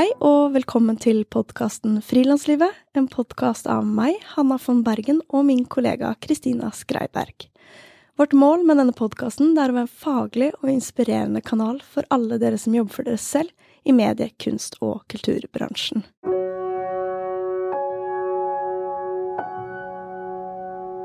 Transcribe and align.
Hei 0.00 0.14
og 0.24 0.54
velkommen 0.54 0.96
til 0.96 1.26
podkasten 1.28 1.98
Frilanslivet, 2.00 2.72
en 2.96 3.04
podkast 3.12 3.66
av 3.68 3.84
meg, 3.84 4.14
Hanna 4.32 4.56
von 4.62 4.78
Bergen, 4.80 5.18
og 5.28 5.44
min 5.44 5.66
kollega 5.68 6.14
Kristina 6.24 6.70
Skreiberg. 6.72 7.50
Vårt 8.16 8.32
mål 8.32 8.64
med 8.64 8.80
denne 8.80 8.96
podkasten 8.96 9.52
er 9.60 9.68
å 9.68 9.76
være 9.76 9.84
en 9.84 9.92
faglig 10.06 10.48
og 10.62 10.72
inspirerende 10.72 11.44
kanal 11.44 11.82
for 11.84 12.08
alle 12.16 12.40
dere 12.40 12.56
som 12.56 12.78
jobber 12.78 12.96
for 12.96 13.10
dere 13.10 13.20
selv 13.20 13.52
i 13.84 13.92
medie-, 13.92 14.32
kunst- 14.40 14.80
og 14.80 15.04
kulturbransjen. 15.12 16.08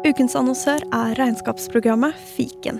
Ukens 0.07 0.39
annonsør 0.39 0.87
er 0.95 1.19
regnskapsprogrammet 1.19 2.15
Fiken. 2.37 2.79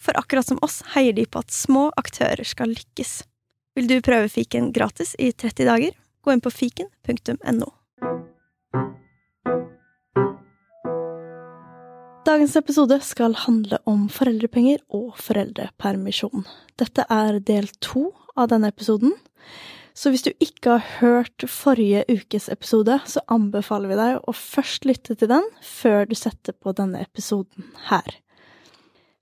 For 0.00 0.16
akkurat 0.16 0.48
som 0.48 0.60
oss 0.64 0.80
heier 0.94 1.12
de 1.12 1.26
på 1.28 1.42
at 1.42 1.52
små 1.52 1.90
aktører 2.00 2.46
skal 2.48 2.72
lykkes. 2.72 3.20
Vil 3.76 3.90
du 3.90 3.98
prøve 4.04 4.30
fiken 4.32 4.72
gratis 4.72 5.12
i 5.18 5.30
30 5.32 5.68
dager? 5.68 5.92
Gå 6.24 6.32
inn 6.32 6.42
på 6.44 6.52
fiken.no. 6.52 7.68
Dagens 12.30 12.54
episode 12.56 13.00
skal 13.02 13.34
handle 13.46 13.80
om 13.90 14.04
foreldrepenger 14.12 14.82
og 14.94 15.16
foreldrepermisjon. 15.18 16.44
Dette 16.78 17.06
er 17.10 17.40
del 17.42 17.68
to 17.82 18.10
av 18.38 18.50
denne 18.52 18.70
episoden. 18.70 19.14
Så 19.96 20.12
hvis 20.12 20.24
du 20.24 20.30
ikke 20.38 20.76
har 20.76 20.84
hørt 21.00 21.44
forrige 21.50 22.04
ukes 22.08 22.48
episode, 22.52 23.00
så 23.04 23.24
anbefaler 23.32 23.90
vi 23.90 23.98
deg 23.98 24.20
å 24.20 24.36
først 24.36 24.86
lytte 24.88 25.16
til 25.18 25.32
den 25.32 25.48
før 25.64 26.06
du 26.08 26.14
setter 26.16 26.54
på 26.56 26.72
denne 26.76 27.02
episoden 27.02 27.72
her. 27.90 28.20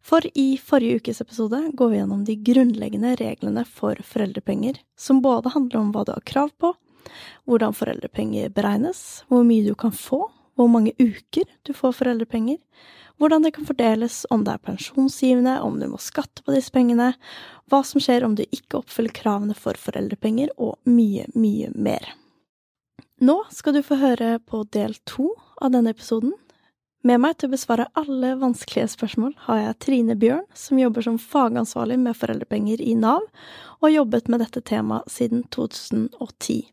For 0.08 0.24
i 0.34 0.56
forrige 0.56 0.96
ukes 0.96 1.20
episode 1.20 1.58
går 1.76 1.88
vi 1.88 1.96
gjennom 1.98 2.24
de 2.24 2.36
grunnleggende 2.40 3.10
reglene 3.20 3.64
for 3.68 3.98
foreldrepenger, 4.04 4.78
som 4.96 5.20
både 5.20 5.52
handler 5.52 5.82
om 5.82 5.90
hva 5.92 6.06
du 6.08 6.14
har 6.14 6.24
krav 6.24 6.54
på, 6.56 6.70
hvordan 7.44 7.76
foreldrepenger 7.76 8.48
beregnes, 8.56 9.02
hvor 9.28 9.44
mye 9.44 9.66
du 9.66 9.74
kan 9.76 9.92
få, 9.92 10.22
hvor 10.56 10.70
mange 10.72 10.94
uker 10.96 11.44
du 11.68 11.74
får 11.76 11.92
foreldrepenger, 12.00 12.56
hvordan 13.20 13.44
det 13.44 13.52
kan 13.58 13.68
fordeles, 13.68 14.22
om 14.32 14.46
det 14.46 14.54
er 14.54 14.64
pensjonsgivende, 14.70 15.58
om 15.60 15.76
du 15.76 15.86
må 15.92 16.00
skatte 16.00 16.40
på 16.46 16.56
disse 16.56 16.72
pengene, 16.72 17.12
hva 17.68 17.84
som 17.84 18.00
skjer 18.00 18.24
om 18.24 18.38
du 18.38 18.46
ikke 18.46 18.80
oppfyller 18.80 19.12
kravene 19.12 19.58
for 19.58 19.76
foreldrepenger, 19.76 20.54
og 20.56 20.78
mye, 20.88 21.28
mye 21.36 21.68
mer. 21.76 22.14
Nå 23.20 23.42
skal 23.52 23.76
du 23.76 23.84
få 23.84 24.00
høre 24.00 24.38
på 24.40 24.64
del 24.72 24.96
to 25.04 25.34
av 25.60 25.74
denne 25.74 25.92
episoden. 25.92 26.32
Med 27.06 27.20
meg 27.22 27.36
til 27.38 27.46
å 27.46 27.52
besvare 27.52 27.86
alle 27.98 28.32
vanskelige 28.40 28.88
spørsmål 28.90 29.36
har 29.44 29.60
jeg 29.60 29.78
Trine 29.84 30.16
Bjørn, 30.18 30.42
som 30.50 30.80
jobber 30.80 31.04
som 31.06 31.20
fagansvarlig 31.22 31.98
med 32.02 32.18
foreldrepenger 32.18 32.82
i 32.82 32.96
Nav, 32.98 33.28
og 33.78 33.86
har 33.86 34.00
jobbet 34.00 34.30
med 34.32 34.42
dette 34.42 34.64
temaet 34.66 35.06
siden 35.14 35.44
2010. 35.54 36.64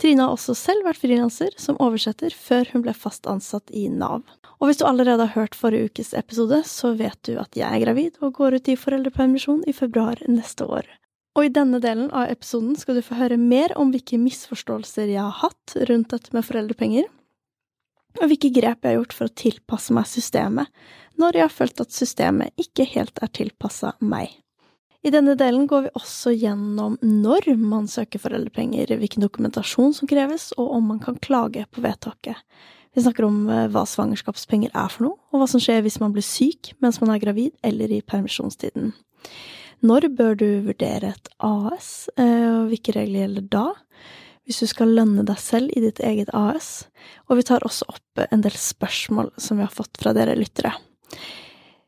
Trine 0.00 0.24
har 0.24 0.32
også 0.32 0.56
selv 0.56 0.88
vært 0.88 1.02
frilanser 1.02 1.52
som 1.60 1.76
oversetter 1.84 2.32
før 2.32 2.72
hun 2.72 2.86
ble 2.86 2.96
fast 2.96 3.28
ansatt 3.28 3.68
i 3.76 3.90
Nav. 3.92 4.24
Og 4.56 4.70
hvis 4.70 4.80
du 4.80 4.86
allerede 4.88 5.28
har 5.28 5.36
hørt 5.36 5.58
forrige 5.58 5.92
ukes 5.92 6.14
episode, 6.16 6.62
så 6.64 6.94
vet 6.96 7.20
du 7.28 7.36
at 7.36 7.52
jeg 7.58 7.68
er 7.68 7.84
gravid 7.84 8.16
og 8.24 8.38
går 8.40 8.56
ut 8.56 8.72
i 8.72 8.78
foreldrepermisjon 8.78 9.66
i 9.68 9.76
februar 9.76 10.22
neste 10.32 10.64
år. 10.64 10.88
Og 11.36 11.48
i 11.48 11.52
denne 11.52 11.80
delen 11.80 12.08
av 12.08 12.32
episoden 12.32 12.72
skal 12.76 12.96
du 12.96 13.04
få 13.04 13.20
høre 13.20 13.40
mer 13.40 13.72
om 13.80 13.92
hvilke 13.92 14.20
misforståelser 14.20 15.12
jeg 15.12 15.20
har 15.20 15.42
hatt 15.44 15.76
rundt 15.88 16.12
dette 16.12 16.32
med 16.32 16.44
foreldrepenger, 16.44 17.08
og 18.20 18.28
hvilke 18.28 18.52
grep 18.52 18.84
jeg 18.84 18.92
har 18.92 19.00
gjort 19.00 19.16
for 19.16 19.30
å 19.30 19.36
tilpasse 19.42 19.94
meg 19.96 20.08
systemet, 20.10 20.68
når 21.20 21.38
jeg 21.38 21.46
har 21.46 21.54
følt 21.54 21.82
at 21.84 21.94
systemet 21.94 22.60
ikke 22.60 22.86
helt 22.92 23.20
er 23.22 23.32
tilpassa 23.32 23.94
meg. 24.00 24.30
I 25.02 25.10
denne 25.10 25.34
delen 25.34 25.64
går 25.66 25.88
vi 25.88 25.96
også 25.98 26.30
gjennom 26.36 26.94
når 27.02 27.48
man 27.58 27.88
søker 27.90 28.22
foreldrepenger, 28.22 28.92
hvilken 29.00 29.24
dokumentasjon 29.24 29.96
som 29.96 30.10
kreves, 30.10 30.52
og 30.54 30.76
om 30.76 30.92
man 30.92 31.00
kan 31.02 31.18
klage 31.18 31.64
på 31.74 31.82
vedtaket. 31.82 32.38
Vi 32.94 33.02
snakker 33.02 33.26
om 33.26 33.48
eh, 33.50 33.66
hva 33.72 33.82
svangerskapspenger 33.88 34.70
er 34.76 34.92
for 34.92 35.08
noe, 35.08 35.18
og 35.32 35.42
hva 35.42 35.48
som 35.50 35.62
skjer 35.62 35.82
hvis 35.82 35.98
man 36.02 36.12
blir 36.14 36.26
syk 36.26 36.74
mens 36.84 37.00
man 37.02 37.14
er 37.14 37.22
gravid 37.22 37.56
eller 37.66 37.90
i 37.90 38.02
permisjonstiden. 38.04 38.92
Når 39.82 40.06
bør 40.14 40.36
du 40.38 40.48
vurdere 40.68 41.14
et 41.16 41.30
AS, 41.42 42.06
eh, 42.14 42.46
og 42.52 42.68
hvilke 42.70 42.94
regler 42.94 43.24
gjelder 43.24 43.48
da? 43.50 43.64
Hvis 44.46 44.58
du 44.58 44.66
skal 44.66 44.90
lønne 44.96 45.22
deg 45.26 45.38
selv 45.38 45.70
i 45.76 45.82
ditt 45.84 46.00
eget 46.02 46.32
AS. 46.34 46.88
Og 47.30 47.38
vi 47.38 47.46
tar 47.46 47.62
også 47.66 47.86
opp 47.92 48.24
en 48.26 48.42
del 48.42 48.56
spørsmål 48.58 49.30
som 49.40 49.60
vi 49.60 49.66
har 49.66 49.74
fått 49.74 50.00
fra 50.02 50.14
dere 50.16 50.34
lyttere. 50.38 50.74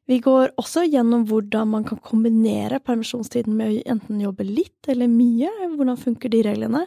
Vi 0.07 0.19
går 0.21 0.53
også 0.61 0.85
gjennom 0.85 1.25
hvordan 1.31 1.71
man 1.73 1.85
kan 1.89 1.99
kombinere 2.05 2.79
permisjonstiden 2.85 3.55
med 3.57 3.71
å 3.73 3.85
enten 3.95 4.21
jobbe 4.21 4.45
litt 4.45 4.89
eller 4.93 5.09
mye, 5.09 5.49
hvordan 5.79 5.97
funker 5.97 6.29
de 6.29 6.43
reglene, 6.45 6.83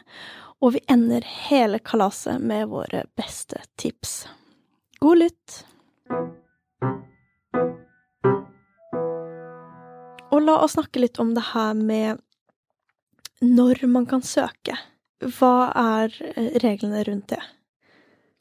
og 0.61 0.75
vi 0.75 0.83
ender 0.89 1.25
hele 1.49 1.79
kalaset 1.81 2.41
med 2.41 2.69
våre 2.69 3.03
beste 3.17 3.59
tips. 3.81 4.27
God 5.01 5.23
lytt! 5.23 5.63
Og 10.29 10.43
la 10.45 10.59
oss 10.61 10.75
snakke 10.77 11.01
litt 11.01 11.17
om 11.21 11.33
det 11.33 11.49
her 11.55 11.73
med 11.73 12.21
når 13.41 13.87
man 13.89 14.05
kan 14.09 14.21
søke. 14.25 14.77
Hva 15.23 15.71
er 15.73 16.13
eh, 16.35 16.57
reglene 16.61 17.03
rundt 17.07 17.31
det? 17.33 17.41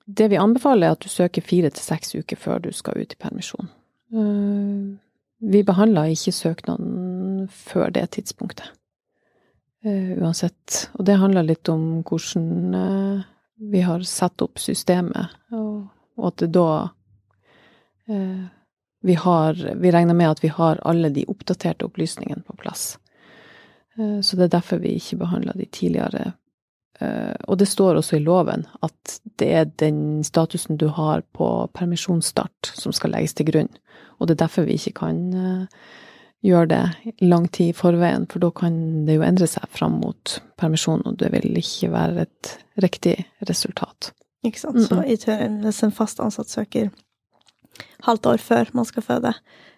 Det 0.06 0.28
vi 0.30 0.38
anbefaler, 0.38 0.86
er 0.86 0.96
at 0.96 1.02
du 1.02 1.10
søker 1.10 1.42
fire 1.42 1.70
til 1.72 1.82
seks 1.82 2.14
uker 2.14 2.38
før 2.38 2.60
du 2.62 2.70
skal 2.76 3.00
ut 3.00 3.12
i 3.12 3.20
permisjon. 3.20 3.70
Eh, 4.12 4.96
Vi 5.46 5.62
behandler 5.62 6.12
ikke 6.12 6.32
søknaden 6.32 7.48
før 7.52 7.90
det 7.92 8.10
tidspunktet. 8.16 8.70
Eh, 9.84 10.16
Uansett. 10.20 10.90
Og 10.94 11.04
det 11.04 11.18
handler 11.20 11.44
litt 11.44 11.68
om 11.68 12.02
hvordan 12.02 13.24
vi 13.56 13.80
har 13.80 14.00
satt 14.04 14.42
opp 14.42 14.58
systemet, 14.58 15.32
og 15.52 16.26
at 16.28 16.36
det 16.40 16.52
da 16.52 16.88
vi 19.02 19.14
har 19.14 19.54
Vi 19.54 19.90
regner 19.90 20.14
med 20.14 20.30
at 20.30 20.42
vi 20.44 20.48
har 20.48 20.78
alle 20.84 21.08
de 21.10 21.24
oppdaterte 21.26 21.84
opplysningene 21.84 22.44
på 22.46 22.54
plass. 22.56 22.98
Så 23.96 24.36
det 24.36 24.44
er 24.44 24.58
derfor 24.58 24.78
vi 24.78 24.94
ikke 24.94 25.16
behandler 25.16 25.56
de 25.56 25.66
tidligere 25.66 26.34
og 27.00 27.58
det 27.60 27.68
står 27.68 27.98
også 27.98 28.16
i 28.16 28.24
loven 28.24 28.64
at 28.86 29.18
det 29.40 29.48
er 29.52 29.70
den 29.82 30.24
statusen 30.24 30.78
du 30.80 30.86
har 30.96 31.20
på 31.36 31.48
permisjonsstart 31.76 32.72
som 32.72 32.94
skal 32.96 33.12
legges 33.12 33.36
til 33.36 33.50
grunn. 33.50 33.72
Og 34.16 34.28
det 34.28 34.36
er 34.36 34.46
derfor 34.46 34.64
vi 34.64 34.78
ikke 34.78 34.94
kan 35.02 35.18
eh, 35.36 35.86
gjøre 36.46 36.70
det 36.70 37.16
lang 37.24 37.48
tid 37.52 37.72
i 37.72 37.76
forveien, 37.76 38.26
for 38.30 38.42
da 38.42 38.50
kan 38.54 38.78
det 39.06 39.18
jo 39.18 39.26
endre 39.26 39.48
seg 39.50 39.66
fram 39.72 39.98
mot 40.02 40.38
permisjon, 40.60 41.04
og 41.08 41.18
det 41.20 41.32
vil 41.34 41.58
ikke 41.60 41.90
være 41.92 42.26
et 42.26 42.52
riktig 42.82 43.16
resultat. 43.48 44.12
Ikke 44.46 44.62
sant? 44.62 44.84
Så 44.86 45.02
i 45.02 45.18
teorien, 45.20 45.60
hvis 45.64 45.82
en 45.84 45.94
fast 45.94 46.20
ansatt 46.22 46.52
søker 46.52 46.92
halvt 48.06 48.28
år 48.32 48.42
før 48.42 48.70
man 48.76 48.88
skal 48.88 49.04
føde, 49.04 49.32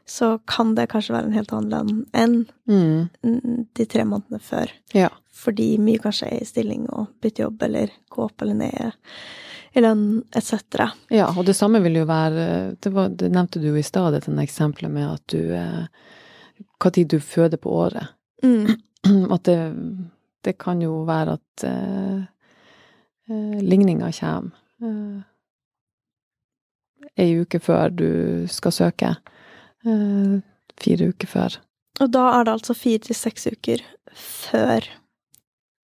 så 0.08 0.38
kan 0.48 0.74
det 0.76 0.88
kanskje 0.92 1.14
være 1.14 1.28
en 1.28 1.36
helt 1.36 1.52
annen 1.52 1.72
lønn 1.72 1.98
enn 2.16 2.36
mm, 2.70 3.64
de 3.76 3.86
tre 3.88 4.04
månedene 4.08 4.40
før. 4.40 4.72
Ja. 4.96 5.10
Fordi 5.38 5.76
mye 5.82 6.00
kanskje 6.02 6.30
er 6.32 6.42
i 6.42 6.48
stilling 6.48 6.88
og 6.90 7.12
bytte 7.22 7.44
jobb 7.44 7.62
eller 7.68 7.92
gå 8.10 8.24
opp 8.24 8.42
eller 8.42 8.58
ned, 8.58 8.96
i 9.76 9.82
lønn 9.84 10.04
etc. 10.36 10.88
Ja, 11.14 11.28
og 11.30 11.44
det 11.46 11.54
samme 11.54 11.80
vil 11.84 12.00
jo 12.00 12.06
være 12.08 12.46
Det, 12.80 12.90
var, 12.90 13.12
det 13.12 13.28
nevnte 13.30 13.60
du 13.62 13.70
i 13.76 13.84
stad, 13.86 14.16
dette 14.16 14.32
eksempelet 14.42 14.90
med 14.90 15.06
at 15.06 15.24
du 15.30 15.52
eh, 15.54 15.84
Hva 16.80 16.90
tid 16.94 17.12
du 17.12 17.20
føder 17.22 17.60
på 17.60 17.70
året. 17.84 18.14
Mm. 18.42 18.74
At 19.34 19.44
det, 19.46 19.58
det 20.44 20.56
kan 20.58 20.80
jo 20.82 21.02
være 21.06 21.36
at 21.38 21.64
eh, 21.66 22.18
eh, 23.30 23.58
ligninga 23.62 24.10
kommer 24.14 24.50
eh, 24.82 25.22
ei 27.18 27.32
uke 27.38 27.60
før 27.62 27.94
du 27.94 28.10
skal 28.50 28.74
søke. 28.74 29.14
Eh, 29.86 30.38
fire 30.82 31.10
uker 31.12 31.30
før. 31.30 31.58
Og 32.02 32.12
da 32.14 32.28
er 32.36 32.46
det 32.46 32.56
altså 32.58 32.76
fire 32.78 33.02
til 33.06 33.18
seks 33.18 33.48
uker 33.54 33.82
før 34.14 34.86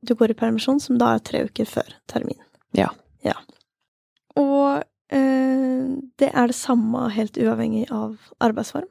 du 0.08 0.14
går 0.18 0.34
i 0.34 0.38
permisjon, 0.38 0.80
som 0.82 0.98
da 1.00 1.14
er 1.14 1.24
tre 1.24 1.44
uker 1.48 1.68
før 1.68 1.94
termin. 2.10 2.40
Ja. 2.76 2.90
Ja. 3.24 3.36
Og 4.40 4.82
eh, 5.14 5.84
det 6.20 6.30
er 6.30 6.50
det 6.50 6.58
samme 6.58 7.08
helt 7.14 7.38
uavhengig 7.40 7.86
av 7.94 8.18
arbeidsform. 8.44 8.90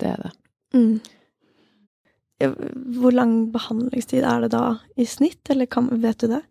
Det 0.00 0.08
er 0.10 0.24
det. 0.26 0.32
Mm. 0.76 1.00
Hvor 3.00 3.14
lang 3.16 3.36
behandlingstid 3.52 4.24
er 4.28 4.44
det 4.44 4.52
da 4.52 4.64
i 4.96 5.06
snitt, 5.08 5.40
eller 5.50 5.68
kan, 5.72 5.88
vet 6.02 6.20
du 6.20 6.28
det? 6.34 6.42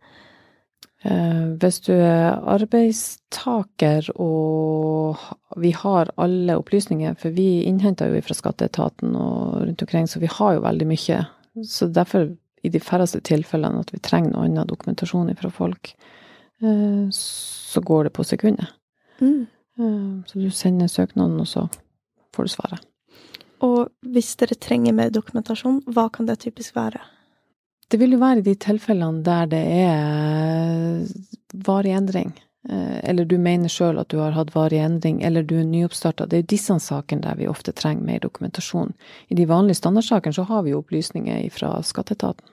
Eh, 1.06 1.44
hvis 1.62 1.84
du 1.86 1.92
er 1.94 2.40
arbeidstaker 2.50 4.08
og 4.16 5.20
vi 5.62 5.70
har 5.78 6.10
alle 6.18 6.56
opplysninger, 6.58 7.14
for 7.22 7.36
vi 7.36 7.62
innhenter 7.70 8.10
jo 8.10 8.24
fra 8.26 8.38
skatteetaten 8.38 9.14
og 9.14 9.62
rundt 9.68 9.86
omkring, 9.86 10.10
så 10.10 10.22
vi 10.24 10.32
har 10.32 10.56
jo 10.56 10.66
veldig 10.66 10.88
mye. 10.90 11.20
Så 11.62 11.88
derfor, 11.94 12.32
i 12.66 12.72
de 12.74 12.82
færreste 12.84 13.22
tilfellene 13.26 13.84
at 13.86 13.94
vi 13.94 14.02
trenger 14.04 14.34
noe 14.34 14.48
annen 14.48 14.68
dokumentasjon 14.70 15.32
fra 15.40 15.52
folk, 15.54 15.94
eh, 16.62 17.06
så 17.12 17.82
går 17.82 18.10
det 18.10 18.14
på 18.18 18.26
sekundet. 18.28 18.74
Mm. 19.22 19.48
Eh, 19.80 20.24
Så 20.26 20.40
du 20.40 20.50
sender 20.50 20.88
søknaden, 20.88 21.40
og 21.40 21.48
så 21.48 21.70
får 22.34 22.44
du 22.44 22.50
svaret. 22.50 22.86
Og 23.64 23.90
hvis 24.04 24.36
dere 24.36 24.56
trenger 24.60 24.94
mer 24.94 25.10
dokumentasjon, 25.10 25.84
hva 25.88 26.10
kan 26.12 26.26
det 26.26 26.40
typisk 26.44 26.76
være? 26.76 27.00
Det 27.90 28.00
vil 28.00 28.16
jo 28.16 28.20
være 28.20 28.42
i 28.42 28.48
de 28.48 28.56
tilfellene 28.56 29.24
der 29.24 29.46
det 29.46 29.62
er 29.86 31.06
varig 31.66 31.94
endring. 31.96 32.34
Eh, 32.70 33.00
Eller 33.04 33.26
du 33.26 33.38
mener 33.38 33.70
sjøl 33.70 34.00
at 34.00 34.10
du 34.10 34.18
har 34.18 34.32
hatt 34.32 34.56
varig 34.56 34.82
endring, 34.82 35.22
eller 35.24 35.44
du 35.44 35.60
er 35.60 35.68
nyoppstarta. 35.70 36.26
Det 36.26 36.38
er 36.38 36.42
jo 36.42 36.54
disse 36.56 36.80
sakene 36.82 37.22
der 37.22 37.36
vi 37.36 37.48
ofte 37.48 37.72
trenger 37.72 38.04
mer 38.04 38.20
dokumentasjon. 38.20 38.94
I 39.30 39.36
de 39.36 39.46
vanlige 39.46 39.78
standardsakene 39.82 40.34
så 40.34 40.48
har 40.50 40.64
vi 40.64 40.72
jo 40.72 40.82
opplysninger 40.82 41.50
fra 41.52 41.82
skatteetaten. 41.84 42.48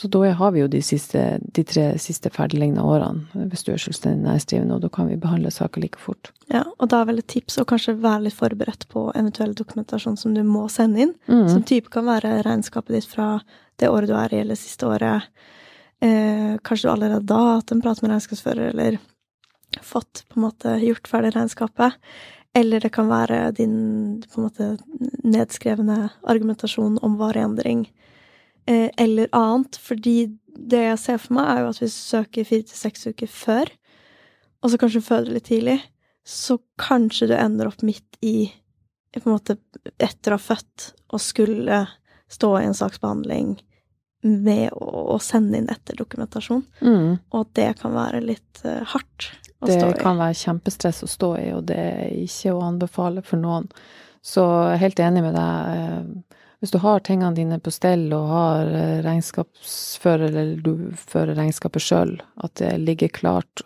Så 0.00 0.08
da 0.08 0.22
har 0.32 0.52
vi 0.54 0.62
jo 0.62 0.68
de, 0.72 0.78
siste, 0.80 1.20
de 1.42 1.62
tre 1.68 1.82
siste 2.00 2.30
ferdiglignende 2.32 2.80
årene, 2.88 3.44
hvis 3.50 3.66
du 3.66 3.74
er 3.74 3.82
selvstendig 3.82 4.24
næringsdrivende, 4.24 4.78
og 4.78 4.84
da 4.86 4.88
kan 4.94 5.10
vi 5.10 5.18
behandle 5.20 5.52
saker 5.52 5.82
like 5.82 6.00
fort. 6.00 6.30
Ja, 6.48 6.62
og 6.78 6.88
da 6.88 7.02
er 7.02 7.10
vel 7.10 7.20
et 7.20 7.28
tips 7.28 7.58
å 7.60 7.66
kanskje 7.68 7.98
være 8.00 8.24
litt 8.24 8.38
forberedt 8.38 8.86
på 8.88 9.10
eventuell 9.12 9.52
dokumentasjon 9.58 10.16
som 10.16 10.32
du 10.32 10.40
må 10.46 10.64
sende 10.72 11.04
inn. 11.04 11.12
Mm. 11.28 11.44
Som 11.52 11.66
type 11.68 11.92
kan 11.92 12.08
være 12.08 12.38
regnskapet 12.46 12.96
ditt 12.96 13.10
fra 13.10 13.28
det 13.76 13.92
året 13.92 14.08
du 14.08 14.16
er 14.16 14.32
i, 14.32 14.40
eller 14.40 14.56
siste 14.56 14.88
året. 14.88 15.28
Eh, 16.00 16.56
kanskje 16.64 16.88
du 16.88 16.92
allerede 16.94 17.28
da 17.28 17.44
har 17.44 17.60
hatt 17.60 17.76
en 17.76 17.84
prat 17.84 18.00
med 18.00 18.14
regnskapsfører, 18.14 18.72
eller 18.72 18.96
fått 19.84 20.24
på 20.30 20.40
en 20.40 20.46
måte 20.48 20.78
gjort 20.80 21.12
ferdig 21.12 21.36
regnskapet. 21.36 22.00
Eller 22.56 22.80
det 22.80 22.94
kan 22.96 23.12
være 23.12 23.50
din 23.60 23.76
på 24.32 24.40
en 24.40 24.48
måte 24.48 24.70
nedskrevne 25.28 26.06
argumentasjon 26.24 26.96
om 27.04 27.20
vareendring. 27.20 27.84
Eh, 27.84 27.96
eller 28.70 29.30
annet. 29.36 29.78
Fordi 29.82 30.16
det 30.60 30.82
jeg 30.84 30.98
ser 31.02 31.20
for 31.22 31.36
meg, 31.38 31.48
er 31.50 31.62
jo 31.64 31.70
at 31.72 31.80
hvis 31.82 31.96
du 31.96 32.02
søker 32.16 32.48
fire 32.48 32.66
til 32.68 32.78
seks 32.80 33.06
uker 33.10 33.30
før, 33.32 33.70
og 34.60 34.70
så 34.72 34.80
kanskje 34.82 35.02
føder 35.06 35.32
litt 35.36 35.48
tidlig, 35.48 35.78
så 36.26 36.58
kanskje 36.80 37.30
du 37.30 37.34
ender 37.38 37.70
opp 37.70 37.82
midt 37.86 38.18
i 38.22 38.50
på 39.16 39.24
en 39.26 39.34
måte 39.34 39.56
etter 39.98 40.30
å 40.30 40.36
ha 40.38 40.42
født 40.44 40.90
og 41.10 41.22
skulle 41.22 41.80
stå 42.30 42.50
i 42.60 42.66
en 42.68 42.76
saksbehandling 42.78 43.56
med 44.22 44.68
å, 44.76 45.16
sende 45.18 45.58
inn 45.58 45.70
etterdokumentasjon, 45.72 46.62
Mm. 46.84 47.18
og 47.32 47.38
at 47.40 47.54
det 47.56 47.68
kan 47.80 47.94
være 47.96 48.20
litt 48.22 48.60
eh, 48.68 48.84
hardt 48.92 49.30
å 49.58 49.66
Det 49.66 49.78
stå 49.80 49.88
i. 49.88 49.92
Det 49.94 50.02
kan 50.02 50.20
være 50.20 50.36
kjempestress 50.42 51.02
å 51.02 51.08
stå 51.08 51.30
i, 51.40 51.48
og 51.56 51.64
det 51.72 51.78
er 51.80 52.12
ikke 52.20 52.52
å 52.54 52.62
anbefale 52.68 53.24
for 53.24 53.40
noen. 53.40 53.66
Så 54.22 54.44
helt 54.78 55.00
enig 55.00 55.22
med 55.24 55.34
deg. 55.34 56.12
Hvis 56.60 56.70
du 56.74 56.78
har 56.82 57.00
tingene 57.00 57.34
dine 57.34 57.58
på 57.58 57.72
stell 57.72 58.12
og 58.12 58.26
har 58.28 58.66
eh, 58.68 58.98
regnskapsfører, 59.04 60.28
eller 60.28 60.56
du 60.60 60.90
fører 60.96 61.34
regnskapet 61.38 61.82
sjøl, 61.82 62.18
at 62.44 62.54
det 62.60 62.74
ligger 62.82 63.08
klart, 63.08 63.62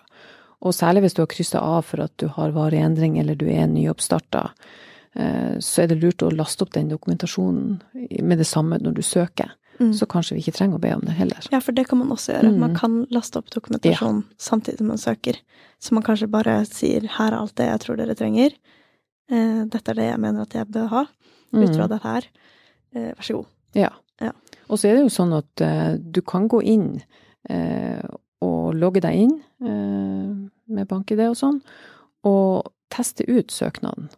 og 0.65 0.73
særlig 0.73 1.03
hvis 1.05 1.17
du 1.17 1.23
har 1.25 1.29
kryssa 1.33 1.61
av 1.61 1.83
for 1.85 2.05
at 2.07 2.15
du 2.23 2.29
har 2.29 2.55
varig 2.55 2.79
endring 2.81 3.19
eller 3.21 3.35
du 3.37 3.49
er 3.51 3.67
nyoppstarta, 3.69 4.47
eh, 5.19 5.59
så 5.59 5.83
er 5.83 5.91
det 5.91 5.99
lurt 6.05 6.23
å 6.23 6.31
laste 6.33 6.65
opp 6.65 6.73
den 6.73 6.89
dokumentasjonen 6.89 7.83
med 8.23 8.39
det 8.41 8.47
samme 8.49 8.79
når 8.81 8.95
du 8.97 9.03
søker. 9.03 9.53
Mm. 9.81 9.91
Så 9.99 10.07
kanskje 10.07 10.37
vi 10.37 10.45
ikke 10.45 10.55
trenger 10.55 10.79
å 10.79 10.85
be 10.85 10.93
om 10.95 11.03
det 11.03 11.17
heller. 11.19 11.43
Ja, 11.51 11.59
for 11.59 11.75
det 11.75 11.89
kan 11.91 11.99
man 11.99 12.13
også 12.15 12.37
gjøre. 12.37 12.53
Mm. 12.55 12.61
Man 12.63 12.77
kan 12.79 13.01
laste 13.11 13.41
opp 13.43 13.51
dokumentasjon 13.51 14.23
samtidig 14.39 14.79
som 14.79 14.93
man 14.93 15.03
søker. 15.03 15.41
Så 15.83 15.97
man 15.99 16.07
kanskje 16.07 16.31
bare 16.31 16.61
sier 16.71 17.03
'her 17.03 17.33
er 17.33 17.39
alt 17.41 17.57
det 17.57 17.67
jeg 17.67 17.81
tror 17.81 17.97
dere 17.97 18.15
trenger'. 18.15 18.55
Eh, 19.31 19.65
'Dette 19.67 19.91
er 19.91 19.95
det 19.95 20.09
jeg 20.13 20.21
mener 20.21 20.43
at 20.43 20.55
jeg 20.55 20.71
bør 20.71 20.89
ha', 20.89 21.09
ut 21.53 21.75
fra 21.75 21.85
Mm. 21.85 21.89
dette 21.89 22.03
her. 22.03 22.23
Eh, 22.95 23.13
vær 23.13 23.27
så 23.27 23.39
god. 23.41 23.53
Ja. 23.75 23.93
Ja. 24.23 24.33
Og 24.71 24.79
så 24.79 24.89
er 24.89 24.97
det 24.97 25.07
jo 25.07 25.13
sånn 25.13 25.35
at 25.37 25.65
eh, 25.65 25.95
du 25.99 26.23
kan 26.27 26.49
gå 26.51 26.63
inn 26.63 26.91
eh, 27.51 28.03
og 28.45 28.75
logge 28.79 29.03
deg 29.05 29.25
inn 29.27 29.39
eh, 29.65 30.35
med 30.75 30.91
bank-ID 30.91 31.27
og 31.29 31.39
sånn, 31.39 31.63
og 32.29 32.71
teste 32.95 33.27
ut 33.29 33.53
søknaden. 33.53 34.11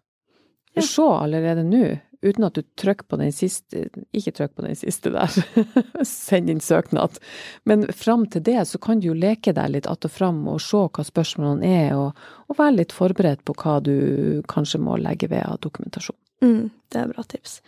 Ja. 0.76 0.84
Se 0.84 1.06
allerede 1.08 1.64
nå, 1.64 1.84
uten 2.20 2.44
at 2.44 2.58
du 2.58 2.64
trykker 2.76 3.06
på 3.08 3.16
den 3.20 3.30
siste 3.32 3.86
Ikke 4.16 4.32
trykk 4.34 4.56
på 4.58 4.64
den 4.66 4.76
siste 4.76 5.12
der, 5.14 5.32
send 6.04 6.52
inn 6.52 6.60
søknad. 6.60 7.16
Men 7.64 7.86
fram 7.96 8.26
til 8.32 8.44
det 8.44 8.66
så 8.68 8.80
kan 8.82 9.00
du 9.00 9.08
jo 9.10 9.16
leke 9.16 9.54
deg 9.56 9.72
litt 9.72 9.86
att 9.86 10.04
og 10.04 10.12
fram 10.12 10.42
og 10.52 10.60
se 10.60 10.82
hva 10.84 11.04
spørsmålene 11.04 11.72
er, 11.86 11.96
og, 11.96 12.12
og 12.48 12.58
være 12.60 12.82
litt 12.82 12.92
forberedt 12.92 13.44
på 13.44 13.56
hva 13.56 13.78
du 13.80 14.42
kanskje 14.48 14.82
må 14.84 14.98
legge 15.00 15.30
ved 15.32 15.46
av 15.46 15.60
dokumentasjon. 15.64 16.18
Mm, 16.44 16.68
det 16.92 17.00
er 17.00 17.12
bra 17.14 17.24
tips. 17.24 17.60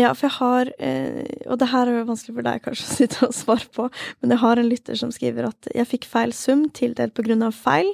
Ja, 0.00 0.12
for 0.14 0.28
jeg 0.28 0.36
har, 0.38 0.70
eh, 0.78 1.24
og 1.50 1.58
det 1.60 1.70
her 1.72 1.88
er 1.88 1.98
jo 1.98 2.06
vanskelig 2.08 2.36
for 2.36 2.46
deg 2.46 2.62
kanskje 2.64 2.86
å 2.86 2.94
sitte 2.98 3.26
og 3.26 3.34
svare 3.36 3.72
på, 3.74 3.88
men 4.20 4.34
jeg 4.34 4.42
har 4.44 4.60
en 4.60 4.70
lytter 4.70 4.98
som 4.98 5.12
skriver 5.14 5.50
at 5.50 5.70
jeg 5.74 5.88
fikk 5.90 6.06
feil 6.08 6.32
sum 6.36 6.68
tildelt 6.76 7.16
på 7.16 7.24
grunn 7.26 7.44
av 7.46 7.56
feil, 7.56 7.90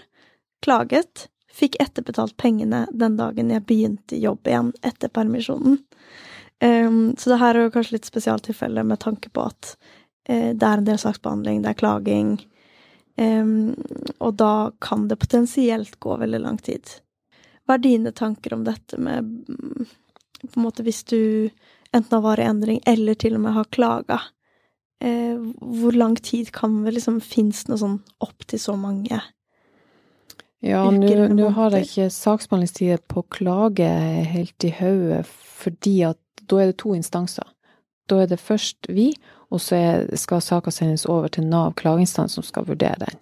klaget, 0.65 1.27
fikk 1.57 1.79
etterbetalt 1.81 2.37
pengene 2.41 2.85
den 2.93 3.17
dagen 3.17 3.53
jeg 3.53 3.65
begynte 3.69 4.19
jobb 4.21 4.49
igjen 4.49 4.75
etter 4.85 5.09
permisjonen. 5.13 5.79
Um, 6.61 7.15
så 7.21 7.33
det 7.33 7.41
her 7.41 7.57
er 7.57 7.67
jo 7.67 7.73
kanskje 7.75 7.99
litt 7.99 8.09
spesialtilfelle 8.09 8.85
med 8.89 9.01
tanke 9.03 9.29
på 9.33 9.45
at 9.45 9.75
eh, 10.29 10.53
det 10.57 10.65
er 10.69 10.81
en 10.81 10.87
del 10.89 11.01
saksbehandling, 11.01 11.61
det 11.65 11.73
er 11.73 11.81
klaging, 11.81 12.31
um, 13.21 13.75
og 14.17 14.39
da 14.41 14.71
kan 14.85 15.05
det 15.11 15.21
potensielt 15.21 15.99
gå 16.01 16.17
veldig 16.23 16.41
lang 16.45 16.61
tid. 16.65 16.97
Hva 17.67 17.77
er 17.77 17.85
dine 17.85 18.13
tanker 18.17 18.55
om 18.57 18.65
dette 18.65 19.01
med 19.01 19.27
mm, 19.27 19.89
på 20.47 20.53
en 20.55 20.65
måte 20.65 20.85
hvis 20.87 21.03
du 21.09 21.21
enten 21.93 22.17
har 22.17 22.25
varig 22.25 22.49
endring 22.49 22.81
eller 22.87 23.19
til 23.19 23.37
og 23.39 23.45
med 23.45 23.57
har 23.57 23.71
klaga? 23.75 24.21
Eh, 25.05 25.37
hvor 25.61 25.93
lang 25.93 26.17
tid 26.17 26.53
kan 26.57 26.79
vi 26.85 26.95
liksom 26.97 27.21
Fins 27.21 27.67
noe 27.69 27.81
sånn 27.81 27.99
opp 28.25 28.47
til 28.49 28.61
så 28.63 28.77
mange? 28.81 29.21
Ja, 30.65 30.87
nå 30.91 31.51
har 31.55 31.75
jeg 31.77 31.87
ikke 31.87 32.07
saksbehandlingstid 32.11 33.05
på 33.13 33.23
klage 33.31 33.91
helt 34.33 34.65
i 34.65 34.73
hodet, 34.79 35.27
fordi 35.29 35.99
at 36.09 36.19
da 36.49 36.63
er 36.63 36.73
det 36.73 36.79
to 36.81 36.95
instanser. 36.97 37.47
Da 38.11 38.23
er 38.23 38.31
det 38.31 38.41
først 38.41 38.89
vi, 38.89 39.11
og 39.53 39.61
så 39.63 39.77
er, 39.77 40.09
skal 40.19 40.43
saka 40.43 40.73
sendes 40.75 41.07
over 41.11 41.29
til 41.33 41.47
Nav 41.47 41.75
klageinstans 41.79 42.39
som 42.39 42.47
skal 42.47 42.67
vurdere 42.67 42.99
den. 43.03 43.21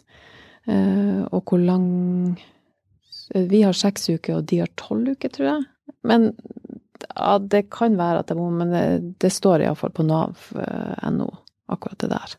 Eh, 0.71 1.23
og 1.30 1.42
hvor 1.44 1.61
lang 1.61 2.38
Vi 3.35 3.62
har 3.62 3.73
seks 3.73 4.11
uker, 4.11 4.37
og 4.37 4.44
de 4.50 4.59
har 4.61 4.68
tolv 4.76 5.14
uker, 5.16 5.30
tror 5.33 5.47
jeg. 5.47 5.62
Men 6.04 6.26
ja, 7.02 7.38
det 7.38 7.66
kan 7.74 7.98
være 7.98 8.22
at 8.22 8.30
det 8.30 8.36
må, 8.38 8.48
men 8.54 8.72
det, 8.72 8.84
det 9.22 9.32
står 9.32 9.64
iallfall 9.64 9.92
på 9.94 10.06
nav.no, 10.06 11.30
akkurat 11.72 12.04
det 12.04 12.12
der. 12.12 12.36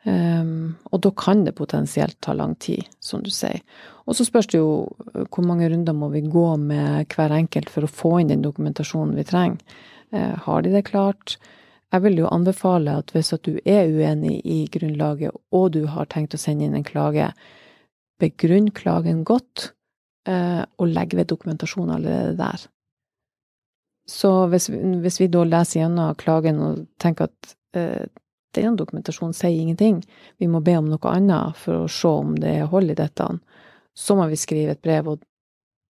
Um, 0.00 0.78
og 0.88 1.02
da 1.04 1.10
kan 1.12 1.42
det 1.44 1.58
potensielt 1.58 2.16
ta 2.24 2.32
lang 2.32 2.54
tid, 2.56 2.86
som 3.04 3.20
du 3.20 3.28
sier. 3.34 3.60
Og 4.08 4.16
så 4.16 4.24
spørs 4.24 4.48
det 4.48 4.56
jo 4.56 4.88
uh, 4.88 5.26
hvor 5.26 5.44
mange 5.44 5.68
runder 5.68 5.96
må 5.96 6.08
vi 6.14 6.22
gå 6.24 6.46
med 6.56 7.12
hver 7.12 7.34
enkelt 7.36 7.68
for 7.72 7.84
å 7.84 7.92
få 7.92 8.14
inn 8.22 8.32
den 8.32 8.44
dokumentasjonen 8.44 9.12
vi 9.18 9.26
trenger. 9.28 9.60
Uh, 10.14 10.38
har 10.46 10.64
de 10.64 10.72
det 10.72 10.86
klart? 10.88 11.36
Jeg 11.92 12.04
vil 12.06 12.22
jo 12.22 12.30
anbefale 12.32 12.96
at 13.02 13.12
hvis 13.12 13.34
at 13.36 13.44
du 13.44 13.58
er 13.68 13.90
uenig 13.92 14.38
i 14.46 14.62
grunnlaget, 14.72 15.36
og 15.52 15.72
du 15.76 15.82
har 15.90 16.08
tenkt 16.08 16.36
å 16.36 16.40
sende 16.40 16.64
inn 16.64 16.78
en 16.78 16.86
klage, 16.86 17.28
begrunn 18.22 18.70
klagen 18.72 19.20
godt, 19.28 19.72
uh, 20.30 20.64
og 20.80 20.94
legg 20.94 21.12
ved 21.18 21.28
dokumentasjon 21.28 21.92
allerede 21.92 22.38
der. 22.40 22.68
Så 24.10 24.30
hvis, 24.50 24.68
vi- 24.72 24.98
hvis 25.04 25.20
vi 25.20 25.28
da 25.30 25.44
leser 25.46 25.80
gjennom 25.84 26.16
klagen 26.18 26.58
og 26.64 26.86
tenker 26.98 27.28
at 27.30 27.54
eh, 27.78 28.06
denne 28.56 28.74
dokumentasjonen 28.76 29.34
sier 29.36 29.54
ingenting, 29.54 30.00
vi 30.42 30.48
må 30.50 30.58
be 30.66 30.74
om 30.80 30.88
noe 30.90 31.12
annet 31.12 31.56
for 31.56 31.84
å 31.84 31.90
se 31.90 32.08
om 32.08 32.34
det 32.34 32.56
er 32.58 32.70
hold 32.72 32.90
i 32.90 32.96
dette, 32.98 33.28
så 33.94 34.16
må 34.18 34.26
vi 34.30 34.38
skrive 34.40 34.74
et 34.74 34.82
brev, 34.82 35.12
og 35.12 35.22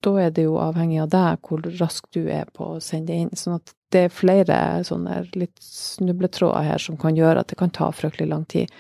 da 0.03 0.13
er 0.19 0.31
det 0.35 0.43
jo 0.43 0.57
avhengig 0.59 0.99
av 1.03 1.09
deg 1.13 1.47
hvor 1.47 1.63
raskt 1.79 2.11
du 2.15 2.27
er 2.31 2.49
på 2.55 2.73
å 2.75 2.81
sende 2.83 3.13
det 3.13 3.21
inn. 3.23 3.31
Sånn 3.35 3.55
at 3.59 3.73
det 3.91 4.03
er 4.05 4.13
flere 4.13 4.57
sånne 4.88 5.21
litt 5.35 5.55
snubletråder 5.63 6.67
her 6.67 6.83
som 6.83 6.97
kan 6.99 7.15
gjøre 7.15 7.39
at 7.43 7.51
det 7.51 7.57
kan 7.59 7.71
ta 7.75 7.89
fryktelig 7.95 8.29
lang 8.29 8.45
tid. 8.51 8.71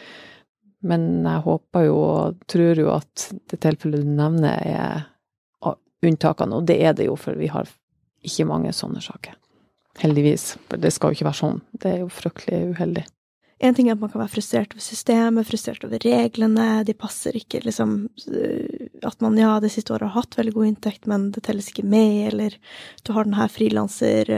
Men 0.83 1.23
jeg 1.23 1.43
håper 1.47 1.87
jo 1.87 1.97
og 2.03 2.43
tror 2.51 2.79
jo 2.79 2.91
at 2.93 3.29
det 3.51 3.59
tilfellet 3.63 4.03
du 4.03 4.11
nevner, 4.19 4.59
er 4.63 5.07
unntakene, 6.05 6.55
og 6.55 6.67
det 6.69 6.77
er 6.79 6.93
det 6.95 7.09
jo, 7.09 7.17
for 7.19 7.35
vi 7.35 7.49
har 7.51 7.67
ikke 8.25 8.47
mange 8.49 8.73
sånne 8.75 9.01
saker. 9.03 9.37
Heldigvis. 9.99 10.53
Det 10.69 10.91
skal 10.95 11.11
jo 11.11 11.19
ikke 11.19 11.29
være 11.29 11.41
sånn. 11.41 11.63
Det 11.75 11.93
er 11.93 12.03
jo 12.03 12.11
fryktelig 12.13 12.75
uheldig. 12.75 13.05
En 13.59 13.75
ting 13.75 13.89
er 13.89 13.97
at 13.97 13.99
man 13.99 14.11
kan 14.11 14.21
være 14.21 14.31
frustrert 14.31 14.71
over 14.71 14.83
systemet, 14.83 15.47
frustrert 15.47 15.83
over 15.83 15.99
reglene, 15.99 16.67
de 16.87 16.93
passer 16.95 17.35
ikke, 17.35 17.59
liksom 17.65 18.07
At 19.03 19.19
man, 19.19 19.35
ja, 19.39 19.57
det 19.59 19.73
siste 19.73 19.91
året 19.91 20.07
har 20.07 20.21
hatt 20.21 20.37
veldig 20.39 20.53
god 20.55 20.69
inntekt, 20.69 21.09
men 21.11 21.29
det 21.35 21.43
telles 21.43 21.67
ikke 21.71 21.83
med, 21.83 22.29
eller 22.31 22.55
du 23.03 23.11
har 23.15 23.27
den 23.27 23.35
her 23.35 23.51
frilanser, 23.51 24.31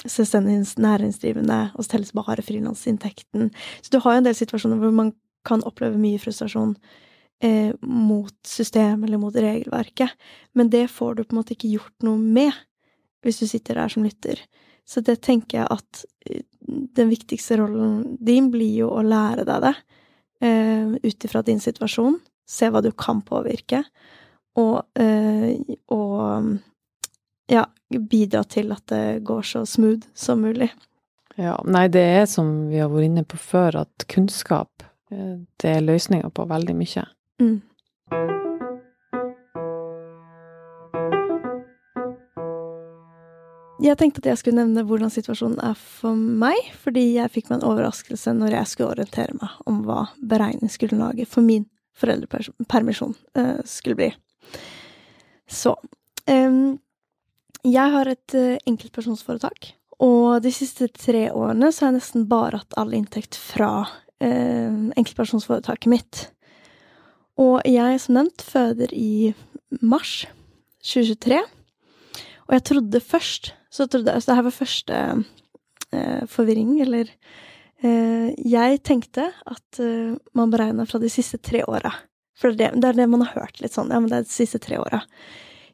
selvstendig 0.00 0.56
næringsdrivende, 0.80 1.60
og 1.74 1.84
så 1.84 1.94
telles 1.94 2.16
bare 2.16 2.44
frilansinntekten. 2.44 3.52
Så 3.84 3.92
du 3.92 4.00
har 4.00 4.16
jo 4.16 4.24
en 4.24 4.28
del 4.30 4.38
situasjoner 4.38 4.80
hvor 4.80 4.96
man 4.96 5.12
kan 5.44 5.64
oppleve 5.68 6.00
mye 6.00 6.20
frustrasjon 6.20 6.72
eh, 7.44 7.72
mot 7.84 8.36
systemet 8.48 9.10
eller 9.10 9.20
mot 9.20 9.36
regelverket, 9.36 10.16
men 10.56 10.72
det 10.72 10.88
får 10.88 11.18
du 11.18 11.24
på 11.24 11.34
en 11.36 11.42
måte 11.42 11.52
ikke 11.52 11.74
gjort 11.76 12.06
noe 12.06 12.16
med 12.16 12.56
hvis 13.24 13.40
du 13.40 13.46
sitter 13.48 13.80
der 13.80 13.92
som 13.92 14.04
lytter. 14.04 14.40
Så 14.84 15.00
det 15.00 15.22
tenker 15.24 15.62
jeg 15.62 15.68
at 15.72 16.04
den 16.96 17.08
viktigste 17.08 17.58
rollen 17.60 18.16
din 18.20 18.50
blir 18.52 18.84
jo 18.84 18.90
å 18.92 19.04
lære 19.04 19.46
deg 19.48 19.64
det 19.64 19.74
eh, 20.44 20.94
ut 21.00 21.26
ifra 21.26 21.42
din 21.44 21.60
situasjon. 21.60 22.18
Se 22.48 22.68
hva 22.68 22.82
du 22.84 22.90
kan 22.92 23.22
påvirke, 23.24 23.80
og, 24.60 24.84
eh, 25.00 25.56
og 25.92 26.58
ja, 27.50 27.64
bidra 27.88 28.44
til 28.44 28.72
at 28.76 28.84
det 28.92 29.24
går 29.26 29.46
så 29.48 29.64
smooth 29.68 30.04
som 30.14 30.44
mulig. 30.44 30.68
Ja, 31.40 31.56
nei, 31.66 31.88
det 31.88 32.04
er 32.20 32.26
som 32.30 32.68
vi 32.70 32.78
har 32.78 32.92
vært 32.92 33.08
inne 33.08 33.24
på 33.26 33.40
før, 33.40 33.80
at 33.82 34.06
kunnskap, 34.12 34.84
det 35.10 35.70
er 35.70 35.82
løsninga 35.82 36.30
på 36.30 36.46
veldig 36.50 36.76
mye. 36.78 37.08
Mm. 37.42 37.56
Jeg 43.84 43.98
tenkte 44.00 44.22
at 44.22 44.30
jeg 44.30 44.40
skulle 44.40 44.62
nevne 44.62 44.84
hvordan 44.88 45.12
situasjonen 45.12 45.58
er 45.60 45.74
for 45.76 46.16
meg, 46.16 46.56
fordi 46.80 47.18
jeg 47.18 47.32
fikk 47.34 47.50
meg 47.50 47.58
en 47.58 47.66
overraskelse 47.68 48.32
når 48.32 48.56
jeg 48.56 48.70
skulle 48.70 48.94
orientere 48.94 49.34
meg 49.36 49.58
om 49.68 49.82
hva 49.84 50.06
beregningsgrunnlaget 50.24 51.28
for 51.28 51.44
min 51.44 51.66
foreldrepermisjon 52.00 53.12
uh, 53.36 53.58
skulle 53.68 53.98
bli. 53.98 54.10
Så 55.46 55.76
Jeg 57.64 57.92
har 57.92 58.08
et 58.08 58.34
uh, 58.36 58.56
enkeltpersonsforetak, 58.64 59.74
og 60.00 60.40
de 60.44 60.52
siste 60.52 60.88
tre 60.88 61.26
årene 61.32 61.68
så 61.68 61.84
har 61.84 61.92
jeg 61.92 61.98
nesten 61.98 62.24
bare 62.28 62.62
hatt 62.62 62.78
all 62.80 62.94
inntekt 62.96 63.36
fra 63.36 63.84
enkeltpersonsforetaket 64.24 65.90
mitt. 65.90 66.20
Og 67.36 67.58
jeg, 67.68 67.98
som 68.00 68.14
nevnt, 68.16 68.40
føder 68.46 68.94
i 68.96 69.34
mars 69.84 70.22
2023. 70.86 71.42
Og 72.46 72.54
jeg 72.56 72.64
trodde 72.70 73.02
først 73.04 73.50
så 73.74 73.88
trodde 73.90 74.20
så 74.20 74.30
det 74.30 74.38
her 74.38 74.46
var 74.46 74.54
første 74.54 74.98
eh, 75.90 76.26
forvirring, 76.30 76.76
eller 76.84 77.08
eh, 77.82 78.30
Jeg 78.38 78.82
tenkte 78.86 79.30
at 79.50 79.80
eh, 79.82 80.14
man 80.32 80.52
beregna 80.52 80.86
fra 80.86 81.00
de 81.02 81.10
siste 81.10 81.40
tre 81.42 81.64
åra. 81.66 81.90
For 82.38 82.54
det, 82.54 82.70
det, 82.78 82.92
er 82.92 83.00
det 83.00 83.08
man 83.10 83.24
har 83.26 83.34
hørt 83.40 83.58
litt 83.62 83.74
sånn. 83.74 83.90
Ja, 83.90 83.98
men 83.98 84.10
det 84.12 84.20
er 84.20 84.28
de 84.28 84.34
siste 84.34 84.60
tre 84.62 84.78
åra. 84.78 85.02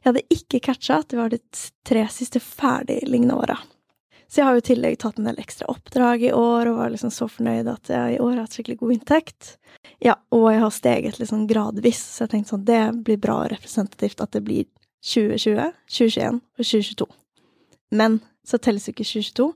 Jeg 0.01 0.09
hadde 0.09 0.25
ikke 0.33 0.63
catcha 0.65 0.97
at 1.01 1.13
det 1.13 1.19
var 1.19 1.29
de 1.29 1.37
tre 1.85 2.07
siste 2.09 2.41
ferdiglignende 2.41 3.37
åra. 3.37 3.59
Så 4.31 4.39
jeg 4.39 4.47
har 4.47 4.57
jo 4.57 4.63
i 4.63 4.67
tillegg 4.71 4.97
tatt 5.01 5.17
en 5.19 5.27
del 5.27 5.39
ekstra 5.43 5.69
oppdrag 5.69 6.25
i 6.25 6.33
år, 6.33 6.71
og 6.71 6.77
var 6.79 6.93
liksom 6.93 7.11
så 7.13 7.27
fornøyd 7.29 7.67
at 7.69 7.89
jeg 7.91 8.15
i 8.15 8.19
år 8.23 8.31
har 8.31 8.45
hatt 8.45 8.55
skikkelig 8.55 8.79
god 8.81 8.93
inntekt. 8.95 9.55
Ja, 10.01 10.15
og 10.33 10.47
jeg 10.49 10.63
har 10.63 10.73
steget 10.73 11.19
litt 11.19 11.29
sånn 11.29 11.49
gradvis, 11.49 12.01
så 12.15 12.25
jeg 12.25 12.33
tenkte 12.33 12.55
sånn, 12.55 12.65
det 12.65 12.83
blir 13.05 13.21
bra 13.21 13.41
og 13.43 13.51
representativt 13.53 14.23
at 14.23 14.33
det 14.33 14.45
blir 14.47 14.69
2020, 15.05 15.73
2021 15.85 16.39
og 16.39 16.63
2022. 16.63 17.11
Men 17.91 18.19
så 18.47 18.57
telles 18.57 18.87
ikke 18.89 19.05
2022, 19.05 19.51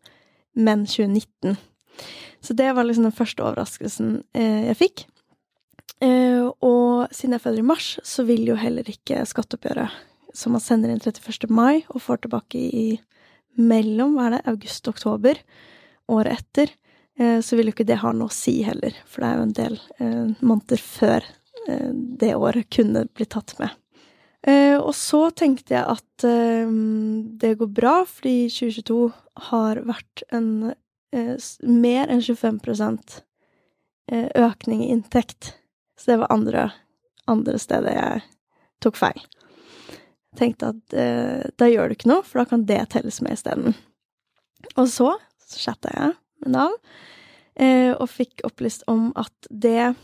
men 0.56 0.86
2019. 0.86 1.58
Så 2.42 2.54
det 2.54 2.72
var 2.76 2.86
liksom 2.86 3.08
den 3.08 3.16
første 3.16 3.44
overraskelsen 3.44 4.18
eh, 4.38 4.68
jeg 4.70 4.80
fikk. 4.80 5.06
Eh, 6.04 6.44
og 6.44 7.14
siden 7.16 7.38
jeg 7.38 7.44
føder 7.46 7.64
i 7.64 7.70
mars, 7.72 7.96
så 8.04 8.26
vil 8.28 8.44
jo 8.50 8.58
heller 8.60 8.88
ikke 8.92 9.24
skatteoppgjøret 9.28 10.04
som 10.36 10.52
man 10.52 10.64
sender 10.64 10.92
inn 10.92 11.00
31. 11.00 11.48
mai 11.48 11.86
og 11.88 12.04
får 12.04 12.26
tilbake 12.26 12.60
i 12.60 12.88
mellom, 13.56 14.18
hva 14.18 14.28
er 14.28 14.36
det, 14.36 14.42
august 14.52 14.90
og 14.90 14.98
oktober 14.98 15.40
året 16.12 16.42
etter, 16.42 16.74
eh, 17.18 17.40
så 17.40 17.56
vil 17.56 17.72
jo 17.72 17.76
ikke 17.78 17.88
det 17.88 18.02
ha 18.04 18.12
noe 18.12 18.28
å 18.28 18.36
si 18.36 18.58
heller, 18.68 18.98
for 19.08 19.24
det 19.24 19.30
er 19.30 19.40
jo 19.40 19.48
en 19.48 19.58
del 19.62 19.80
måneder 20.42 20.84
før 20.84 21.32
det 21.66 22.36
året 22.38 22.68
kunne 22.70 23.08
bli 23.10 23.26
tatt 23.26 23.56
med. 23.58 23.72
Eh, 24.46 24.78
og 24.78 24.94
så 24.94 25.30
tenkte 25.34 25.74
jeg 25.74 25.86
at 25.96 26.26
eh, 26.28 26.70
det 27.42 27.56
går 27.60 27.72
bra, 27.74 27.96
fordi 28.06 28.46
2022 28.54 29.00
har 29.50 29.82
vært 29.88 30.26
en 30.36 30.74
eh, 31.16 31.38
mer 31.66 32.12
enn 32.14 32.22
25 32.22 32.60
eh, 34.12 34.30
økning 34.38 34.86
i 34.86 34.92
inntekt. 34.94 35.56
Så 35.98 36.12
det 36.12 36.20
var 36.22 36.34
andre, 36.36 36.70
andre 37.26 37.58
stedet 37.62 37.96
jeg 37.96 38.22
tok 38.86 39.02
feil. 39.02 39.26
Tenkte 40.38 40.74
at 40.76 40.94
eh, 40.94 41.42
da 41.58 41.72
gjør 41.72 41.90
det 41.90 41.98
ikke 41.98 42.12
noe, 42.12 42.26
for 42.28 42.44
da 42.44 42.50
kan 42.52 42.68
det 42.70 42.84
telles 42.94 43.22
med 43.26 43.38
isteden. 43.40 43.74
Og 44.76 44.90
så, 44.92 45.16
så 45.42 45.62
chatta 45.70 45.94
jeg 45.96 46.14
med 46.44 46.54
Nav, 46.54 46.76
eh, 47.58 47.94
og 47.96 48.12
fikk 48.12 48.46
opplyst 48.46 48.86
om 48.92 49.10
at 49.18 49.50
det 49.50 49.96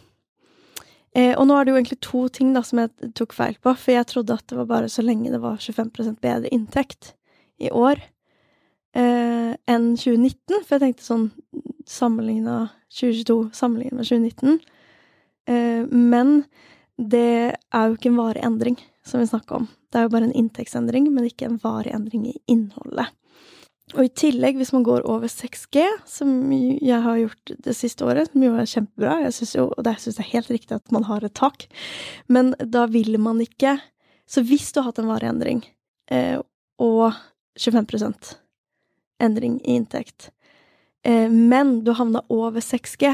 Eh, 1.11 1.33
og 1.35 1.43
nå 1.47 1.57
er 1.57 1.65
det 1.67 1.73
jo 1.73 1.79
egentlig 1.79 1.99
to 2.05 2.21
ting 2.31 2.53
da 2.55 2.63
som 2.63 2.79
jeg 2.79 3.11
tok 3.19 3.35
feil 3.35 3.57
på, 3.59 3.73
for 3.75 3.95
jeg 3.95 4.07
trodde 4.07 4.37
at 4.37 4.45
det 4.47 4.57
var 4.61 4.69
bare 4.69 4.91
så 4.91 5.03
lenge 5.03 5.31
det 5.33 5.41
var 5.43 5.59
25% 5.59 6.21
bedre 6.23 6.51
inntekt 6.55 7.13
i 7.59 7.71
år 7.75 7.99
eh, 8.95 9.51
enn 9.67 9.89
2019, 9.99 10.63
for 10.63 10.77
jeg 10.77 10.83
tenkte 10.85 11.07
sånn 11.07 11.27
sammenligna 11.89 12.69
2022 12.95 13.51
sammenlignet 13.55 13.99
med 13.99 14.07
2019. 14.07 14.61
Eh, 15.51 15.83
men 15.91 16.35
det 16.95 17.57
er 17.57 17.85
jo 17.89 17.97
ikke 17.97 18.11
en 18.13 18.21
varig 18.21 18.45
endring, 18.45 18.79
som 19.03 19.19
vi 19.19 19.27
snakker 19.27 19.61
om. 19.61 19.67
Det 19.91 19.99
er 19.99 20.07
jo 20.07 20.13
bare 20.13 20.29
en 20.29 20.37
inntektsendring, 20.37 21.09
men 21.11 21.27
ikke 21.27 21.49
en 21.49 21.59
varig 21.59 21.91
endring 21.95 22.29
i 22.29 22.37
innholdet. 22.51 23.11
Og 23.91 24.05
i 24.05 24.11
tillegg, 24.15 24.55
hvis 24.59 24.71
man 24.71 24.85
går 24.87 25.03
over 25.09 25.27
6G, 25.27 25.83
som 26.07 26.51
jeg 26.53 26.99
har 27.03 27.17
gjort 27.19 27.53
det 27.65 27.73
siste 27.75 28.05
året, 28.07 28.29
som 28.31 28.45
jo 28.45 28.53
er 28.55 28.69
kjempebra, 28.69 29.17
jeg 29.25 29.35
synes 29.35 29.55
jo, 29.57 29.65
og 29.75 29.83
det 29.87 29.97
syns 29.99 30.19
jeg 30.19 30.27
er 30.27 30.35
helt 30.37 30.51
riktig 30.53 30.77
at 30.77 30.93
man 30.95 31.07
har 31.09 31.25
et 31.27 31.35
tak, 31.35 31.65
men 32.31 32.53
da 32.59 32.85
vil 32.91 33.19
man 33.19 33.41
ikke 33.43 33.79
Så 34.31 34.45
hvis 34.47 34.69
du 34.71 34.79
har 34.79 34.85
hatt 34.85 34.99
en 35.01 35.09
varig 35.09 35.27
endring, 35.27 35.57
eh, 36.07 36.39
og 36.79 37.11
25% 37.59 38.29
endring 39.19 39.57
i 39.59 39.73
inntekt, 39.75 40.29
eh, 41.03 41.27
men 41.27 41.81
du 41.83 41.91
havna 41.91 42.21
over 42.29 42.61
6G, 42.63 43.11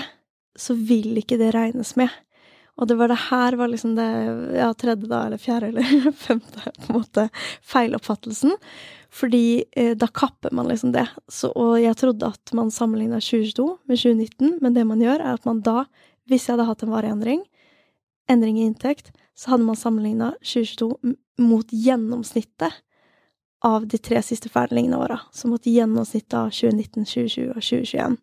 så 0.54 0.76
vil 0.78 1.18
ikke 1.18 1.40
det 1.42 1.56
regnes 1.56 1.96
med. 1.98 2.14
Og 2.78 2.88
det 2.90 2.98
var 3.00 3.10
det 3.10 3.18
her 3.28 3.58
var 3.58 3.72
liksom 3.72 3.96
det 3.98 4.08
ja, 4.58 4.70
tredje 4.78 5.10
da, 5.10 5.24
eller 5.26 5.42
fjerde 5.42 5.72
eller 5.72 6.12
femte 6.28 6.62
på 6.78 6.92
en 6.92 7.00
måte 7.00 7.28
feiloppfattelsen. 7.66 8.54
Fordi 9.14 9.64
eh, 9.72 9.96
da 9.98 10.08
kapper 10.08 10.54
man 10.54 10.70
liksom 10.70 10.92
det. 10.94 11.08
Så, 11.32 11.50
og 11.58 11.80
jeg 11.82 11.98
trodde 11.98 12.30
at 12.30 12.54
man 12.58 12.70
sammenligna 12.74 13.22
2022 13.24 13.68
med 13.90 14.02
2019, 14.04 14.58
men 14.62 14.76
det 14.76 14.86
man 14.86 15.02
gjør, 15.02 15.24
er 15.24 15.40
at 15.40 15.48
man 15.50 15.64
da, 15.66 15.86
hvis 16.30 16.46
jeg 16.46 16.56
hadde 16.58 16.68
hatt 16.70 16.86
en 16.86 16.94
vareendring, 16.94 17.46
endring 18.30 18.60
i 18.60 18.68
inntekt, 18.68 19.10
så 19.38 19.54
hadde 19.54 19.66
man 19.66 19.80
sammenligna 19.80 20.34
2022 20.44 21.16
mot 21.42 21.74
gjennomsnittet 21.74 22.84
av 23.66 23.88
de 23.90 23.98
tre 23.98 24.22
siste 24.22 24.50
ferdiglignende 24.54 25.00
åra. 25.02 25.20
Så 25.34 25.50
mot 25.50 25.66
gjennomsnittet 25.66 26.38
av 26.38 26.52
2019, 26.54 27.06
2020 27.06 27.50
og 27.56 27.62
2021. 27.64 28.18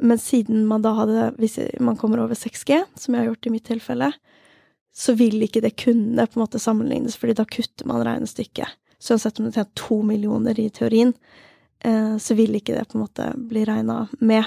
Men 0.00 0.18
siden 0.20 0.66
man 0.68 0.82
da 0.84 0.92
hadde, 0.96 1.30
hvis 1.40 1.58
man 1.80 1.96
kommer 1.96 2.20
over 2.24 2.36
6G, 2.36 2.82
som 2.94 3.14
jeg 3.14 3.22
har 3.22 3.30
gjort 3.30 3.46
i 3.46 3.52
mitt 3.54 3.68
tilfelle, 3.68 4.10
så 4.96 5.12
vil 5.16 5.42
ikke 5.44 5.62
det 5.64 5.76
kunne 5.80 6.26
på 6.26 6.38
en 6.38 6.44
måte 6.44 6.60
sammenlignes, 6.60 7.16
fordi 7.20 7.36
da 7.36 7.44
kutter 7.48 7.88
man 7.88 8.04
regnestykket. 8.04 8.76
Så 8.98 9.14
uansett 9.14 9.40
om 9.40 9.48
det 9.48 9.56
tjener 9.56 9.74
to 9.76 9.98
millioner 10.02 10.60
i 10.60 10.70
teorien, 10.72 11.12
eh, 11.84 12.16
så 12.16 12.36
vil 12.36 12.56
ikke 12.56 12.76
det 12.76 12.86
på 12.88 12.96
en 12.96 13.04
måte 13.04 13.26
bli 13.36 13.64
regna 13.68 14.06
med. 14.20 14.44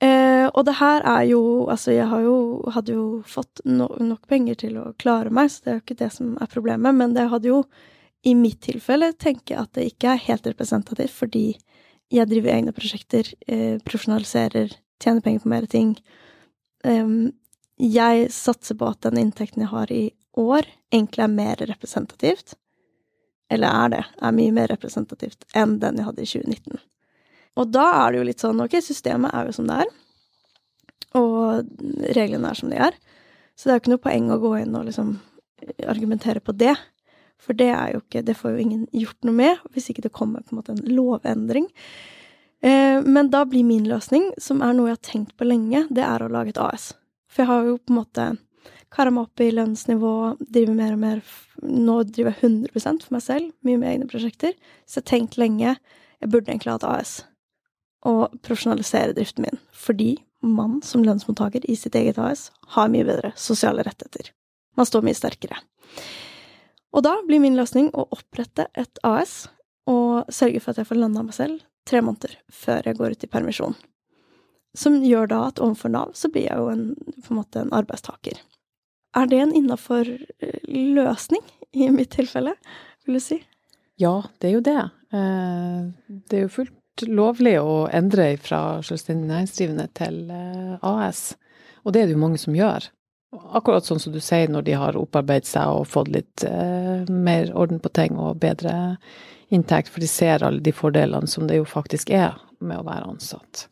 Eh, 0.00 0.46
og 0.46 0.64
det 0.68 0.74
her 0.76 1.00
er 1.08 1.22
jo 1.24 1.42
Altså, 1.72 1.94
jeg 1.94 2.04
jo, 2.24 2.62
hadde 2.68 2.92
jo 2.92 3.04
fått 3.24 3.62
no 3.64 3.88
nok 3.96 4.26
penger 4.28 4.54
til 4.60 4.76
å 4.76 4.90
klare 5.00 5.32
meg, 5.32 5.48
så 5.50 5.64
det 5.64 5.70
er 5.70 5.78
jo 5.78 5.84
ikke 5.84 6.00
det 6.02 6.10
som 6.12 6.34
er 6.36 6.52
problemet, 6.52 6.94
men 6.94 7.14
det 7.16 7.28
hadde 7.32 7.48
jo 7.48 7.62
i 8.26 8.34
mitt 8.34 8.60
tilfelle 8.66 9.12
tenker 9.12 9.54
jeg 9.54 9.62
at 9.62 9.72
det 9.76 9.86
ikke 9.92 10.12
er 10.12 10.24
helt 10.26 10.46
representativt, 10.48 11.14
fordi 11.14 11.46
jeg 12.12 12.28
driver 12.30 12.54
egne 12.54 12.74
prosjekter, 12.74 13.32
eh, 13.48 13.78
profesjonaliserer 13.82 14.76
tjener 15.02 15.20
penger 15.20 15.40
på 15.42 15.48
mer 15.48 15.66
ting. 15.66 15.96
Um, 16.84 17.32
jeg 17.76 18.30
satser 18.32 18.78
på 18.78 18.88
at 18.88 19.02
den 19.04 19.18
inntekten 19.20 19.64
jeg 19.64 19.72
har 19.72 19.92
i 19.92 20.04
år, 20.38 20.68
egentlig 20.92 21.24
er 21.24 21.32
mer 21.32 21.56
representativt. 21.56 22.54
Eller 23.50 23.68
er 23.68 23.92
det. 23.92 24.04
Er 24.22 24.34
mye 24.34 24.54
mer 24.54 24.70
representativt 24.72 25.46
enn 25.54 25.78
den 25.82 26.00
jeg 26.00 26.08
hadde 26.08 26.24
i 26.24 26.30
2019. 26.30 26.80
Og 27.56 27.70
da 27.72 27.84
er 28.02 28.12
det 28.12 28.18
jo 28.18 28.26
litt 28.28 28.42
sånn, 28.42 28.60
ok, 28.64 28.78
systemet 28.84 29.34
er 29.34 29.48
jo 29.48 29.54
som 29.56 29.68
det 29.68 29.78
er. 29.84 29.92
Og 31.16 31.70
reglene 32.16 32.50
er 32.50 32.58
som 32.58 32.72
de 32.72 32.80
er. 32.88 32.96
Så 33.56 33.66
det 33.66 33.72
er 33.72 33.78
jo 33.78 33.84
ikke 33.84 33.94
noe 33.94 34.04
poeng 34.04 34.32
å 34.32 34.40
gå 34.42 34.52
inn 34.60 34.74
og 34.76 34.88
liksom 34.88 35.14
argumentere 35.88 36.42
på 36.44 36.52
det. 36.58 36.74
For 37.42 37.54
det 37.54 37.68
ikke 37.70 38.24
Det 38.24 38.34
får 38.34 38.56
jo 38.56 38.62
ingen 38.64 38.86
gjort 38.92 39.26
noe 39.26 39.36
med, 39.36 39.64
hvis 39.74 39.90
ikke 39.90 40.06
det 40.06 40.14
kommer 40.16 40.42
på 40.42 40.54
en 40.54 40.60
måte 40.60 40.72
en 40.74 40.94
lovendring. 40.96 41.68
Eh, 42.64 43.02
men 43.04 43.30
da 43.30 43.44
blir 43.44 43.64
min 43.64 43.86
løsning, 43.88 44.32
som 44.38 44.62
er 44.64 44.72
noe 44.74 44.90
jeg 44.90 44.98
har 44.98 45.10
tenkt 45.12 45.36
på 45.36 45.46
lenge, 45.46 45.86
det 45.90 46.02
er 46.02 46.24
å 46.24 46.30
lage 46.32 46.54
et 46.54 46.62
AS. 46.62 46.94
For 47.28 47.44
jeg 47.44 47.52
har 47.52 47.68
jo 47.68 47.76
på 47.78 47.92
en 47.92 48.00
måte 48.00 48.26
kara 48.90 49.12
meg 49.12 49.28
opp 49.28 49.42
i 49.44 49.52
lønnsnivå, 49.52 50.14
driver 50.40 50.74
mer 50.78 50.96
og 50.96 51.02
mer 51.02 51.22
Nå 51.56 52.02
driver 52.04 52.34
jeg 52.34 52.50
100 52.68 53.04
for 53.06 53.14
meg 53.16 53.22
selv, 53.24 53.52
mye 53.64 53.78
med 53.80 53.88
egne 53.88 54.08
prosjekter. 54.10 54.52
Så 54.84 54.98
jeg 54.98 55.06
har 55.06 55.08
tenkt 55.08 55.38
lenge 55.40 55.70
jeg 56.20 56.30
burde 56.32 56.52
egentlig 56.52 56.72
ha 56.72 56.76
et 56.80 56.88
AS. 56.88 57.12
Og 58.06 58.34
profesjonalisere 58.44 59.14
driften 59.16 59.46
min. 59.46 59.60
Fordi 59.72 60.16
man 60.44 60.82
som 60.84 61.04
lønnsmottaker 61.04 61.64
i 61.64 61.76
sitt 61.80 61.96
eget 61.98 62.20
AS 62.20 62.50
har 62.76 62.90
mye 62.92 63.06
bedre 63.08 63.32
sosiale 63.40 63.84
rettigheter. 63.86 64.32
Man 64.76 64.88
står 64.88 65.06
mye 65.06 65.16
sterkere. 65.16 65.58
Og 66.96 67.04
da 67.04 67.18
blir 67.26 67.42
min 67.42 67.58
løsning 67.58 67.90
å 67.92 68.06
opprette 68.14 68.68
et 68.74 69.00
AS 69.04 69.46
og 69.90 70.30
sørge 70.32 70.62
for 70.62 70.72
at 70.72 70.80
jeg 70.80 70.88
får 70.88 71.00
landa 71.02 71.22
meg 71.26 71.36
selv 71.36 71.60
tre 71.86 72.00
måneder 72.02 72.32
før 72.50 72.88
jeg 72.88 72.98
går 72.98 73.14
ut 73.14 73.26
i 73.26 73.30
permisjon. 73.30 73.76
Som 74.76 74.98
gjør 75.04 75.28
da 75.30 75.42
at 75.50 75.60
overfor 75.62 75.92
Nav 75.92 76.14
så 76.18 76.30
blir 76.32 76.48
jeg 76.48 76.56
jo 76.58 76.70
en, 76.72 76.86
på 77.22 77.32
en 77.32 77.38
måte 77.38 77.62
en 77.62 77.72
arbeidstaker. 77.76 78.40
Er 79.16 79.28
det 79.30 79.38
en 79.40 79.54
innafor 79.56 80.08
løsning 80.68 81.44
i 81.76 81.88
mitt 81.92 82.10
tilfelle, 82.16 82.56
vil 83.06 83.16
du 83.16 83.22
si? 83.22 83.38
Ja, 84.00 84.18
det 84.40 84.50
er 84.50 84.56
jo 84.58 84.64
det. 84.66 84.80
Eh, 85.16 85.86
Det 86.28 86.36
er 86.36 86.44
jo 86.44 86.52
fullt 86.52 87.06
lovlig 87.08 87.54
å 87.60 87.86
endre 87.92 88.34
fra 88.40 88.82
selvstendig 88.84 89.30
næringsdrivende 89.30 89.86
til 89.96 90.18
eh, 90.32 90.76
AS. 90.84 91.30
Og 91.84 91.94
det 91.94 92.02
er 92.02 92.10
det 92.10 92.16
jo 92.16 92.24
mange 92.24 92.40
som 92.42 92.56
gjør. 92.56 92.90
Akkurat 93.34 93.84
sånn 93.84 94.00
som 94.00 94.14
du 94.14 94.20
sier, 94.22 94.48
når 94.48 94.66
de 94.68 94.76
har 94.78 94.96
opparbeidet 94.96 95.48
seg 95.50 95.68
og 95.68 95.88
fått 95.90 96.12
litt 96.14 96.44
eh, 96.46 97.08
mer 97.10 97.50
orden 97.58 97.80
på 97.82 97.90
ting 97.96 98.16
og 98.20 98.38
bedre 98.40 98.96
inntekt, 99.52 99.90
for 99.92 100.02
de 100.02 100.08
ser 100.10 100.44
alle 100.46 100.62
de 100.62 100.72
fordelene 100.74 101.28
som 101.30 101.48
det 101.48 101.58
jo 101.58 101.66
faktisk 101.68 102.10
er 102.14 102.38
med 102.58 102.80
å 102.80 102.86
være 102.86 103.10
ansatt. 103.10 103.66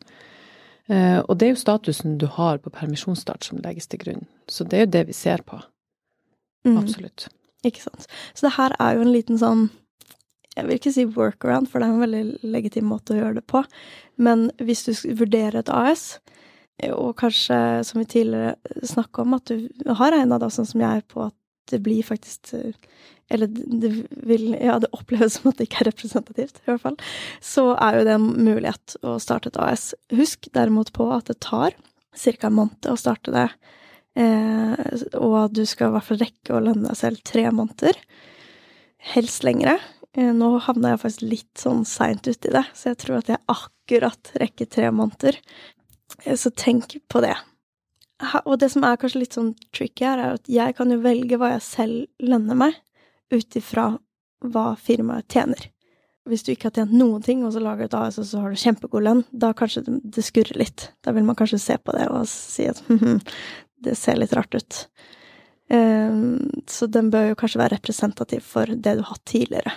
Eh, 0.91 1.19
og 1.23 1.37
det 1.39 1.47
er 1.47 1.55
jo 1.55 1.61
statusen 1.63 2.19
du 2.21 2.27
har 2.35 2.59
på 2.61 2.73
permisjonsstart 2.73 3.47
som 3.47 3.61
legges 3.63 3.89
til 3.89 4.03
grunn. 4.03 4.27
Så 4.51 4.67
det 4.67 4.77
er 4.77 4.85
jo 4.85 4.93
det 4.97 5.07
vi 5.09 5.17
ser 5.17 5.41
på. 5.47 5.61
Mm. 6.67 6.77
Absolutt. 6.81 7.27
Ikke 7.65 7.81
sant. 7.81 8.05
Så 8.33 8.47
det 8.47 8.55
her 8.59 8.75
er 8.79 8.97
jo 8.97 9.07
en 9.07 9.15
liten 9.15 9.41
sånn 9.41 9.67
Jeg 10.55 10.69
vil 10.69 10.77
ikke 10.77 10.91
si 10.95 11.03
workaround, 11.03 11.67
for 11.67 11.83
det 11.83 11.87
er 11.87 11.93
en 11.93 12.03
veldig 12.05 12.51
legitim 12.53 12.85
måte 12.87 13.11
å 13.11 13.17
gjøre 13.17 13.41
det 13.41 13.47
på. 13.51 13.59
Men 14.15 14.45
hvis 14.63 14.85
du 14.85 14.93
vurderer 15.19 15.57
et 15.59 15.67
AS, 15.67 16.21
og 16.91 17.15
kanskje, 17.19 17.57
som 17.87 18.01
vi 18.01 18.07
tidligere 18.11 18.83
snakka 18.83 19.23
om, 19.23 19.37
at 19.37 19.51
du 19.51 19.93
har 19.95 20.11
regna 20.11 20.39
da, 20.41 20.49
sånn 20.51 20.67
som 20.67 20.83
jeg, 20.83 21.05
på 21.11 21.27
at 21.29 21.35
det 21.71 21.79
blir 21.81 22.05
faktisk 22.05 22.53
eh, 22.53 22.75
Eller 23.29 23.49
det 23.49 23.89
vil 24.27 24.51
Ja, 24.53 24.77
det 24.77 24.91
oppleves 24.93 25.39
som 25.39 25.49
at 25.49 25.57
det 25.57 25.65
ikke 25.69 25.81
er 25.81 25.89
representativt, 25.89 26.59
i 26.61 26.69
hvert 26.69 26.83
fall. 26.83 26.97
Så 27.41 27.71
er 27.73 27.97
jo 27.97 28.03
det 28.05 28.13
en 28.19 28.27
mulighet 28.37 28.97
å 29.01 29.15
starte 29.23 29.49
et 29.49 29.57
AS. 29.57 29.93
Husk 30.13 30.51
derimot 30.53 30.91
på 30.93 31.07
at 31.15 31.31
det 31.31 31.39
tar 31.41 31.73
ca. 32.15 32.35
en 32.47 32.59
måned 32.59 32.91
å 32.91 32.99
starte 32.99 33.33
det. 33.33 33.47
Eh, 34.15 34.75
og 35.17 35.55
du 35.57 35.65
skal 35.67 35.89
i 35.89 35.95
hvert 35.95 36.07
fall 36.07 36.21
rekke 36.21 36.53
å 36.53 36.61
lønne 36.63 36.91
deg 36.91 36.99
selv 36.99 37.25
tre 37.25 37.47
måneder. 37.49 37.97
Helst 39.15 39.43
lengre. 39.47 39.79
Eh, 40.15 40.31
nå 40.31 40.53
havna 40.63 40.93
jeg 40.93 41.01
faktisk 41.01 41.25
litt 41.25 41.65
sånn 41.65 41.83
seint 41.89 42.27
uti 42.29 42.53
det, 42.53 42.63
så 42.77 42.93
jeg 42.93 43.01
tror 43.01 43.19
at 43.19 43.33
jeg 43.33 43.43
akkurat 43.51 44.31
rekker 44.39 44.69
tre 44.71 44.91
måneder. 44.95 45.41
Eh, 46.23 46.35
så 46.35 46.51
tenk 46.51 46.97
på 47.11 47.21
det. 47.25 47.35
Og 48.45 48.59
det 48.59 48.69
som 48.71 48.85
er 48.87 48.97
kanskje 48.99 49.21
litt 49.25 49.35
sånn 49.35 49.53
tricky 49.75 50.05
her, 50.07 50.21
er 50.21 50.39
at 50.39 50.49
jeg 50.49 50.75
kan 50.77 50.91
jo 50.91 51.01
velge 51.03 51.39
hva 51.39 51.55
jeg 51.55 51.65
selv 51.65 52.29
lønner 52.31 52.57
meg, 52.57 52.77
ut 53.33 53.57
ifra 53.59 53.89
hva 54.45 54.67
firmaet 54.79 55.27
tjener. 55.31 55.71
Hvis 56.25 56.45
du 56.45 56.53
ikke 56.53 56.71
har 56.71 56.77
tjent 56.79 56.95
noen 56.95 57.21
ting, 57.21 57.43
og 57.45 57.53
så 57.53 57.61
lager 57.61 57.85
du 57.85 57.91
et 57.91 57.97
AS, 57.99 58.17
og 58.21 58.27
så 58.29 58.41
har 58.41 58.53
du 58.53 58.61
kjempegod 58.61 59.03
lønn, 59.05 59.25
da 59.29 59.51
kanskje 59.57 59.83
det, 59.85 60.23
skurrer 60.25 60.57
litt. 60.57 60.87
Da 61.05 61.13
vil 61.13 61.27
man 61.27 61.37
kanskje 61.37 61.61
se 61.61 61.77
på 61.77 61.93
det 61.93 62.07
og 62.09 62.25
si 62.29 62.65
at 62.71 62.81
hm, 62.87 63.19
det 63.85 63.97
ser 63.99 64.17
litt 64.17 64.33
rart 64.37 64.55
ut. 64.55 64.79
Eh, 65.69 66.17
så 66.71 66.89
den 66.89 67.11
bør 67.13 67.31
jo 67.31 67.41
kanskje 67.41 67.61
være 67.61 67.77
representativ 67.77 68.47
for 68.47 68.71
det 68.71 68.95
du 68.95 69.03
har 69.03 69.11
hatt 69.11 69.27
tidligere. 69.29 69.75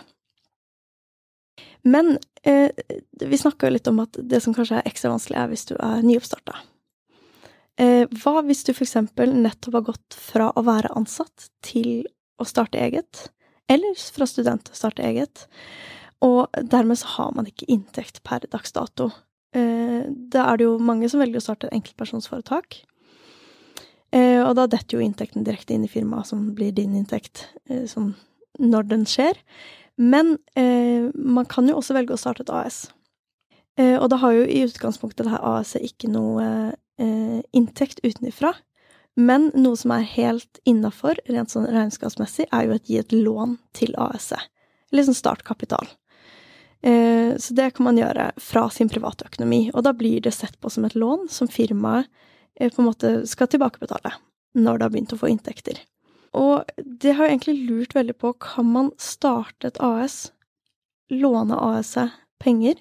Men 1.89 2.19
eh, 2.43 2.71
vi 3.21 3.39
snakka 3.39 3.71
litt 3.71 3.89
om 3.89 4.03
at 4.05 4.19
det 4.19 4.43
som 4.45 4.55
kanskje 4.57 4.81
er 4.81 4.89
ekstra 4.89 5.13
vanskelig, 5.13 5.39
er 5.41 5.53
hvis 5.53 5.69
du 5.71 5.75
er 5.79 6.05
nyoppstarta. 6.05 6.59
Eh, 7.79 8.11
hva 8.23 8.43
hvis 8.47 8.65
du 8.67 8.73
eksempel 8.75 9.33
nettopp 9.39 9.79
har 9.79 9.87
gått 9.93 10.19
fra 10.19 10.51
å 10.51 10.65
være 10.67 10.91
ansatt 10.99 11.49
til 11.65 12.03
å 12.39 12.47
starte 12.49 12.81
eget, 12.83 13.29
eller 13.71 13.95
fra 14.15 14.27
student 14.27 14.67
til 14.67 14.75
å 14.75 14.81
starte 14.81 15.07
eget, 15.07 15.47
og 16.25 16.51
dermed 16.59 16.99
så 16.99 17.15
har 17.15 17.35
man 17.37 17.47
ikke 17.47 17.69
inntekt 17.71 18.25
per 18.27 18.43
dags 18.51 18.75
dato. 18.75 19.13
Eh, 19.55 20.05
da 20.09 20.49
er 20.49 20.59
det 20.59 20.67
jo 20.67 20.79
mange 20.83 21.11
som 21.11 21.23
velger 21.23 21.39
å 21.39 21.47
starte 21.47 21.69
et 21.69 21.79
enkeltpersonsforetak. 21.79 22.81
Eh, 24.11 24.41
og 24.43 24.57
da 24.59 24.67
detter 24.67 24.99
jo 24.99 25.05
inntekten 25.05 25.47
direkte 25.47 25.77
inn 25.77 25.87
i 25.87 25.93
firmaet, 25.93 26.27
som 26.33 26.49
blir 26.59 26.75
din 26.75 26.97
inntekt 26.99 27.47
sånn 27.69 28.17
når 28.59 28.89
den 28.91 29.07
skjer. 29.07 29.39
Men 29.99 30.37
eh, 30.55 31.11
man 31.15 31.49
kan 31.51 31.69
jo 31.69 31.79
også 31.81 31.97
velge 31.97 32.15
å 32.15 32.21
starte 32.21 32.47
et 32.47 32.55
AS. 32.55 32.87
Eh, 33.79 33.97
og 33.99 34.09
da 34.13 34.21
har 34.23 34.37
jo 34.37 34.47
i 34.47 34.63
utgangspunktet 34.67 35.27
det 35.27 35.35
her 35.35 35.45
AS-et 35.57 35.85
ikke 35.91 36.11
noe 36.13 36.45
eh, 37.03 37.41
inntekt 37.57 38.03
utenifra. 38.07 38.55
Men 39.19 39.49
noe 39.59 39.79
som 39.79 39.91
er 39.97 40.07
helt 40.15 40.61
innafor, 40.69 41.19
rent 41.27 41.51
sånn 41.51 41.67
regnskapsmessig, 41.67 42.47
er 42.55 42.69
jo 42.69 42.77
å 42.77 42.83
gi 42.87 43.01
et 43.01 43.15
lån 43.15 43.59
til 43.75 43.97
AS-et. 43.99 44.47
Eller 44.93 45.09
sånn 45.09 45.19
startkapital. 45.19 45.91
Eh, 46.83 47.35
så 47.37 47.55
det 47.55 47.73
kan 47.75 47.89
man 47.89 47.99
gjøre 47.99 48.31
fra 48.39 48.69
sin 48.71 48.91
private 48.91 49.27
økonomi. 49.27 49.69
Og 49.75 49.83
da 49.87 49.93
blir 49.97 50.23
det 50.23 50.35
sett 50.37 50.59
på 50.61 50.71
som 50.71 50.87
et 50.87 50.95
lån 50.95 51.27
som 51.33 51.51
firmaet 51.51 52.07
eh, 52.55 52.71
på 52.71 52.83
en 52.83 52.89
måte 52.89 53.13
skal 53.27 53.51
tilbakebetale 53.51 54.15
når 54.59 54.79
det 54.79 54.87
har 54.87 54.95
begynt 54.95 55.15
å 55.15 55.21
få 55.21 55.31
inntekter. 55.33 55.83
Og 56.37 56.69
det 56.77 57.15
har 57.17 57.27
jeg 57.27 57.39
egentlig 57.39 57.69
lurt 57.69 57.95
veldig 57.97 58.17
på. 58.21 58.35
Kan 58.43 58.69
man 58.75 58.91
starte 59.01 59.71
et 59.71 59.81
AS, 59.85 60.31
låne 61.13 61.57
AS-et 61.57 62.13
penger 62.43 62.79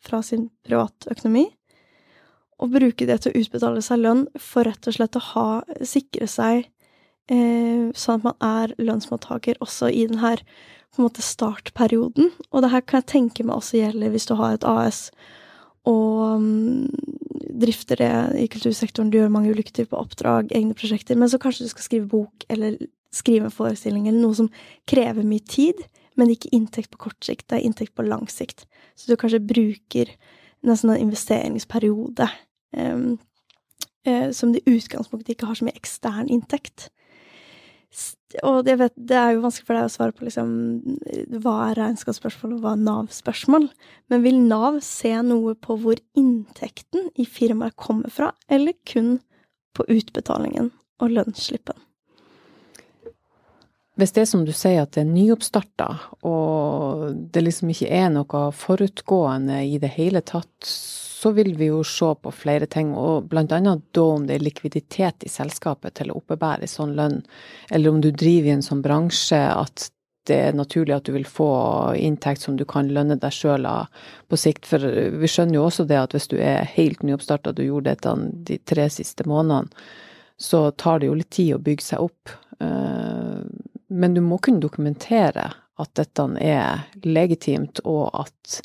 fra 0.00 0.22
sin 0.24 0.48
privatøkonomi, 0.66 1.46
og 2.60 2.74
bruke 2.74 3.06
det 3.08 3.22
til 3.22 3.32
å 3.32 3.40
utbetale 3.40 3.82
seg 3.84 4.02
lønn 4.02 4.26
for 4.40 4.68
rett 4.68 4.88
og 4.88 4.96
slett 4.96 5.16
å 5.16 5.24
ha, 5.32 5.46
sikre 5.80 6.28
seg 6.28 6.66
eh, 7.32 7.88
sånn 7.96 8.20
at 8.20 8.26
man 8.26 8.36
er 8.44 8.74
lønnsmottaker 8.80 9.60
også 9.64 9.88
i 9.88 10.04
den 10.10 10.20
her 10.20 10.42
på 10.90 11.00
en 11.00 11.06
måte 11.06 11.24
startperioden. 11.24 12.32
Og 12.50 12.64
det 12.64 12.72
her 12.74 12.84
kan 12.84 13.00
jeg 13.00 13.12
tenke 13.14 13.46
meg 13.46 13.56
også 13.56 13.80
gjelder 13.80 14.12
hvis 14.12 14.28
du 14.28 14.34
har 14.40 14.56
et 14.56 14.66
AS 14.68 15.08
og 15.88 16.42
mm, 16.42 16.88
drifter 17.60 18.00
det 18.00 18.12
i 18.40 18.48
kultursektoren, 18.52 19.10
du 19.10 19.18
gjør 19.18 19.32
mange 19.32 19.52
ulike 19.52 19.72
typer 19.76 20.00
oppdrag, 20.00 20.50
egne 20.56 20.76
prosjekter, 20.76 21.18
men 21.18 21.30
så 21.30 21.40
kanskje 21.40 21.66
du 21.66 21.72
skal 21.72 21.86
skrive 21.86 22.10
bok 22.10 22.44
eller 22.52 22.76
skrive 23.14 23.48
en 23.48 23.54
forestilling 23.54 24.06
eller 24.08 24.20
noe 24.22 24.36
som 24.38 24.50
krever 24.90 25.26
mye 25.26 25.42
tid, 25.48 25.80
men 26.18 26.30
ikke 26.32 26.52
inntekt 26.54 26.92
på 26.92 27.00
kort 27.06 27.24
sikt, 27.24 27.48
det 27.48 27.58
er 27.58 27.66
inntekt 27.66 27.94
på 27.96 28.06
lang 28.06 28.28
sikt. 28.30 28.66
Så 28.94 29.08
du 29.10 29.16
kanskje 29.18 29.42
bruker 29.42 30.12
nesten 30.66 30.92
en 30.92 31.00
investeringsperiode 31.06 32.28
um, 32.76 33.18
som 34.32 34.52
det 34.52 34.62
i 34.64 34.76
utgangspunktet 34.76 35.34
ikke 35.34 35.48
har 35.48 35.58
så 35.58 35.66
mye 35.66 35.76
ekstern 35.76 36.30
inntekt. 36.32 36.88
Og 38.46 38.68
jeg 38.68 38.78
vet, 38.78 38.94
det 38.94 39.16
er 39.18 39.32
jo 39.34 39.42
vanskelig 39.42 39.66
for 39.66 39.76
deg 39.76 39.88
å 39.88 39.92
svare 39.92 40.14
på 40.14 40.26
liksom, 40.26 40.50
hva 41.42 41.54
er 41.66 41.80
regnskapsspørsmål 41.80 42.52
og 42.54 42.62
hva 42.62 42.74
er 42.76 42.84
Nav-spørsmål, 42.86 43.66
men 44.12 44.22
vil 44.22 44.38
Nav 44.44 44.78
se 44.86 45.10
noe 45.26 45.56
på 45.58 45.74
hvor 45.82 45.98
inntekten 46.18 47.10
i 47.18 47.26
firmaet 47.26 47.74
kommer 47.74 48.12
fra, 48.14 48.30
eller 48.46 48.78
kun 48.86 49.16
på 49.74 49.86
utbetalingen 49.90 50.70
og 51.02 51.16
lønnsslippen? 51.16 51.78
Hvis 53.98 54.14
det 54.16 54.22
er 54.22 54.30
som 54.30 54.46
du 54.46 54.54
sier 54.56 54.84
at 54.84 54.94
det 54.94 55.02
er 55.02 55.10
nyoppstarta, 55.10 55.90
og 56.24 57.10
det 57.34 57.42
liksom 57.44 57.74
ikke 57.74 57.90
er 57.92 58.08
noe 58.14 58.46
forutgående 58.56 59.58
i 59.66 59.80
det 59.82 59.90
hele 59.98 60.22
tatt, 60.24 60.70
så 61.20 61.30
vil 61.36 61.52
vi 61.56 61.66
jo 61.68 61.82
se 61.84 62.14
på 62.22 62.30
flere 62.32 62.66
ting, 62.66 62.94
og 62.96 63.34
annet 63.36 63.82
da 63.92 64.02
om 64.02 64.22
det 64.26 64.38
er 64.38 64.44
likviditet 64.44 65.26
i 65.26 65.28
selskapet 65.28 65.98
til 65.98 66.12
å 66.12 66.16
oppebære 66.16 66.68
sånn 66.70 66.94
lønn, 66.96 67.18
eller 67.70 67.92
om 67.92 67.98
du 68.00 68.08
driver 68.08 68.48
i 68.48 68.54
en 68.54 68.64
sånn 68.64 68.80
bransje 68.80 69.40
at 69.52 69.90
det 70.30 70.38
er 70.46 70.56
naturlig 70.56 70.94
at 70.96 71.04
du 71.04 71.12
vil 71.12 71.26
få 71.28 71.50
inntekt 72.00 72.46
som 72.46 72.56
du 72.56 72.64
kan 72.68 72.88
lønne 72.88 73.18
deg 73.20 73.36
sjøl 73.36 73.68
av 73.68 73.92
på 74.32 74.38
sikt. 74.40 74.64
For 74.68 74.80
vi 75.20 75.28
skjønner 75.28 75.58
jo 75.58 75.66
også 75.66 75.84
det 75.90 75.98
at 76.00 76.16
hvis 76.16 76.30
du 76.32 76.38
er 76.40 76.68
helt 76.76 77.04
nyoppstarta, 77.04 77.52
du 77.52 77.64
gjorde 77.66 77.92
dette 77.92 78.16
de 78.48 78.60
tre 78.64 78.88
siste 78.92 79.28
månedene, 79.28 79.72
så 80.40 80.70
tar 80.70 81.00
det 81.00 81.10
jo 81.10 81.16
litt 81.20 81.32
tid 81.36 81.54
å 81.56 81.64
bygge 81.64 81.84
seg 81.84 82.04
opp. 82.04 82.32
Eh, 82.64 83.40
men 83.92 84.14
du 84.16 84.22
må 84.24 84.38
kunne 84.40 84.62
dokumentere 84.62 85.50
at 85.80 85.96
dette 86.00 86.30
er 86.40 86.86
legitimt, 87.04 87.82
og 87.84 88.08
at 88.24 88.60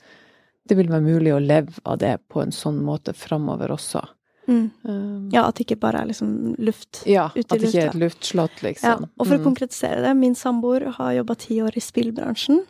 det 0.67 0.77
vil 0.77 0.87
være 0.89 1.01
mulig 1.05 1.33
å 1.35 1.39
leve 1.43 1.73
av 1.85 1.97
det 2.01 2.15
på 2.29 2.41
en 2.41 2.51
sånn 2.51 2.79
måte 2.83 3.13
framover 3.13 3.69
også. 3.75 4.01
Mm. 4.47 4.69
Um, 4.83 5.29
Ja, 5.33 5.47
at 5.47 5.55
det 5.57 5.65
ikke 5.65 5.79
bare 5.81 6.01
er 6.03 6.05
liksom 6.11 6.55
luft. 6.61 7.03
ja, 7.09 7.29
Ute 7.35 7.39
i 7.39 7.41
at 7.41 7.61
det 7.61 7.69
ikke 7.69 7.81
er 7.83 7.89
et 7.89 8.01
luftslott, 8.01 8.61
Ja, 8.61 8.67
liksom. 8.69 9.09
og 9.19 9.25
for 9.27 9.35
å 9.37 9.39
Mm. 9.39 9.43
konkretisere 9.45 10.01
det, 10.03 10.15
min 10.15 10.35
samboer 10.35 10.85
har 10.97 11.13
jobba 11.13 11.35
ti 11.37 11.55
år 11.61 11.75
i 11.75 11.81
spillbransjen 11.81 12.63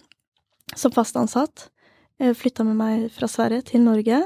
som 0.75 0.91
fast 0.91 1.15
ansatt. 1.15 1.69
Flytta 2.19 2.63
med 2.63 2.75
meg 2.77 3.12
fra 3.12 3.27
Sverige 3.27 3.62
til 3.65 3.81
Norge. 3.81 4.23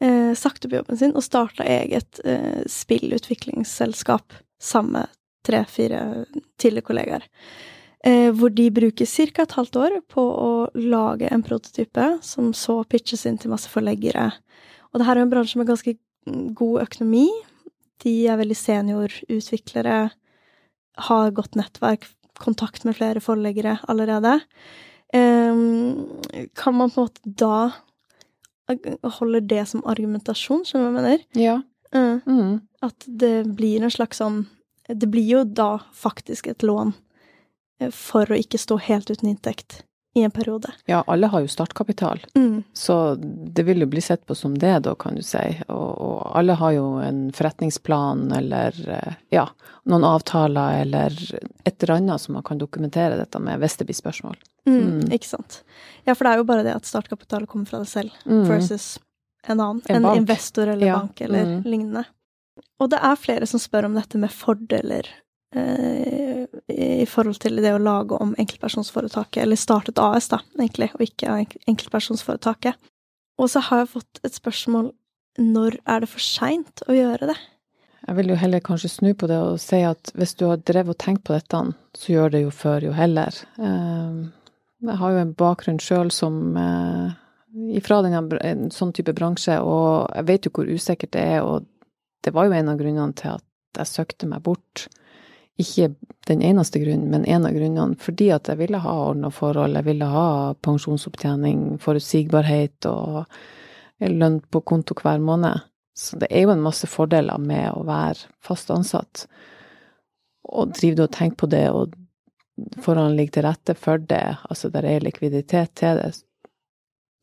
Eh, 0.00 0.34
sakte 0.34 0.68
på 0.68 0.76
jobben 0.76 0.98
sin 0.98 1.14
og 1.16 1.22
starta 1.22 1.64
eget 1.64 2.20
eh, 2.24 2.62
spillutviklingsselskap 2.68 4.32
sammen 4.60 4.92
med 4.92 5.08
tre-fire 5.46 6.26
tidligere 6.58 6.84
kollegaer. 6.84 7.22
Eh, 8.04 8.30
hvor 8.36 8.52
de 8.52 8.68
bruker 8.74 9.08
ca. 9.08 9.42
et 9.42 9.56
halvt 9.56 9.76
år 9.80 9.94
på 10.12 10.20
å 10.20 10.50
lage 10.76 11.28
en 11.32 11.42
prototype 11.42 12.18
som 12.22 12.52
så 12.52 12.82
pitches 12.84 13.24
inn 13.26 13.38
til 13.40 13.52
masse 13.54 13.70
forleggere. 13.72 14.30
Og 14.92 15.00
det 15.00 15.06
her 15.08 15.16
er 15.16 15.24
en 15.24 15.32
bransje 15.32 15.56
med 15.56 15.70
ganske 15.70 15.96
god 16.54 16.82
økonomi. 16.84 17.28
De 18.04 18.26
er 18.28 18.36
veldig 18.36 18.56
seniorutviklere, 18.58 20.10
har 21.08 21.32
godt 21.34 21.56
nettverk, 21.56 22.04
kontakt 22.38 22.84
med 22.84 22.98
flere 22.98 23.22
forleggere 23.24 23.78
allerede. 23.88 24.40
Ehm, 25.14 26.04
kan 26.54 26.74
man 26.74 26.90
på 26.90 27.00
en 27.00 27.08
måte 27.08 27.20
da 27.24 27.72
holde 29.18 29.40
det 29.40 29.64
som 29.68 29.84
argumentasjon, 29.86 30.64
skjønner 30.64 30.90
du 30.90 30.92
hva 30.92 30.92
jeg 30.92 31.00
mener? 31.00 31.24
Ja. 31.38 31.56
Mm. 31.94 32.20
Mm. 32.26 32.60
At 32.82 33.06
det 33.06 33.46
blir 33.56 33.84
en 33.84 33.92
slags 33.92 34.18
sånn 34.18 34.46
Det 34.88 35.06
blir 35.08 35.24
jo 35.24 35.44
da 35.46 35.78
faktisk 35.96 36.48
et 36.50 36.60
lån 36.66 36.90
eh, 36.90 37.13
for 37.92 38.30
å 38.30 38.38
ikke 38.38 38.58
stå 38.60 38.76
helt 38.86 39.10
uten 39.10 39.28
inntekt 39.28 39.82
i 40.16 40.22
en 40.22 40.30
periode. 40.30 40.70
ja, 40.86 41.00
alle 41.10 41.26
har 41.26 41.40
jo 41.42 41.48
startkapital. 41.50 42.20
Mm. 42.38 42.62
Så 42.72 43.16
det 43.54 43.64
vil 43.66 43.80
jo 43.82 43.86
bli 43.90 44.00
sett 44.00 44.22
på 44.26 44.34
som 44.38 44.52
det, 44.58 44.76
da, 44.86 44.92
kan 44.94 45.16
du 45.18 45.22
si. 45.26 45.42
Og, 45.66 45.88
og 45.98 46.36
alle 46.38 46.54
har 46.60 46.72
jo 46.76 46.84
en 47.02 47.32
forretningsplan 47.34 48.28
eller 48.32 48.78
eh, 48.94 49.16
ja, 49.34 49.48
noen 49.90 50.04
avtaler 50.06 50.84
eller 50.84 51.16
et 51.64 51.82
eller 51.82 51.96
annet 51.96 52.22
som 52.22 52.34
man 52.38 52.46
kan 52.46 52.58
dokumentere 52.62 53.18
dette 53.18 53.40
med, 53.42 53.58
hvis 53.58 53.74
det 53.80 53.88
blir 53.90 53.98
spørsmål. 53.98 54.38
Mm. 54.70 54.78
Mm. 55.00 55.02
Ikke 55.18 55.32
sant. 55.32 55.64
Ja, 56.06 56.14
for 56.14 56.22
det 56.28 56.30
er 56.36 56.44
jo 56.44 56.46
bare 56.52 56.62
det 56.68 56.76
at 56.78 56.86
startkapital 56.86 57.48
kommer 57.50 57.66
fra 57.66 57.82
deg 57.82 57.90
selv, 57.90 58.14
Mm. 58.24 58.46
versus 58.48 59.00
en 59.48 59.58
annen. 59.60 59.82
En 59.88 60.04
En, 60.04 60.16
investor 60.22 60.68
eller 60.68 60.86
Ja, 60.86 61.00
bank 61.02 61.20
eller 61.26 61.44
mm. 61.44 61.62
lignende. 61.66 62.04
Og 62.78 62.90
det 62.94 63.02
er 63.02 63.16
flere 63.18 63.46
som 63.50 63.58
spør 63.58 63.86
om 63.90 63.94
dette 63.98 64.16
med 64.16 64.30
fordeler 64.30 65.10
eh, 65.10 65.23
i 65.54 67.06
forhold 67.06 67.38
til 67.42 67.60
det 67.62 67.74
å 67.74 67.82
lage 67.82 68.18
om 68.20 68.34
enkeltpersonsforetaket, 68.40 69.42
eller 69.44 69.60
starte 69.60 69.92
et 69.94 70.02
AS, 70.02 70.28
da, 70.32 70.40
egentlig, 70.58 70.90
og 70.96 71.04
ikke 71.06 71.38
enkeltpersonsforetaket. 71.70 72.78
Og 73.38 73.50
så 73.50 73.62
har 73.68 73.82
jeg 73.82 73.92
fått 73.96 74.22
et 74.26 74.36
spørsmål 74.36 74.92
når 75.42 75.80
er 75.90 76.04
det 76.04 76.10
for 76.12 76.22
seint 76.22 76.84
å 76.86 76.94
gjøre 76.94 77.32
det? 77.32 77.38
Jeg 78.04 78.16
vil 78.18 78.30
jo 78.34 78.36
heller 78.38 78.60
kanskje 78.60 78.90
snu 78.92 79.10
på 79.16 79.26
det 79.30 79.38
og 79.40 79.56
si 79.62 79.80
at 79.86 80.12
hvis 80.14 80.36
du 80.38 80.44
har 80.50 80.60
drevet 80.60 80.92
og 80.92 81.00
tenkt 81.00 81.24
på 81.24 81.34
dette, 81.34 81.60
så 81.96 82.12
gjør 82.12 82.34
det 82.34 82.42
jo 82.44 82.52
før 82.54 82.90
jo 82.90 82.96
heller. 82.96 83.34
Eh, 83.58 84.24
Jeg 84.84 84.98
har 85.00 85.14
jo 85.14 85.22
en 85.22 85.32
bakgrunn 85.32 85.80
sjøl 85.80 86.10
som 86.12 86.56
eh, 86.60 87.14
ifra 87.78 88.02
denne, 88.04 88.20
en 88.44 88.68
sånn 88.74 88.92
type 88.92 89.14
bransje, 89.16 89.56
og 89.62 90.10
jeg 90.12 90.28
vet 90.28 90.46
jo 90.46 90.52
hvor 90.52 90.68
usikkert 90.68 91.14
det 91.16 91.24
er, 91.38 91.40
og 91.42 91.64
det 92.24 92.34
var 92.34 92.46
jo 92.48 92.58
en 92.58 92.68
av 92.68 92.78
grunnene 92.78 93.16
til 93.16 93.38
at 93.38 93.80
jeg 93.80 93.90
søkte 93.90 94.28
meg 94.28 94.44
bort. 94.44 94.86
Ikke 95.60 95.92
den 96.26 96.42
eneste 96.42 96.80
grunnen, 96.82 97.10
men 97.12 97.24
en 97.30 97.46
av 97.46 97.54
grunnene. 97.54 97.98
Fordi 98.00 98.30
at 98.34 98.48
jeg 98.50 98.58
ville 98.58 98.80
ha 98.82 98.94
ordna 99.10 99.30
forhold, 99.30 99.76
jeg 99.78 99.86
ville 99.86 100.08
ha 100.10 100.28
pensjonsopptjening, 100.66 101.76
forutsigbarhet 101.82 102.88
og 102.90 103.24
lønn 104.02 104.40
på 104.50 104.64
konto 104.66 104.96
hver 104.98 105.22
måned. 105.22 105.62
Så 105.94 106.18
det 106.18 106.26
er 106.30 106.48
jo 106.48 106.54
en 106.54 106.64
masse 106.64 106.88
fordeler 106.90 107.38
med 107.38 107.68
å 107.70 107.84
være 107.86 108.26
fast 108.42 108.72
ansatt. 108.74 109.28
Og 110.50 110.74
driver 110.74 110.96
du 110.96 111.04
og 111.06 111.14
tenker 111.14 111.38
på 111.44 111.50
det, 111.52 111.68
og 111.70 111.94
forholdene 112.82 113.16
ligger 113.18 113.38
til 113.38 113.46
rette 113.46 113.76
for 113.78 114.02
det, 114.02 114.24
altså 114.50 114.70
der 114.74 114.86
er 114.86 115.04
likviditet 115.06 115.74
til 115.78 116.00
det, 116.02 116.12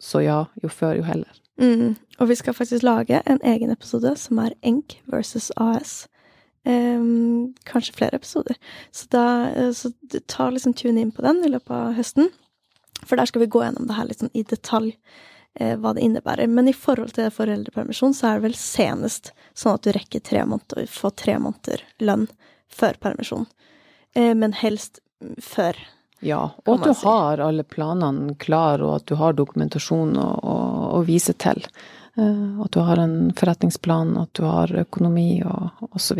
så 0.01 0.23
ja, 0.23 0.39
jo 0.63 0.69
før, 0.71 0.95
jo 0.97 1.03
heller. 1.05 1.41
Mm. 1.61 1.95
Og 2.19 2.29
vi 2.31 2.35
skal 2.35 2.55
faktisk 2.57 2.83
lage 2.83 3.21
en 3.29 3.39
egen 3.45 3.69
episode 3.69 4.15
som 4.17 4.39
er 4.41 4.55
ENK 4.65 4.97
versus 5.11 5.51
AS. 5.57 6.07
Ehm, 6.63 7.53
kanskje 7.63 7.93
flere 7.93 8.15
episoder. 8.15 8.55
Så, 8.91 9.07
da, 9.09 9.49
eh, 9.49 9.71
så 9.71 9.91
tar 10.25 10.51
liksom 10.51 10.73
tune 10.73 11.01
inn 11.01 11.11
på 11.11 11.21
den 11.21 11.43
i 11.45 11.49
løpet 11.49 11.71
av 11.71 11.93
høsten. 11.97 12.29
For 13.01 13.17
der 13.17 13.25
skal 13.25 13.41
vi 13.41 13.49
gå 13.49 13.63
gjennom 13.63 13.87
det 13.89 13.97
her 13.97 14.05
litt 14.05 14.21
sånn 14.21 14.33
i 14.37 14.43
detalj, 14.45 14.93
eh, 15.59 15.73
hva 15.77 15.95
det 15.95 16.03
innebærer. 16.05 16.47
Men 16.47 16.67
i 16.69 16.73
forhold 16.73 17.15
til 17.17 17.31
foreldrepermisjon, 17.33 18.13
så 18.13 18.29
er 18.29 18.39
det 18.39 18.49
vel 18.49 18.59
senest 18.59 19.31
sånn 19.55 19.73
at 19.73 19.81
du 19.81 19.91
rekker 19.91 20.21
tre 20.21 20.45
måneder, 20.45 20.85
få 20.87 21.09
tre 21.15 21.39
måneder 21.41 21.81
lønn 21.99 22.27
før 22.69 22.93
permisjon. 23.01 23.47
Eh, 24.15 24.33
men 24.33 24.53
helst 24.53 24.99
før. 25.41 25.75
Ja, 26.21 26.51
og 26.67 26.75
at 26.75 26.85
du 26.85 26.93
si. 26.93 27.05
har 27.07 27.41
alle 27.41 27.63
planene 27.63 28.37
klar, 28.37 28.81
og 28.85 28.99
at 28.99 29.07
du 29.09 29.15
har 29.17 29.33
dokumentasjon 29.33 30.13
å, 30.21 30.29
å, 30.45 30.55
å 30.99 31.01
vise 31.07 31.33
til. 31.33 31.65
Eh, 32.17 32.61
At 32.61 32.71
du 32.71 32.79
har 32.79 32.97
en 32.97 33.33
forretningsplan, 33.33 34.17
at 34.17 34.33
du 34.33 34.43
har 34.43 34.71
økonomi 34.83 35.41
og, 35.47 35.69
osv. 35.95 36.19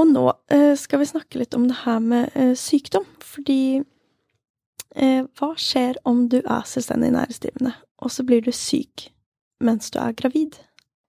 Og 0.00 0.08
nå 0.10 0.24
eh, 0.50 0.74
skal 0.74 1.02
vi 1.02 1.10
snakke 1.12 1.38
litt 1.38 1.54
om 1.54 1.68
det 1.70 1.82
her 1.84 2.02
med 2.02 2.34
eh, 2.34 2.54
sykdom, 2.58 3.06
fordi 3.22 3.82
hva 4.90 5.52
skjer 5.54 6.00
om 6.02 6.24
du 6.26 6.40
er 6.40 6.64
selvstendig 6.66 7.12
næringsdrivende, 7.14 7.70
og 8.02 8.10
så 8.10 8.24
blir 8.26 8.42
du 8.42 8.50
syk 8.50 9.04
mens 9.62 9.92
du 9.94 10.00
er 10.02 10.16
gravid? 10.18 10.56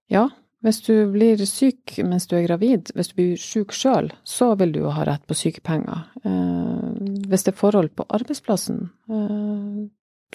Ja, 0.06 0.28
hvis 0.62 0.78
du 0.86 0.92
blir 1.10 1.40
syk 1.48 1.96
mens 2.06 2.28
du 2.30 2.36
er 2.38 2.46
gravid, 2.46 2.92
hvis 2.94 3.10
du 3.10 3.16
blir 3.18 3.40
syk 3.40 3.74
sjøl, 3.74 4.12
så 4.22 4.52
vil 4.60 4.74
du 4.74 4.82
jo 4.84 4.92
ha 4.94 5.06
rett 5.08 5.24
på 5.26 5.34
sykepenger. 5.34 6.04
Eh, 6.22 6.92
hvis 7.30 7.46
det 7.46 7.54
er 7.54 7.58
forhold 7.58 7.90
på 7.98 8.06
arbeidsplassen 8.14 8.84
eh, 9.10 9.82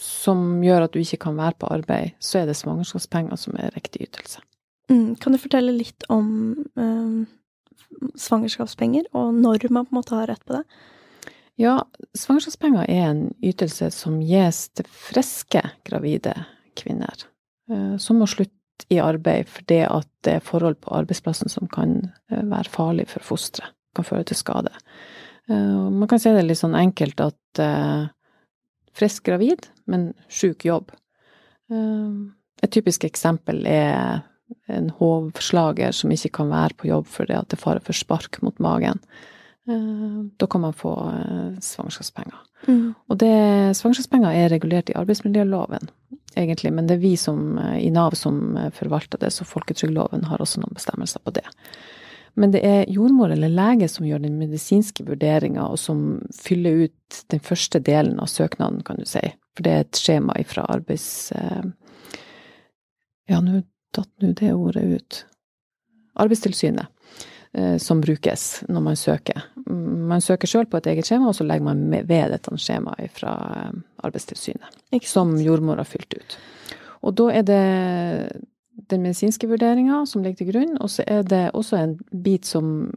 som 0.03 0.43
gjør 0.63 0.85
at 0.85 0.93
du 0.93 0.99
ikke 1.01 1.21
kan 1.27 1.39
være 1.39 1.59
på 1.61 1.71
arbeid, 1.71 2.17
så 2.19 2.41
er 2.41 2.49
det 2.49 2.57
svangerskapspenger 2.59 3.39
som 3.39 3.55
er 3.59 3.71
riktig 3.75 4.09
ytelse. 4.09 4.43
Mm, 4.91 5.15
kan 5.19 5.33
du 5.33 5.39
fortelle 5.39 5.75
litt 5.75 6.03
om 6.13 6.27
eh, 6.75 8.11
svangerskapspenger, 8.19 9.07
og 9.15 9.33
når 9.35 9.69
man 9.71 9.87
på 9.87 9.95
en 9.95 10.01
måte 10.01 10.15
har 10.15 10.27
rett 10.31 10.43
på 10.47 10.59
det? 10.59 10.63
Ja, 11.57 11.79
svangerskapspenger 12.19 12.85
er 12.91 13.07
en 13.07 13.23
ytelse 13.41 13.89
som 13.95 14.19
gis 14.21 14.67
til 14.77 14.91
friske 14.91 15.63
gravide 15.87 16.35
kvinner 16.77 17.15
eh, 17.71 17.95
som 17.97 18.19
må 18.19 18.27
slutte 18.29 18.56
i 18.93 18.99
arbeid 19.01 19.49
fordi 19.51 19.81
at 19.87 20.09
det 20.25 20.37
er 20.37 20.45
forhold 20.45 20.79
på 20.83 20.93
arbeidsplassen 20.95 21.51
som 21.51 21.69
kan 21.71 21.99
eh, 22.31 22.43
være 22.43 22.71
farlig 22.73 23.07
for 23.11 23.25
fosteret, 23.25 23.73
kan 23.97 24.07
føre 24.07 24.27
til 24.27 24.39
skade. 24.39 24.73
Eh, 25.49 25.89
Man 25.89 26.07
kan 26.09 26.21
si 26.21 26.33
det 26.33 26.45
litt 26.45 26.61
sånn 26.61 26.77
enkelt 26.77 27.21
at 27.23 27.63
eh, 27.63 28.07
frisk 28.97 29.27
gravid, 29.29 29.67
men 29.85 30.11
sjuk 30.27 30.65
jobb. 30.65 30.89
Et 31.69 32.71
typisk 32.73 33.03
eksempel 33.05 33.59
er 33.69 34.23
en 34.71 34.87
hovslager 34.97 35.93
som 35.93 36.11
ikke 36.15 36.31
kan 36.39 36.49
være 36.49 36.77
på 36.79 36.89
jobb 36.89 37.09
fordi 37.11 37.35
at 37.37 37.49
det 37.51 37.59
er 37.59 37.61
fare 37.61 37.83
for 37.83 37.93
spark 37.93 38.39
mot 38.41 38.57
magen. 38.63 39.01
Eh, 39.67 40.23
Da 40.37 40.47
kan 40.47 40.61
man 40.61 40.73
få 40.73 41.09
eh, 41.09 41.59
svangerskapspenger. 41.59 42.39
Mm. 42.67 42.93
Og 43.07 43.17
det, 43.17 43.75
svangerskapspenger 43.77 44.31
er 44.31 44.49
regulert 44.49 44.89
i 44.89 44.95
arbeidsmiljøloven, 44.97 45.89
egentlig, 46.35 46.73
men 46.73 46.87
det 46.87 46.97
er 46.97 47.03
vi 47.03 47.15
som, 47.17 47.57
eh, 47.57 47.79
i 47.85 47.89
Nav 47.91 48.15
som 48.15 48.57
forvalter 48.73 49.19
det, 49.19 49.33
så 49.33 49.45
folketrygdloven 49.45 50.25
har 50.31 50.41
også 50.41 50.63
noen 50.63 50.75
bestemmelser 50.77 51.23
på 51.23 51.35
det. 51.35 51.45
Men 52.35 52.51
det 52.53 52.61
er 52.65 52.91
jordmor 52.93 53.31
eller 53.33 53.49
lege 53.49 53.89
som 53.89 54.05
gjør 54.05 54.21
den 54.23 54.37
medisinske 54.39 55.03
vurderinga, 55.03 55.67
og 55.67 55.79
som 55.79 56.21
fyller 56.37 56.85
ut 56.85 57.23
den 57.33 57.39
første 57.39 57.79
delen 57.79 58.19
av 58.19 58.29
søknaden, 58.29 58.83
kan 58.85 58.99
du 59.01 59.05
si. 59.05 59.23
For 59.55 59.65
det 59.65 59.71
er 59.73 59.87
et 59.87 60.03
skjema 60.03 60.37
fra 60.45 60.67
arbeids... 60.69 61.33
Ja, 63.27 63.41
nå 63.41 63.63
datt 63.91 64.11
nå 64.21 64.29
det 64.37 64.53
ordet 64.53 64.83
ut. 64.85 65.25
Arbeidstilsynet 66.15 66.87
som 67.81 68.01
brukes 68.01 68.63
når 68.69 68.83
man 68.85 68.99
søker. 68.99 69.45
Mm, 69.67 70.07
Man 70.07 70.21
søker 70.21 70.47
sjøl 70.47 70.67
på 70.69 70.77
et 70.77 70.87
eget 70.91 71.07
skjema, 71.07 71.29
og 71.31 71.35
så 71.35 71.45
legger 71.47 71.65
man 71.65 71.87
ved 71.91 72.31
dette 72.31 72.59
skjemaet 72.61 73.13
fra 73.15 73.33
eh, 73.55 73.79
Arbeidstilsynet, 74.07 74.77
Ikke 74.93 75.09
som 75.09 75.35
jordmor 75.41 75.81
har 75.81 75.89
fylt 75.89 76.13
ut. 76.13 76.37
Og 77.01 77.17
da 77.17 77.31
er 77.39 77.47
det 77.47 77.63
den 78.91 79.01
medisinske 79.01 79.49
vurderinga 79.49 80.05
som 80.05 80.23
ligger 80.23 80.43
til 80.43 80.51
grunn, 80.51 80.77
og 80.79 80.89
så 80.89 81.03
er 81.07 81.23
det 81.23 81.49
også 81.53 81.79
en 81.81 81.97
bit 82.23 82.45
som 82.45 82.91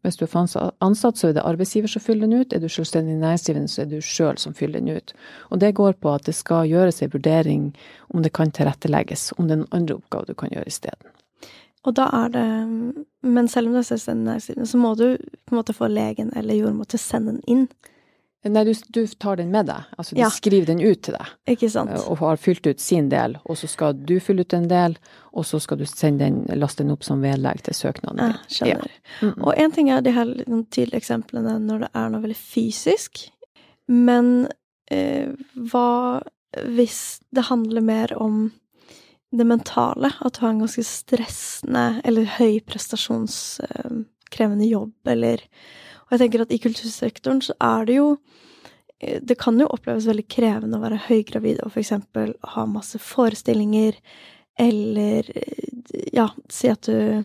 hvis 0.00 0.16
du 0.16 0.24
er 0.24 0.70
ansatt, 0.80 1.18
så 1.18 1.28
er 1.28 1.34
det 1.36 1.44
arbeidsgiver 1.44 1.90
som 1.92 2.00
fyller 2.00 2.24
den 2.26 2.40
ut. 2.40 2.52
Er 2.52 2.62
du 2.62 2.68
selvstendig 2.72 3.18
næringsdrivende, 3.20 3.68
så 3.68 3.82
er 3.82 3.90
du 3.90 3.98
sjøl 4.00 4.38
som 4.40 4.54
fyller 4.56 4.80
den 4.80 4.96
ut. 4.96 5.12
Og 5.50 5.60
det 5.60 5.74
går 5.76 5.98
på 6.00 6.14
at 6.14 6.24
det 6.24 6.34
skal 6.34 6.70
gjøres 6.70 7.02
en 7.02 7.12
vurdering 7.12 7.66
om 8.08 8.22
det 8.22 8.32
kan 8.32 8.50
tilrettelegges, 8.50 9.34
om 9.36 9.48
det 9.48 9.58
er 9.58 9.60
en 9.60 9.72
andre 9.76 9.98
oppgave 10.00 10.30
du 10.30 10.34
kan 10.34 10.48
gjøre 10.54 10.72
isteden. 10.72 11.12
Og 11.86 11.94
da 11.96 12.10
er 12.12 12.32
det 12.34 12.48
Men 13.22 13.48
selv 13.48 13.68
om 13.68 13.74
du 13.74 13.78
er 13.80 13.88
selvstendig 13.88 14.24
næringsdrivende, 14.24 14.66
så 14.68 14.78
må 14.80 14.94
du 14.96 15.06
på 15.46 15.54
en 15.54 15.60
måte 15.60 15.76
få 15.76 15.88
legen 15.92 16.32
eller 16.36 16.56
jordmor 16.56 16.88
til 16.88 16.96
å 16.96 17.02
sende 17.02 17.34
den 17.34 17.42
inn. 17.46 17.66
Nei, 18.48 18.62
du, 18.64 18.72
du, 18.88 19.02
tar 19.20 19.36
den 19.36 19.50
med 19.52 19.66
deg. 19.68 19.84
Altså, 20.00 20.14
de 20.14 20.22
Ja. 20.22 20.30
skriver 20.32 20.70
den 20.70 20.80
ut 20.80 21.02
til 21.04 21.12
deg. 21.12 21.26
Ikke 21.52 21.68
sant? 21.68 21.90
og 22.08 22.16
har 22.22 22.40
fylt 22.40 22.66
ut 22.66 22.80
sin 22.80 23.10
del, 23.10 23.36
og 23.44 23.58
så 23.60 23.68
skal 23.68 23.92
du 23.92 24.14
fylle 24.18 24.40
ut 24.40 24.54
en 24.56 24.68
del, 24.68 24.96
og 25.36 25.44
så 25.44 25.60
skal 25.60 25.76
du 25.76 25.84
sende 25.84 26.24
den, 26.24 26.46
laste 26.56 26.80
den 26.82 26.94
opp 26.94 27.04
som 27.04 27.20
vedlegg 27.20 27.60
til 27.62 27.74
søknaden 27.76 28.16
Ja, 28.16 28.38
skjønner. 28.48 28.80
skjønner. 28.80 28.96
Mm, 29.20 29.34
mm. 29.36 29.44
Og 29.44 29.54
én 29.60 29.74
ting 29.74 29.90
er 29.90 30.00
de 30.00 30.16
her 30.16 30.32
sånn 30.46 30.64
tydelige 30.70 31.02
eksemplene 31.02 31.58
når 31.60 31.84
det 31.84 31.90
er 31.92 32.08
noe 32.08 32.24
veldig 32.24 32.40
fysisk, 32.40 33.28
men 33.88 34.48
eh, 34.90 35.28
hva 35.68 36.22
hvis 36.50 37.20
det 37.30 37.46
handler 37.46 37.84
mer 37.84 38.16
om 38.18 38.50
det 39.30 39.46
mentale? 39.46 40.10
At 40.20 40.34
du 40.34 40.40
har 40.44 40.50
en 40.54 40.62
ganske 40.64 40.84
stressende 40.86 42.00
eller 42.04 42.24
høyprestasjonskrevende 42.38 44.66
jobb, 44.70 45.06
eller 45.06 45.38
Og 46.10 46.16
jeg 46.16 46.20
tenker 46.24 46.42
at 46.42 46.50
i 46.50 46.58
kultursektoren 46.58 47.40
så 47.44 47.52
er 47.62 47.84
det 47.86 47.94
jo 48.00 48.18
eh, 48.98 49.20
det 49.22 49.36
kan 49.38 49.60
jo 49.60 49.66
oppleves 49.70 50.06
veldig 50.10 50.26
krevende 50.26 50.78
å 50.78 50.82
være 50.82 51.06
høygravid 51.06 51.60
og 51.62 51.70
for 51.70 51.80
eksempel 51.84 52.34
ha 52.56 52.62
masse 52.66 52.98
forestillinger, 52.98 53.94
eller 54.58 55.30
eh, 55.30 55.62
ja, 56.12 56.28
si 56.50 56.68
at 56.72 56.82
du 56.90 57.24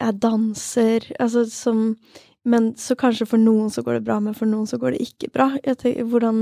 er 0.00 0.12
danser, 0.12 1.12
altså 1.18 1.44
som 1.50 1.96
Men 2.42 2.74
så 2.78 2.94
kanskje 2.96 3.26
for 3.28 3.36
noen 3.36 3.68
så 3.68 3.82
går 3.84 3.94
det 3.98 4.06
bra, 4.06 4.20
men 4.20 4.34
for 4.34 4.46
noen 4.48 4.66
så 4.66 4.78
går 4.80 4.90
det 4.94 5.02
ikke 5.04 5.28
bra. 5.34 5.50
Tenker, 5.60 6.04
hvordan 6.08 6.38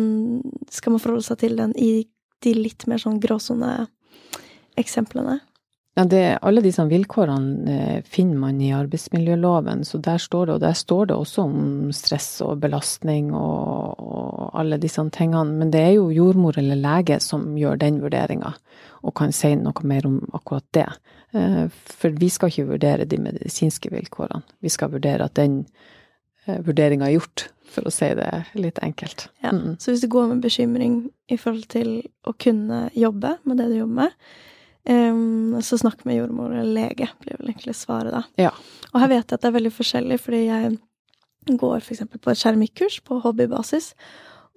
skal 0.71 0.93
man 0.95 1.01
forholde 1.03 1.27
seg 1.27 1.39
til 1.41 1.57
den 1.59 1.73
i 1.75 2.07
de 2.47 2.53
litt 2.55 2.87
mer 2.87 3.03
sånn 3.03 3.19
gråsoneeksemplene? 4.79 5.41
Ja, 5.97 6.05
det, 6.05 6.39
alle 6.47 6.61
disse 6.63 6.85
vilkårene 6.87 7.73
eh, 7.75 8.03
finner 8.07 8.39
man 8.39 8.61
i 8.61 8.71
arbeidsmiljøloven, 8.73 9.85
så 9.85 9.99
der 9.99 10.19
står 10.19 10.47
det, 10.47 10.55
og 10.55 10.61
der 10.61 10.77
står 10.79 11.07
det 11.07 11.17
også 11.17 11.43
om 11.43 11.91
stress 11.93 12.41
og 12.41 12.61
belastning 12.63 13.33
og, 13.35 13.99
og 13.99 14.53
alle 14.55 14.79
disse 14.79 15.03
tingene. 15.11 15.59
Men 15.59 15.73
det 15.73 15.81
er 15.83 15.97
jo 15.97 16.13
jordmor 16.15 16.59
eller 16.59 16.79
lege 16.79 17.19
som 17.21 17.57
gjør 17.59 17.81
den 17.83 17.99
vurderinga, 18.01 18.53
og 19.03 19.15
kan 19.19 19.35
si 19.35 19.57
noe 19.59 19.83
mer 19.83 20.07
om 20.07 20.21
akkurat 20.39 20.67
det. 20.71 20.87
Eh, 21.35 21.67
For 21.99 22.15
vi 22.15 22.29
skal 22.31 22.53
ikke 22.53 22.71
vurdere 22.77 23.05
de 23.05 23.19
medisinske 23.19 23.91
vilkårene. 23.91 24.45
Vi 24.63 24.71
skal 24.71 24.93
vurdere 24.95 25.27
at 25.27 25.35
den 25.35 25.65
vurderinga 26.47 27.09
er 27.09 27.19
gjort, 27.19 27.49
for 27.69 27.85
å 27.85 27.91
si 27.93 28.07
det 28.17 28.31
litt 28.57 28.79
enkelt. 28.81 29.27
Ja. 29.43 29.51
Mm. 29.51 29.75
Så 29.83 29.91
hvis 29.91 30.01
du 30.01 30.09
går 30.09 30.31
med 30.31 30.47
bekymring 30.47 31.11
i 31.29 31.37
forhold 31.37 31.67
til 31.75 31.91
å 32.25 32.33
kunne 32.39 32.87
jobbe 32.97 33.35
med 33.45 33.61
det 33.61 33.67
du 33.73 33.77
jobber 33.83 34.07
med, 34.07 34.15
em, 34.91 35.59
så 35.65 35.79
snakk 35.81 36.05
med 36.09 36.21
jordmor 36.21 36.53
eller 36.53 36.89
lege, 36.89 37.09
blir 37.23 37.39
vel 37.39 37.53
egentlig 37.53 37.77
svaret 37.79 38.15
da. 38.15 38.23
Ja. 38.41 38.53
Og 38.93 39.03
her 39.03 39.13
vet 39.13 39.25
jeg 39.25 39.39
at 39.39 39.45
det 39.45 39.51
er 39.51 39.59
veldig 39.59 39.75
forskjellig, 39.77 40.21
fordi 40.23 40.45
jeg 40.47 40.79
går 41.59 41.79
eksempel 41.81 42.21
på 42.21 42.33
et 42.33 42.41
keramikkurs 42.41 42.99
på 43.07 43.21
hobbybasis, 43.25 43.93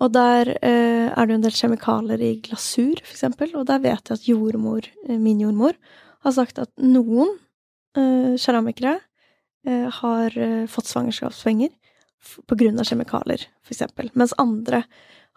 og 0.02 0.10
der 0.16 0.50
eh, 0.66 1.12
er 1.12 1.28
det 1.28 1.36
jo 1.36 1.38
en 1.38 1.46
del 1.46 1.56
kjemikalier 1.56 2.24
i 2.26 2.32
glasur, 2.44 3.02
eksempel, 3.06 3.54
og 3.60 3.68
der 3.70 3.84
vet 3.84 4.10
jeg 4.10 4.18
at 4.18 4.28
jordmor, 4.28 4.88
eh, 5.06 5.20
min 5.22 5.44
jordmor, 5.44 5.78
har 6.26 6.34
sagt 6.34 6.62
at 6.62 6.72
noen 6.82 7.36
eh, 7.98 8.34
keramikere 8.42 8.98
eh, 9.68 9.88
har 10.02 10.38
eh, 10.38 10.66
fått 10.70 10.90
svangerskapspenger 10.90 11.70
pga. 11.70 12.44
på 12.48 12.58
grunn 12.58 12.78
av 12.82 12.86
kjemikalier, 12.86 13.48
eksempel, 13.70 14.12
mens 14.14 14.34
andre 14.42 14.84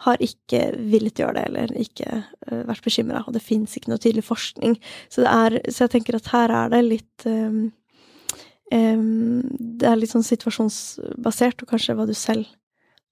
har 0.02 0.20
ikke 0.22 0.61
villet 0.90 1.20
gjøre 1.20 1.37
det, 1.38 1.44
eller 1.48 1.74
ikke 1.78 2.09
eh, 2.11 2.62
vært 2.66 2.85
bekymra, 2.85 3.22
og 3.26 3.37
det 3.37 3.44
fins 3.44 3.76
ikke 3.76 3.92
noe 3.92 4.02
tydelig 4.02 4.26
forskning. 4.26 4.76
Så, 5.09 5.22
det 5.22 5.30
er, 5.30 5.59
så 5.70 5.87
jeg 5.87 5.94
tenker 5.94 6.18
at 6.18 6.30
her 6.33 6.52
er 6.52 6.72
det 6.72 6.83
litt 6.87 7.26
um, 7.30 7.61
um, 8.74 9.42
Det 9.46 9.88
er 9.88 10.00
litt 10.00 10.12
sånn 10.12 10.26
situasjonsbasert, 10.26 11.62
og 11.62 11.70
kanskje 11.70 11.96
hva 11.98 12.09
du 12.11 12.14
selv 12.18 12.50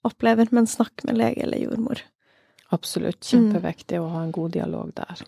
opplever, 0.07 0.51
men 0.51 0.67
snakk 0.67 1.07
med 1.07 1.21
lege 1.21 1.47
eller 1.47 1.63
jordmor. 1.63 2.03
Absolutt. 2.75 3.23
Kjempeviktig 3.29 4.01
å 4.01 4.11
ha 4.11 4.25
en 4.25 4.35
god 4.35 4.57
dialog 4.57 4.91
der. 4.97 5.23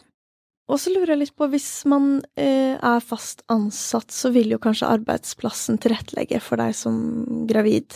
Og 0.72 0.80
så 0.80 0.94
lurer 0.94 1.12
jeg 1.12 1.20
litt 1.20 1.34
på, 1.36 1.46
hvis 1.52 1.68
man 1.92 2.22
eh, 2.40 2.74
er 2.74 3.04
fast 3.04 3.44
ansatt, 3.52 4.14
så 4.14 4.30
vil 4.32 4.54
jo 4.54 4.60
kanskje 4.62 4.88
arbeidsplassen 4.96 5.76
tilrettelegge 5.82 6.40
for 6.40 6.60
deg 6.60 6.72
som 6.78 6.96
gravid, 7.50 7.92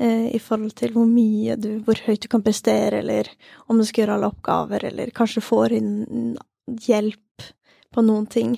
i 0.00 0.38
forhold 0.40 0.72
til 0.78 0.94
hvor 0.94 1.04
mye 1.04 1.58
du, 1.60 1.74
hvor 1.84 1.98
høyt 2.06 2.22
du 2.24 2.28
kan 2.32 2.40
prestere, 2.40 3.02
eller 3.02 3.28
om 3.68 3.76
du 3.76 3.84
skal 3.84 4.06
gjøre 4.06 4.14
alle 4.16 4.30
oppgaver, 4.30 4.86
eller 4.88 5.12
kanskje 5.12 5.42
får 5.44 5.74
inn 5.76 6.38
hjelp 6.86 7.44
på 7.92 8.04
noen 8.06 8.26
ting. 8.30 8.54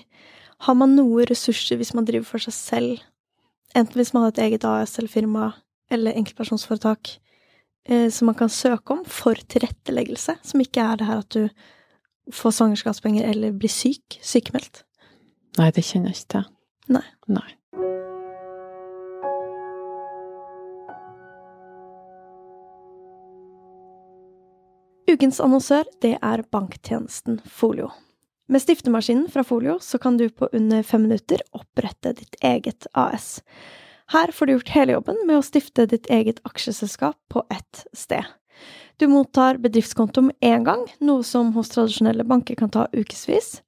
Har 0.66 0.76
man 0.78 0.94
noe 0.94 1.26
ressurser 1.26 1.80
hvis 1.80 1.94
man 1.96 2.06
driver 2.06 2.28
for 2.28 2.44
seg 2.44 2.54
selv, 2.54 3.02
enten 3.74 3.98
hvis 3.98 4.12
man 4.14 4.26
har 4.26 4.34
et 4.34 4.42
eget 4.46 4.66
AS 4.68 4.98
eller 5.00 5.10
firma, 5.10 5.50
eller 5.92 6.16
enkeltpersonsforetak, 6.20 7.16
eh, 7.88 8.08
som 8.10 8.30
man 8.30 8.38
kan 8.38 8.52
søke 8.52 8.94
om 8.94 9.04
for 9.08 9.34
tilretteleggelse, 9.34 10.38
som 10.42 10.62
ikke 10.62 10.84
er 10.84 11.00
det 11.00 11.08
her 11.08 11.24
at 11.24 11.34
du 11.34 11.48
får 12.32 12.54
svangerskapspenger 12.58 13.26
eller 13.28 13.56
blir 13.56 13.72
syk, 13.72 14.20
sykemeldt. 14.22 14.84
Nei, 15.58 15.72
det 15.74 15.84
kjenner 15.84 16.12
jeg 16.12 16.22
ikke 16.22 16.32
til. 16.36 16.46
Nei. 16.96 17.04
Nei. 17.32 17.48
Ukens 25.12 25.42
annonsør, 25.44 25.84
det 26.00 26.14
er 26.24 26.40
banktjenesten 26.54 27.42
Folio. 27.44 27.90
Med 28.48 28.62
stiftemaskinen 28.62 29.26
fra 29.28 29.42
Folio 29.44 29.74
så 29.84 29.98
kan 30.00 30.16
du 30.16 30.30
på 30.32 30.48
under 30.56 30.82
fem 30.88 31.02
minutter 31.04 31.42
opprette 31.52 32.14
ditt 32.16 32.38
eget 32.40 32.86
AS. 32.96 33.42
Her 34.14 34.32
får 34.32 34.46
du 34.46 34.52
gjort 34.54 34.70
hele 34.72 34.94
jobben 34.94 35.18
med 35.28 35.36
å 35.36 35.44
stifte 35.44 35.84
ditt 35.90 36.08
eget 36.08 36.40
aksjeselskap 36.48 37.18
på 37.28 37.42
ett 37.52 37.82
sted. 37.92 38.24
Du 38.96 39.04
mottar 39.12 39.60
bedriftskonto 39.60 40.22
med 40.30 40.48
en 40.48 40.64
gang, 40.64 40.86
noe 41.04 41.26
som 41.28 41.50
hos 41.58 41.74
tradisjonelle 41.74 42.24
banker 42.24 42.56
kan 42.56 42.72
ta 42.72 42.86
ukevis, 42.96 43.58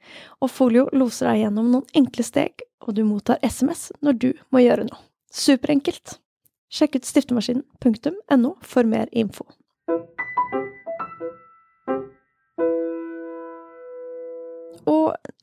og 0.41 0.53
Folio 0.53 0.87
loser 0.97 1.29
deg 1.29 1.43
gjennom 1.43 1.69
noen 1.75 2.01
enkle 2.01 2.25
steg, 2.25 2.65
og 2.81 2.97
du 2.97 3.03
mottar 3.05 3.43
SMS 3.45 3.91
når 4.01 4.17
du 4.23 4.31
må 4.49 4.65
gjøre 4.65 4.89
noe. 4.89 5.03
Superenkelt! 5.29 6.17
Sjekk 6.73 7.03
ut 7.03 7.11
stiftemaskinen.no 7.11 8.55
for 8.65 8.89
mer 8.89 9.13
info. 9.13 9.45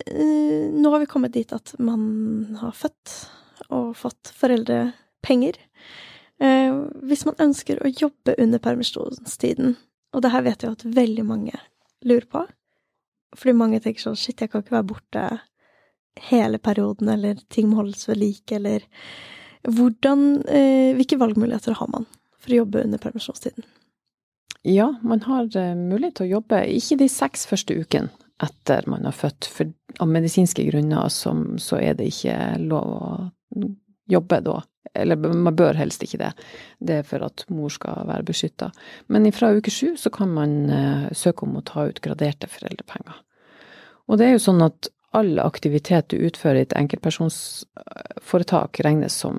Eh, 0.05 0.69
nå 0.71 0.93
har 0.93 1.03
vi 1.03 1.09
kommet 1.09 1.35
dit 1.35 1.53
at 1.53 1.73
man 1.79 2.57
har 2.61 2.73
født 2.75 3.15
og 3.71 3.93
fått 3.97 4.31
foreldrepenger. 4.37 5.59
Eh, 6.41 6.79
hvis 7.05 7.25
man 7.27 7.39
ønsker 7.43 7.81
å 7.81 7.91
jobbe 7.91 8.35
under 8.41 8.61
permisjonstiden, 8.63 9.75
og 10.11 10.23
det 10.23 10.33
her 10.33 10.45
vet 10.47 10.65
jeg 10.65 10.75
at 10.75 10.87
veldig 10.97 11.25
mange 11.27 11.59
lurer 12.07 12.27
på, 12.27 12.45
fordi 13.37 13.55
mange 13.55 13.79
tenker 13.79 14.03
sånn 14.03 14.19
shit, 14.19 14.41
jeg 14.41 14.51
kan 14.51 14.63
ikke 14.63 14.75
være 14.75 14.89
borte 14.89 15.25
hele 16.27 16.59
perioden, 16.59 17.11
eller 17.13 17.39
ting 17.53 17.69
må 17.69 17.79
holdes 17.79 18.07
ved 18.09 18.19
like, 18.19 18.57
eller 18.57 18.83
hvordan 19.61 20.41
eh, 20.49 20.95
Hvilke 20.97 21.19
valgmuligheter 21.21 21.75
har 21.77 21.89
man 21.93 22.07
for 22.41 22.49
å 22.49 22.63
jobbe 22.63 22.81
under 22.81 22.97
permisjonstiden? 22.97 23.67
Ja, 24.65 24.87
man 25.05 25.21
har 25.27 25.45
eh, 25.57 25.75
mulighet 25.77 26.17
til 26.17 26.27
å 26.27 26.39
jobbe, 26.39 26.63
ikke 26.65 26.97
de 27.03 27.07
seks 27.09 27.45
første 27.49 27.77
ukene 27.77 28.09
etter 28.41 28.87
man 28.89 29.05
har 29.05 29.13
født, 29.15 29.45
for 29.49 29.65
av 30.01 30.07
medisinske 30.09 30.63
grunner 30.67 31.09
som, 31.13 31.57
så 31.61 31.77
er 31.81 31.93
det 31.97 32.07
ikke 32.11 32.35
lov 32.63 32.87
å 32.95 33.01
jobbe 34.11 34.41
da. 34.45 34.61
Eller 34.97 35.15
man 35.15 35.55
bør 35.55 35.73
helst 35.79 36.03
ikke 36.03 36.17
det. 36.19 36.31
Det 36.79 36.95
er 36.99 37.03
for 37.07 37.19
at 37.23 37.45
mor 37.53 37.69
skal 37.71 38.07
være 38.09 38.23
beskytta. 38.27 38.71
Men 39.13 39.31
fra 39.35 39.47
uke 39.55 39.71
sju 39.71 39.97
så 39.99 40.09
kan 40.13 40.29
man 40.35 40.69
eh, 40.69 41.11
søke 41.15 41.45
om 41.45 41.57
å 41.59 41.67
ta 41.67 41.79
ut 41.87 42.01
graderte 42.03 42.47
foreldrepenger. 42.51 43.15
Og 44.11 44.17
det 44.19 44.25
er 44.27 44.33
jo 44.35 44.47
sånn 44.47 44.61
at 44.65 44.79
all 45.15 45.33
aktivitet 45.43 46.05
du 46.11 46.17
utfører 46.25 46.57
i 46.59 46.65
et 46.65 46.79
enkeltpersonsforetak 46.79 48.71
regnes 48.83 49.13
som 49.23 49.35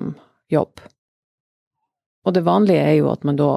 jobb. 0.53 0.73
Og 2.23 2.29
det 2.33 2.47
vanlige 2.47 2.85
er 2.87 2.95
jo 3.01 3.07
at 3.11 3.23
man 3.27 3.37
da 3.39 3.51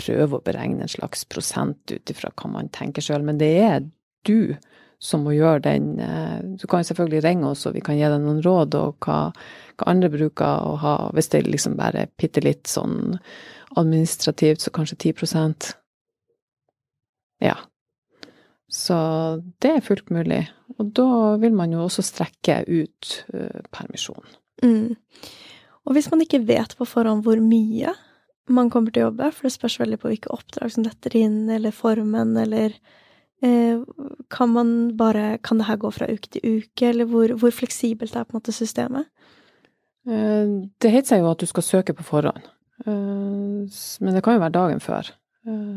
prøver 0.00 0.34
å 0.36 0.44
beregne 0.44 0.82
en 0.84 0.92
slags 0.92 1.24
prosent 1.28 1.92
ut 1.92 2.10
ifra 2.12 2.30
hva 2.34 2.46
man 2.52 2.68
tenker 2.72 3.02
sjøl, 3.04 3.24
men 3.24 3.38
det 3.40 3.52
er 3.62 3.80
du 4.26 4.56
som 5.02 5.26
må 5.26 5.34
gjøre 5.36 5.62
den 5.66 5.88
eh, 6.00 6.40
Du 6.56 6.66
kan 6.70 6.84
selvfølgelig 6.84 7.22
ringe 7.24 7.50
oss, 7.50 7.66
og 7.68 7.76
vi 7.76 7.84
kan 7.84 7.98
gi 7.98 8.06
deg 8.08 8.20
noen 8.22 8.42
råd, 8.44 8.76
og 8.78 9.06
hva, 9.06 9.18
hva 9.76 9.90
andre 9.92 10.10
bruker 10.12 10.66
å 10.66 10.76
ha, 10.82 10.96
hvis 11.16 11.30
det 11.34 11.44
liksom 11.46 11.76
bare 11.78 12.06
er 12.06 12.12
bitte 12.18 12.42
litt 12.44 12.66
sånn 12.70 13.18
administrativt, 13.76 14.64
så 14.64 14.72
kanskje 14.74 15.12
10% 15.12 15.72
Ja. 17.44 17.58
Så 18.72 18.96
det 19.62 19.70
er 19.70 19.84
fullt 19.84 20.08
mulig. 20.10 20.46
Og 20.80 20.88
da 20.96 21.36
vil 21.40 21.54
man 21.54 21.72
jo 21.72 21.84
også 21.84 22.02
strekke 22.02 22.62
ut 22.66 23.12
uh, 23.30 23.62
permisjonen. 23.72 24.32
Mm. 24.64 24.96
Og 25.86 25.94
hvis 25.94 26.08
man 26.10 26.24
ikke 26.24 26.42
vet 26.48 26.74
på 26.76 26.88
forhånd 26.88 27.22
hvor 27.24 27.38
mye 27.38 27.92
man 28.50 28.70
kommer 28.72 28.90
til 28.90 29.04
å 29.04 29.08
jobbe, 29.10 29.30
for 29.34 29.46
det 29.46 29.54
spørs 29.54 29.78
veldig 29.82 30.00
på 30.02 30.10
hvilke 30.10 30.32
oppdrag 30.34 30.72
som 30.74 30.86
detter 30.86 31.14
inn, 31.18 31.38
eller 31.52 31.74
formen, 31.74 32.34
eller 32.40 32.74
Kan 33.42 34.48
man 34.54 34.96
bare 34.96 35.38
Kan 35.44 35.58
det 35.58 35.66
her 35.68 35.76
gå 35.76 35.90
fra 35.92 36.08
uke 36.08 36.30
til 36.32 36.40
uke, 36.56 36.88
eller 36.88 37.04
hvor, 37.04 37.34
hvor 37.36 37.52
fleksibelt 37.52 38.16
er 38.16 38.24
på 38.24 38.32
en 38.32 38.40
måte 38.40 38.54
systemet? 38.56 39.10
Uh, 40.08 40.70
det 40.80 40.92
heter 40.94 41.10
seg 41.10 41.20
jo 41.20 41.32
at 41.32 41.42
du 41.42 41.46
skal 41.50 41.66
søke 41.66 41.94
på 41.98 42.06
forhånd, 42.06 42.44
uh, 42.86 43.66
men 43.66 44.14
det 44.14 44.22
kan 44.24 44.36
jo 44.36 44.42
være 44.44 44.56
dagen 44.56 44.80
før. 44.80 45.12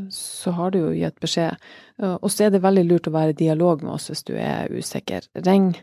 Så 0.09 0.49
har 0.57 0.71
du 0.73 0.79
jo 0.79 0.95
gitt 0.97 1.19
beskjed. 1.21 1.53
Og 2.01 2.31
så 2.33 2.47
er 2.47 2.55
det 2.55 2.63
veldig 2.63 2.87
lurt 2.87 3.05
å 3.05 3.11
være 3.13 3.35
i 3.35 3.37
dialog 3.37 3.83
med 3.83 3.91
oss 3.93 4.07
hvis 4.09 4.23
du 4.25 4.31
er 4.33 4.71
usikker. 4.73 5.27
Ring, 5.45 5.75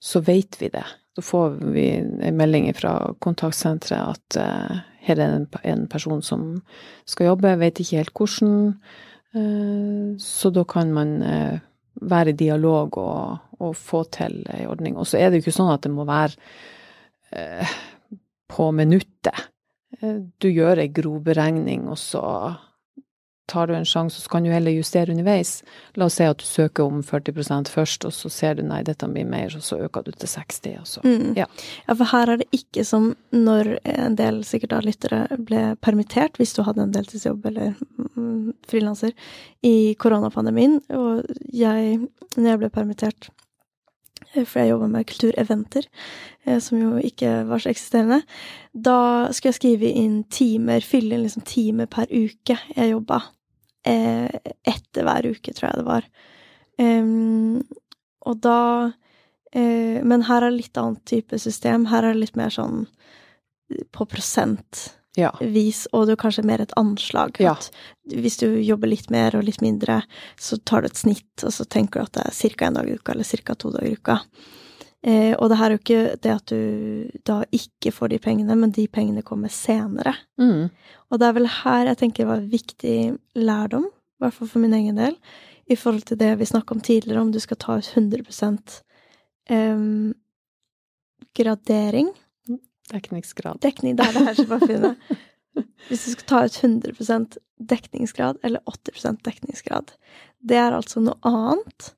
så 0.00 0.22
vet 0.24 0.56
vi 0.56 0.70
det. 0.72 0.86
Så 1.12 1.24
får 1.26 1.58
vi 1.74 1.84
en 2.00 2.38
melding 2.38 2.70
fra 2.72 2.94
kontaktsenteret 3.20 4.16
at 4.16 4.38
her 5.08 5.20
er 5.20 5.46
en, 5.64 5.86
person 5.90 6.22
som 6.22 6.62
skal 7.04 7.32
jobbe, 7.32 7.56
vet 7.60 7.80
ikke 7.82 8.00
helt 8.00 8.14
hvordan. 8.16 8.78
Uh, 9.36 10.16
så 10.22 10.50
da 10.54 10.64
kan 10.68 10.92
man 10.94 11.18
uh, 11.22 11.58
være 12.00 12.32
i 12.32 12.38
dialog 12.38 12.96
og, 13.00 13.50
og 13.58 13.76
få 13.76 14.04
til 14.14 14.40
ei 14.54 14.64
ordning. 14.70 14.96
Og 14.96 15.08
så 15.08 15.20
er 15.20 15.28
det 15.28 15.40
jo 15.40 15.48
ikke 15.48 15.58
sånn 15.58 15.74
at 15.74 15.84
det 15.84 15.92
må 15.92 16.06
være 16.08 16.36
på 18.48 18.66
minuttet. 18.72 19.48
Du 20.40 20.46
gjør 20.48 20.80
ei 20.80 20.88
grov 20.94 21.18
beregning, 21.26 21.82
og 21.92 21.98
så 22.00 22.22
tar 23.48 23.66
du 23.66 23.74
en 23.74 23.86
sjanse, 23.88 24.20
så 24.20 24.28
kan 24.28 24.44
du 24.44 24.50
heller 24.52 24.74
justere 24.74 25.12
underveis. 25.12 25.62
La 25.96 26.06
oss 26.08 26.18
si 26.18 26.26
at 26.28 26.38
du 26.40 26.44
søker 26.44 26.84
om 26.84 27.00
40% 27.04 27.70
først, 27.72 28.04
og 28.04 28.12
så 28.12 28.30
ser 28.32 28.58
du 28.58 28.62
nei, 28.66 28.82
dette 28.86 29.08
blir 29.08 29.26
mer, 29.28 29.54
og 29.56 29.64
så 29.64 29.80
øker 29.86 30.04
du 30.04 30.12
til 30.12 30.28
60. 30.28 30.68
Og 30.82 30.90
så. 30.90 31.04
Mm. 31.06 31.32
Ja. 31.38 31.48
ja. 31.86 31.94
for 31.94 32.12
her 32.12 32.34
er 32.34 32.42
det 32.42 32.48
ikke 32.54 32.84
som 32.84 33.10
når 33.32 33.78
en 33.88 34.18
del 34.20 34.42
sikkert 34.46 34.76
av 34.76 34.84
lyttere 34.86 35.24
ble 35.48 35.64
permittert, 35.84 36.36
hvis 36.36 36.52
du 36.56 36.62
hadde 36.66 36.84
en 36.84 36.94
deltidsjobb 36.94 37.48
eller 37.50 37.74
mm, 38.14 38.52
frilanser, 38.68 39.16
i 39.64 39.94
koronapandemien. 39.98 40.80
Og 40.94 41.24
jeg, 41.48 41.98
når 42.36 42.50
jeg 42.52 42.62
ble 42.62 42.72
permittert 42.74 43.30
eh, 44.34 44.44
for 44.44 44.60
jeg 44.60 44.74
jobber 44.74 44.92
med 44.92 45.08
kultureventer, 45.08 45.88
eh, 46.44 46.60
som 46.60 46.82
jo 46.82 47.00
ikke 47.00 47.48
var 47.48 47.64
så 47.64 47.72
eksisterende. 47.72 48.20
Da 48.76 49.00
skulle 49.32 49.54
jeg 49.54 49.60
skrive 49.62 49.96
inn 50.04 50.20
timer, 50.28 50.84
fylle 50.84 51.16
inn 51.16 51.24
liksom 51.24 51.48
timer 51.48 51.88
per 51.88 52.12
uke 52.12 52.60
jeg 52.76 52.92
jobba 52.92 53.22
eh, 53.86 54.52
etter 54.66 55.06
hver 55.06 55.28
uke, 55.34 55.54
tror 55.54 55.68
jeg 55.70 55.80
det 55.80 55.86
var. 55.88 56.08
Um, 56.78 57.62
og 58.28 58.38
da 58.44 58.58
eh, 59.50 59.98
Men 60.06 60.22
her 60.28 60.46
er 60.46 60.54
litt 60.54 60.78
annet 60.78 61.02
type 61.08 61.38
system. 61.42 61.88
Her 61.90 62.06
er 62.06 62.14
det 62.14 62.26
litt 62.26 62.38
mer 62.38 62.54
sånn 62.54 62.84
på 63.92 64.06
prosentvis, 64.08 64.94
ja. 65.18 65.32
og 65.92 66.06
det 66.08 66.14
er 66.14 66.20
kanskje 66.22 66.46
mer 66.46 66.62
et 66.64 66.72
anslag. 66.80 67.36
Ja. 67.42 67.56
hvis 68.08 68.38
du 68.40 68.46
jobber 68.64 68.88
litt 68.88 69.10
mer 69.12 69.36
og 69.36 69.44
litt 69.44 69.60
mindre, 69.60 70.00
så 70.40 70.56
tar 70.56 70.82
du 70.82 70.88
et 70.88 70.96
snitt, 70.96 71.44
og 71.44 71.52
så 71.52 71.66
tenker 71.68 72.00
du 72.00 72.06
at 72.06 72.14
det 72.16 72.24
er 72.30 72.56
ca. 72.56 72.70
én 72.70 72.78
dag 72.78 72.88
i 72.88 72.94
uka, 72.96 73.12
eller 73.12 73.28
ca. 73.44 73.54
to 73.54 73.72
dager 73.74 73.90
i 73.90 73.98
uka. 73.98 74.20
Eh, 75.06 75.34
og 75.38 75.46
det 75.50 75.58
her 75.60 75.70
er 75.70 75.76
jo 75.76 75.80
ikke 75.82 76.16
det 76.24 76.32
at 76.32 76.50
du 76.50 77.18
da 77.28 77.42
ikke 77.54 77.92
får 77.94 78.10
de 78.12 78.18
pengene, 78.22 78.56
men 78.58 78.72
de 78.74 78.88
pengene 78.90 79.22
kommer 79.22 79.52
senere. 79.52 80.16
Mm. 80.40 80.70
Og 81.10 81.20
det 81.20 81.28
er 81.28 81.36
vel 81.36 81.50
her 81.60 81.92
jeg 81.92 82.00
tenker 82.00 82.24
det 82.24 82.32
var 82.32 82.48
viktig 82.50 82.96
lærdom, 83.38 83.86
i 83.86 84.24
hvert 84.24 84.34
fall 84.34 84.50
for 84.50 84.64
min 84.64 84.74
egen 84.74 84.98
del, 84.98 85.14
i 85.70 85.76
forhold 85.78 86.08
til 86.08 86.18
det 86.18 86.32
vi 86.40 86.48
snakka 86.48 86.74
om 86.74 86.82
tidligere, 86.82 87.22
om 87.22 87.30
du 87.32 87.38
skal 87.38 87.60
ta 87.60 87.78
ut 87.78 87.92
100 87.94 88.24
eh, 89.54 89.84
gradering. 91.38 92.10
Dekningsgrad. 92.88 93.60
Dekning, 93.62 93.98
det 93.98 94.06
er 94.06 94.16
det 94.16 94.26
her 94.26 94.38
som 94.38 94.50
var 94.50 94.64
fint. 94.66 95.18
Hvis 95.88 96.04
du 96.04 96.10
skal 96.14 96.26
ta 96.26 96.44
ut 96.46 96.58
100% 96.64 97.38
dekningsgrad, 97.68 98.38
eller 98.42 98.60
80% 98.66 99.22
dekningsgrad, 99.26 99.92
det 100.38 100.58
er 100.58 100.74
altså 100.74 101.02
noe 101.02 101.18
annet 101.26 101.92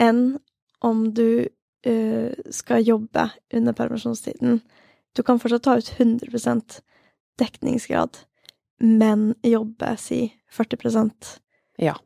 enn 0.00 0.38
om 0.84 1.08
du 1.14 1.48
uh, 1.86 2.32
skal 2.50 2.86
jobbe 2.86 3.28
under 3.54 3.72
permisjonstiden. 3.72 4.60
Du 5.16 5.22
kan 5.22 5.40
fortsatt 5.40 5.62
ta 5.62 5.78
ut 5.78 5.92
100% 5.98 6.80
dekningsgrad, 7.38 8.18
men 8.78 9.34
jobbe, 9.42 9.96
si, 9.96 10.32
40% 10.52 11.34
ja. 11.78 11.96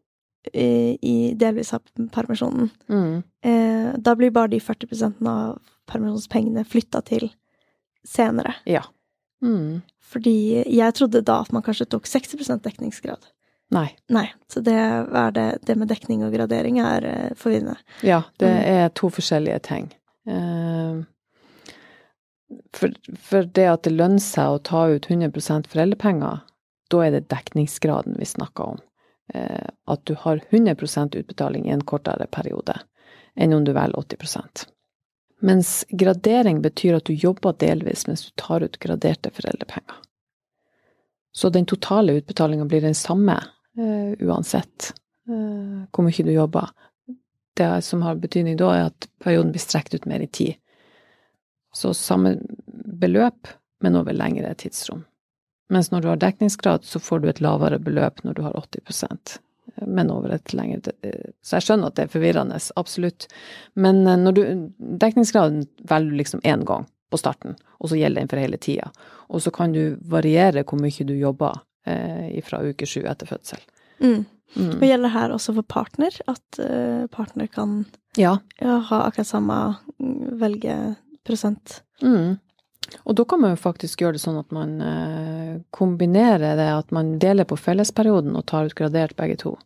i, 0.52 0.98
i 1.00 1.34
delvis 1.34 1.74
av 1.74 1.82
permisjonen. 2.12 2.70
Mm. 2.88 3.22
Uh, 3.46 3.92
da 3.98 4.16
blir 4.16 4.30
bare 4.30 4.54
de 4.54 4.60
40% 4.60 5.22
av 5.28 5.60
permisjonspengene 5.90 6.64
flytta 6.64 7.02
til 7.06 7.30
senere. 8.08 8.54
Ja. 8.64 8.84
Mm. 9.42 9.82
Fordi 10.12 10.62
jeg 10.68 10.94
trodde 10.94 11.24
da 11.24 11.40
at 11.42 11.52
man 11.54 11.64
kanskje 11.64 11.88
tok 11.90 12.06
60% 12.08 12.64
dekningsgrad. 12.66 13.31
Nei. 13.72 13.88
Nei. 14.12 14.26
Så 14.52 14.60
det, 14.60 14.76
det, 15.34 15.46
det 15.62 15.76
med 15.80 15.88
dekning 15.88 16.24
og 16.26 16.34
gradering 16.34 16.78
er 16.84 17.06
uh, 17.08 17.32
forvirrende. 17.38 17.78
Ja, 18.04 18.22
det 18.42 18.50
mm. 18.52 18.60
er 18.74 18.92
to 18.98 19.08
forskjellige 19.12 19.58
ting. 19.68 19.88
Uh, 20.28 21.02
for, 22.76 22.92
for, 23.16 23.48
det 23.48 23.68
at 23.70 23.86
det 23.88 23.94
lønner 23.94 24.20
seg 24.22 24.58
å 24.58 24.60
ta 24.60 24.84
ut 24.92 25.08
100% 25.08 25.70
foreldrepenger, 25.72 26.42
da 26.92 27.00
er 27.06 27.16
det 27.16 27.30
dekningsgraden 27.32 28.20
vi 28.20 28.28
snakker 28.28 28.74
om. 28.74 28.84
Uh, 29.32 29.68
at 29.88 30.04
du 30.04 30.14
har 30.20 30.44
100% 30.50 31.16
utbetaling 31.22 31.68
i 31.68 31.72
en 31.72 31.84
kortere 31.88 32.28
periode 32.28 32.76
enn 33.32 33.54
om 33.56 33.64
du 33.64 33.72
velger 33.72 33.96
80% 33.96 34.66
Mens 35.42 35.84
gradering 35.88 36.60
betyr 36.62 36.98
at 36.98 37.08
du 37.08 37.14
jobber 37.16 37.56
delvis 37.58 38.04
mens 38.06 38.26
du 38.26 38.30
tar 38.36 38.62
ut 38.62 38.76
graderte 38.78 39.30
foreldrepenger. 39.34 39.96
Så 41.32 41.48
den 41.50 41.66
totale 41.66 42.12
utbetalinga 42.20 42.64
blir 42.64 42.80
den 42.80 42.94
samme, 42.94 43.40
uh, 43.78 44.12
uansett 44.20 44.92
uh, 45.28 45.84
hvor 45.90 46.06
mye 46.06 46.26
du 46.26 46.32
jobber. 46.32 46.72
Det 47.56 47.70
som 47.84 48.02
har 48.02 48.20
betydning 48.20 48.56
da, 48.60 48.72
er 48.74 48.90
at 48.90 49.08
perioden 49.22 49.52
blir 49.52 49.62
strekt 49.62 49.94
ut 49.94 50.08
mer 50.08 50.24
i 50.24 50.28
tid. 50.28 50.56
Så 51.76 51.92
samme 51.96 52.36
beløp, 52.66 53.48
men 53.84 53.96
over 53.96 54.16
lengre 54.16 54.54
tidsrom. 54.56 55.04
Mens 55.72 55.90
når 55.92 56.02
du 56.04 56.08
har 56.08 56.20
dekningsgrad, 56.20 56.84
så 56.84 57.00
får 57.00 57.22
du 57.22 57.28
et 57.30 57.40
lavere 57.44 57.78
beløp 57.80 58.24
når 58.24 58.36
du 58.36 58.42
har 58.44 58.56
80% 58.56 59.38
men 59.86 60.10
over 60.10 60.30
et 60.30 60.52
lengre 60.52 60.92
Så 61.42 61.56
jeg 61.56 61.66
skjønner 61.66 61.90
at 61.90 61.98
det 61.98 62.06
er 62.06 62.12
forvirrende, 62.12 62.58
absolutt. 62.76 63.28
Men 63.74 64.06
eh, 64.06 64.18
når 64.20 64.36
du 64.36 64.42
Dekningsgraden 65.02 65.64
velger 65.88 66.10
du 66.10 66.18
liksom 66.18 66.42
én 66.44 66.64
gang 66.68 66.86
på 67.12 67.20
starten, 67.20 67.56
og 67.78 67.90
så 67.90 67.98
gjelder 67.98 68.22
den 68.22 68.30
for 68.32 68.40
hele 68.40 68.60
tida. 68.60 68.90
Og 69.28 69.42
så 69.44 69.52
kan 69.54 69.74
du 69.74 69.98
variere 70.08 70.64
hvor 70.64 70.80
mye 70.80 71.08
du 71.08 71.14
jobber 71.16 71.56
eh, 71.56 71.64
fra 72.46 72.60
uke 72.62 72.86
sju 72.86 73.00
etter 73.10 73.26
fødsel. 73.26 73.62
Mm. 74.02 74.24
Mm. 74.54 74.76
Og 74.76 74.84
gjelder 74.84 75.12
her 75.14 75.32
også 75.32 75.54
for 75.56 75.66
partner, 75.66 76.14
at 76.28 76.60
uh, 76.60 77.06
partner 77.12 77.48
kan 77.48 77.84
ja. 78.18 78.36
Ha 78.60 78.98
akkurat 79.06 79.26
samme 79.26 79.58
velgeprosent? 80.42 81.78
Mm. 82.02 82.36
Og 83.08 83.16
da 83.16 83.24
kan 83.24 83.40
man 83.40 83.54
jo 83.54 83.62
faktisk 83.62 84.02
gjøre 84.02 84.18
det 84.18 84.24
sånn 84.24 84.36
at 84.42 84.52
man 84.52 84.74
uh, 84.84 85.54
kombinerer 85.72 86.58
det, 86.60 86.68
at 86.82 86.92
man 86.92 87.16
deler 87.22 87.48
på 87.48 87.56
fellesperioden 87.56 88.36
og 88.36 88.44
tar 88.50 88.68
ut 88.68 88.76
gradert 88.76 89.16
begge 89.16 89.38
to. 89.40 89.56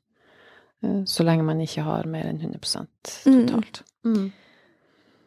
Så 1.08 1.24
lenge 1.24 1.42
man 1.42 1.58
ikke 1.64 1.82
har 1.82 2.04
mer 2.06 2.28
enn 2.28 2.36
100% 2.38 3.14
totalt. 3.24 3.80
Mm. 4.06 4.28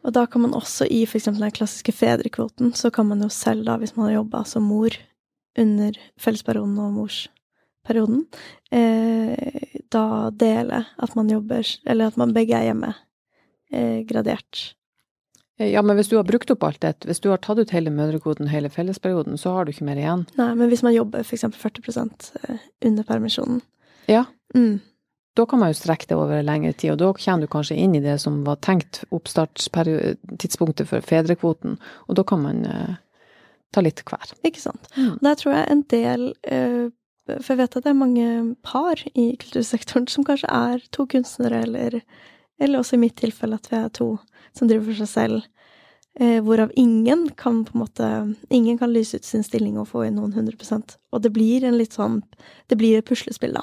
Og 0.06 0.14
da 0.16 0.22
kan 0.30 0.44
man 0.46 0.54
også 0.56 0.86
i 0.88 1.02
f.eks. 1.04 1.26
den 1.28 1.52
klassiske 1.52 1.92
fedrekvoten, 1.92 2.70
så 2.72 2.88
kan 2.94 3.10
man 3.10 3.20
jo 3.20 3.28
selv, 3.34 3.66
da, 3.66 3.76
hvis 3.76 3.92
man 3.98 4.06
har 4.06 4.20
jobba 4.20 4.44
som 4.48 4.64
mor 4.70 4.94
under 5.60 5.96
fellesperioden 6.20 6.78
og 6.80 6.96
morsperioden, 6.96 8.24
eh, 8.72 9.78
da 9.92 10.04
dele 10.30 10.84
at 10.98 11.16
man 11.18 11.30
jobber 11.30 11.66
Eller 11.86 12.10
at 12.10 12.18
man 12.20 12.34
begge 12.34 12.56
er 12.56 12.70
hjemme, 12.70 12.94
eh, 13.72 14.02
gradert. 14.08 14.74
Ja, 15.60 15.82
men 15.82 15.96
hvis 15.96 16.08
du 16.08 16.16
har 16.16 16.24
brukt 16.24 16.50
opp 16.50 16.62
alt 16.64 16.80
det, 16.80 17.04
hvis 17.04 17.20
du 17.20 17.28
har 17.28 17.36
tatt 17.36 17.58
ut 17.58 17.70
hele 17.70 17.90
mødrekvoten, 17.92 18.48
hele 18.48 18.70
fellesperioden, 18.72 19.36
så 19.36 19.52
har 19.52 19.64
du 19.64 19.72
ikke 19.74 19.84
mer 19.84 20.00
igjen. 20.00 20.24
Nei, 20.38 20.54
men 20.54 20.70
hvis 20.72 20.82
man 20.82 20.94
jobber 20.94 21.20
f.eks. 21.20 21.44
40 21.52 22.40
eh, 22.48 22.56
under 22.86 23.04
permisjonen 23.04 23.60
Ja. 24.08 24.24
Mm 24.54 24.80
da 25.40 25.46
kan 25.46 25.60
man 25.62 25.70
jo 25.70 25.78
strekke 25.78 26.08
det 26.10 26.16
over 26.18 26.42
lengre 26.42 26.72
tid, 26.74 26.94
og 26.94 26.98
da 27.00 27.12
kommer 27.14 27.44
du 27.46 27.50
kanskje 27.50 27.78
inn 27.78 27.94
i 27.94 28.02
det 28.02 28.16
som 28.22 28.42
var 28.46 28.58
tenkt 28.64 29.04
oppstartstidspunktet 29.14 30.90
for 30.90 31.06
fedrekvoten, 31.06 31.78
og 32.08 32.18
da 32.18 32.24
kan 32.26 32.42
man 32.42 32.64
uh, 32.66 32.98
ta 33.72 33.82
litt 33.84 34.02
hver. 34.06 34.32
Ikke 34.46 34.62
sant. 34.62 34.88
Mm. 34.96 35.18
Der 35.22 35.38
tror 35.38 35.54
jeg 35.54 35.68
en 35.70 35.84
del 35.92 36.26
uh, 36.50 36.90
For 37.30 37.52
jeg 37.52 37.60
vet 37.60 37.76
at 37.78 37.84
det 37.84 37.90
er 37.92 37.98
mange 38.00 38.56
par 38.66 38.98
i 39.14 39.28
kultursektoren 39.38 40.08
som 40.10 40.24
kanskje 40.26 40.50
er 40.50 40.82
to 40.90 41.06
kunstnere, 41.06 41.62
eller, 41.68 42.00
eller 42.58 42.80
også 42.80 42.96
i 42.98 43.02
mitt 43.04 43.16
tilfelle 43.20 43.54
at 43.60 43.70
vi 43.70 43.76
er 43.78 43.88
to 43.94 44.16
som 44.56 44.66
driver 44.66 44.90
for 44.90 45.04
seg 45.04 45.10
selv. 45.12 45.48
Uh, 46.18 46.40
hvorav 46.42 46.72
ingen 46.74 47.28
kan 47.38 47.62
på 47.64 47.76
en 47.76 47.84
måte 47.84 48.06
Ingen 48.50 48.78
kan 48.80 48.90
lyse 48.90 49.20
ut 49.20 49.24
sin 49.24 49.44
stilling 49.46 49.76
og 49.78 49.86
få 49.92 50.08
inn 50.08 50.16
noen 50.18 50.32
100% 50.34 50.96
Og 51.14 51.22
det 51.22 51.30
blir 51.30 51.62
en 51.62 51.76
litt 51.78 51.94
sånn 51.94 52.16
Det 52.66 52.74
blir 52.80 52.98
et 52.98 53.06
puslespill, 53.06 53.54
da. 53.54 53.62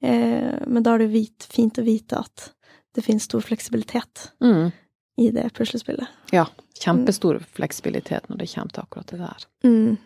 Eh, 0.00 0.54
men 0.66 0.82
da 0.82 0.94
er 0.94 1.04
det 1.04 1.44
fint 1.52 1.78
å 1.78 1.84
vite 1.84 2.18
at 2.18 2.52
det 2.94 3.04
finnes 3.04 3.26
stor 3.28 3.42
fleksibilitet 3.44 4.30
Mm. 4.40 4.72
i 5.18 5.30
det 5.30 5.52
puslespillet. 5.52 6.06
Ja. 6.32 6.46
Kjempestor 6.78 7.40
fleksibilitet 7.56 8.28
når 8.30 8.42
det 8.42 8.50
kommer 8.52 8.74
til 8.74 8.84
akkurat 8.84 9.12
det 9.12 9.20
der. 9.22 9.48
Mm. 9.66 9.98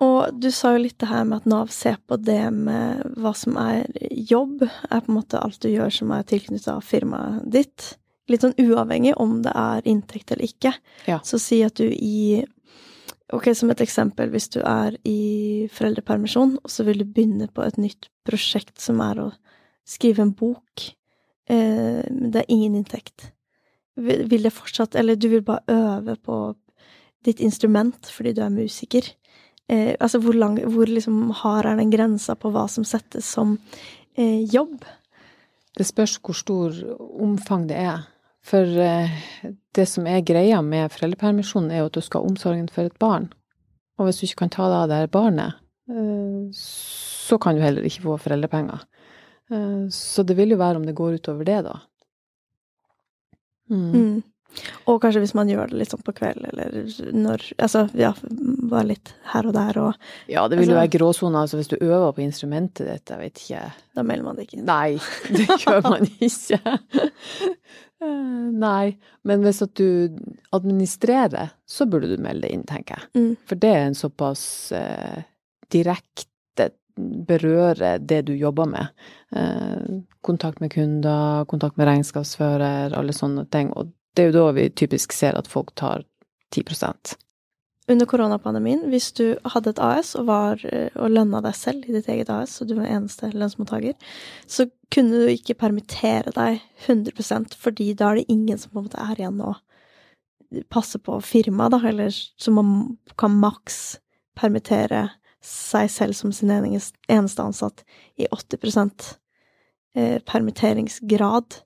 Og 0.00 0.32
du 0.40 0.48
sa 0.54 0.74
jo 0.74 0.82
litt 0.84 0.98
det 1.00 1.10
her 1.10 1.26
med 1.28 1.42
at 1.42 1.48
Nav 1.50 1.72
ser 1.74 1.98
på 2.08 2.16
det 2.20 2.42
med 2.56 3.16
hva 3.20 3.32
som 3.36 3.56
er 3.60 3.84
jobb, 4.10 4.64
er 4.64 5.02
på 5.02 5.12
en 5.12 5.18
måte 5.18 5.40
alt 5.40 5.60
du 5.60 5.68
gjør 5.68 5.92
som 5.92 6.12
er 6.16 6.28
tilknyttet 6.28 6.70
av 6.72 6.84
firmaet 6.84 7.44
ditt. 7.52 7.94
Litt 8.30 8.44
sånn 8.44 8.56
uavhengig 8.60 9.16
om 9.20 9.40
det 9.44 9.52
er 9.56 9.84
inntekt 9.90 10.32
eller 10.32 10.48
ikke. 10.48 10.72
Ja. 11.10 11.20
Så 11.26 11.40
si 11.42 11.60
at 11.66 11.80
du 11.80 11.88
i 11.90 12.46
Ok, 13.30 13.52
som 13.54 13.70
et 13.70 13.78
eksempel, 13.78 14.26
hvis 14.32 14.48
du 14.50 14.56
er 14.66 14.96
i 15.06 15.68
foreldrepermisjon, 15.70 16.56
og 16.64 16.72
så 16.72 16.82
vil 16.82 16.98
du 16.98 17.04
begynne 17.06 17.46
på 17.54 17.62
et 17.62 17.76
nytt 17.78 18.08
prosjekt 18.26 18.82
som 18.82 18.98
er 19.04 19.20
å 19.22 19.26
skrive 19.86 20.24
en 20.24 20.32
bok, 20.34 20.88
men 21.50 22.30
det 22.30 22.44
er 22.44 22.52
ingen 22.54 22.76
inntekt. 22.78 23.32
Vil 23.98 24.44
det 24.44 24.52
fortsatt 24.54 24.94
Eller 24.94 25.16
du 25.18 25.26
vil 25.32 25.42
bare 25.42 25.66
øve 25.68 26.14
på 26.16 26.36
ditt 27.26 27.40
instrument 27.42 28.06
fordi 28.06 28.32
du 28.36 28.42
er 28.44 28.54
musiker. 28.54 29.08
Eh, 29.68 29.94
altså, 30.00 30.18
hvor 30.18 30.32
lang 30.32 30.58
Hvor 30.60 30.86
liksom 30.86 31.30
hard 31.30 31.66
er 31.66 31.76
den 31.76 31.90
grensa 31.90 32.34
på 32.34 32.50
hva 32.50 32.68
som 32.68 32.84
settes 32.84 33.24
som 33.24 33.58
eh, 34.16 34.42
jobb? 34.54 34.84
Det 35.78 35.86
spørs 35.86 36.18
hvor 36.18 36.34
stor 36.34 36.74
omfang 36.98 37.68
det 37.68 37.76
er. 37.76 38.08
For 38.42 38.64
eh, 38.64 39.10
det 39.74 39.86
som 39.88 40.06
er 40.06 40.24
greia 40.26 40.62
med 40.62 40.90
foreldrepermisjonen, 40.90 41.70
er 41.70 41.84
jo 41.84 41.90
at 41.90 41.98
du 41.98 42.00
skal 42.00 42.22
ha 42.22 42.30
omsorgen 42.32 42.68
for 42.72 42.88
et 42.88 42.98
barn. 42.98 43.30
Og 43.98 44.08
hvis 44.08 44.20
du 44.20 44.26
ikke 44.26 44.46
kan 44.46 44.54
ta 44.56 44.66
deg 44.70 44.78
av 44.78 44.88
det 44.90 45.00
her 45.02 45.12
barnet, 45.12 45.60
eh, 45.90 46.48
så 46.56 47.38
kan 47.38 47.54
du 47.54 47.62
heller 47.62 47.86
ikke 47.86 48.06
få 48.08 48.16
foreldrepenger. 48.24 48.82
Eh, 49.50 49.86
Så 49.90 50.22
det 50.26 50.36
vil 50.38 50.50
jo 50.54 50.60
være 50.60 50.76
om 50.80 50.86
det 50.86 50.94
går 50.98 51.18
utover 51.20 51.44
det, 51.48 51.62
da. 51.66 51.78
Mm. 53.70 53.92
Mm. 53.94 54.22
Og 54.90 54.96
kanskje 54.98 55.20
hvis 55.22 55.34
man 55.38 55.46
gjør 55.46 55.70
det 55.70 55.76
litt 55.78 55.92
sånn 55.92 56.02
på 56.02 56.10
kveld, 56.16 56.42
eller 56.48 56.72
når 57.14 57.44
Altså, 57.62 57.84
ja, 57.94 58.08
bare 58.66 58.88
litt 58.88 59.12
her 59.30 59.46
og 59.46 59.54
der, 59.54 59.78
og 59.78 59.94
Ja, 60.26 60.48
det 60.50 60.58
vil 60.58 60.66
jo 60.72 60.74
Altså- 60.74 60.80
være 60.80 60.90
gråsoner. 60.98 61.38
Altså 61.44 61.56
hvis 61.60 61.68
du 61.70 61.76
øver 61.80 62.12
på 62.16 62.24
instrumentet 62.24 62.88
ditt, 62.88 63.06
jeg 63.14 63.18
vet 63.20 63.34
ikke 63.44 63.72
da 63.94 64.02
melder 64.02 64.24
man 64.24 64.36
det 64.36 64.48
ikke 64.48 64.58
inn. 64.58 64.66
Nei, 64.66 64.98
det 65.30 65.46
gjør 65.62 65.82
man 65.86 66.06
ikke. 66.20 66.58
Eh, 68.02 68.50
Nei, 68.50 68.96
men 69.28 69.42
hvis 69.44 69.62
at 69.62 69.74
du 69.78 70.18
administrerer, 70.56 71.50
så 71.68 71.86
burde 71.86 72.08
du 72.10 72.16
melde 72.22 72.42
det 72.48 72.50
inn, 72.54 72.64
tenker 72.66 72.96
jeg. 72.98 73.08
Mm. 73.14 73.36
For 73.46 73.54
det 73.60 73.70
er 73.76 73.86
en 73.86 73.94
såpass 73.98 74.72
eh, 74.72 75.22
direkte 75.70 76.29
berøre 77.26 77.96
det 77.98 78.24
du 78.28 78.34
jobber 78.36 78.68
med. 78.70 78.92
Eh, 79.36 80.02
kontakt 80.26 80.60
med 80.60 80.72
kunder, 80.72 81.44
kontakt 81.50 81.78
med 81.80 81.88
regnskapsfører, 81.90 82.94
alle 82.96 83.14
sånne 83.16 83.46
ting. 83.52 83.72
Og 83.76 83.92
det 84.14 84.24
er 84.24 84.30
jo 84.30 84.38
da 84.38 84.54
vi 84.56 84.68
typisk 84.70 85.14
ser 85.16 85.38
at 85.38 85.50
folk 85.50 85.74
tar 85.78 86.04
10% 86.54 87.16
Under 87.90 88.06
koronapandemien, 88.06 88.84
hvis 88.92 89.08
du 89.18 89.24
hadde 89.50 89.72
et 89.72 89.80
AS 89.82 90.12
og, 90.14 90.28
var, 90.28 90.60
eh, 90.66 90.92
og 90.94 91.10
lønna 91.10 91.40
deg 91.42 91.56
selv 91.58 91.88
i 91.88 91.94
ditt 91.96 92.10
eget 92.12 92.30
AS, 92.30 92.60
og 92.60 92.68
du 92.70 92.76
var 92.78 92.86
eneste 92.86 93.32
lønnsmottaker, 93.34 93.96
så 94.46 94.68
kunne 94.94 95.24
du 95.24 95.32
ikke 95.32 95.58
permittere 95.58 96.30
deg 96.36 96.60
100% 96.86 97.56
fordi 97.58 97.92
da 97.98 98.12
er 98.12 98.20
det 98.20 98.30
ingen 98.30 98.58
som 98.58 98.70
på 98.70 98.78
en 98.78 98.86
måte 98.86 99.02
er 99.02 99.18
igjen 99.18 99.40
nå. 99.40 99.56
passe 100.70 100.98
på 100.98 101.20
firmaet, 101.22 101.74
da, 101.74 101.78
eller 101.88 102.10
så 102.10 102.50
man 102.50 102.96
kan 103.18 103.36
maks 103.38 104.00
permittere 104.38 105.08
seg 105.44 105.88
selv 105.92 106.16
som 106.18 106.32
sin 106.36 106.52
eneste 106.52 107.42
ansatt 107.42 107.84
i 108.20 108.28
80 108.30 108.92
eh, 109.96 110.18
permitteringsgrad. 110.26 111.60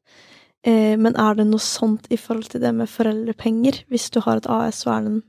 Eh, 0.64 0.94
men 0.96 1.16
er 1.20 1.36
det 1.36 1.48
noe 1.50 1.62
sånt 1.62 2.06
i 2.14 2.18
forhold 2.20 2.52
til 2.52 2.62
det 2.62 2.72
med 2.74 2.90
foreldrepenger? 2.90 3.84
Hvis 3.90 4.10
du 4.14 4.20
har 4.24 4.40
et 4.40 4.50
AS, 4.50 4.84
så 4.84 4.94
er 4.96 5.08
den 5.08 5.22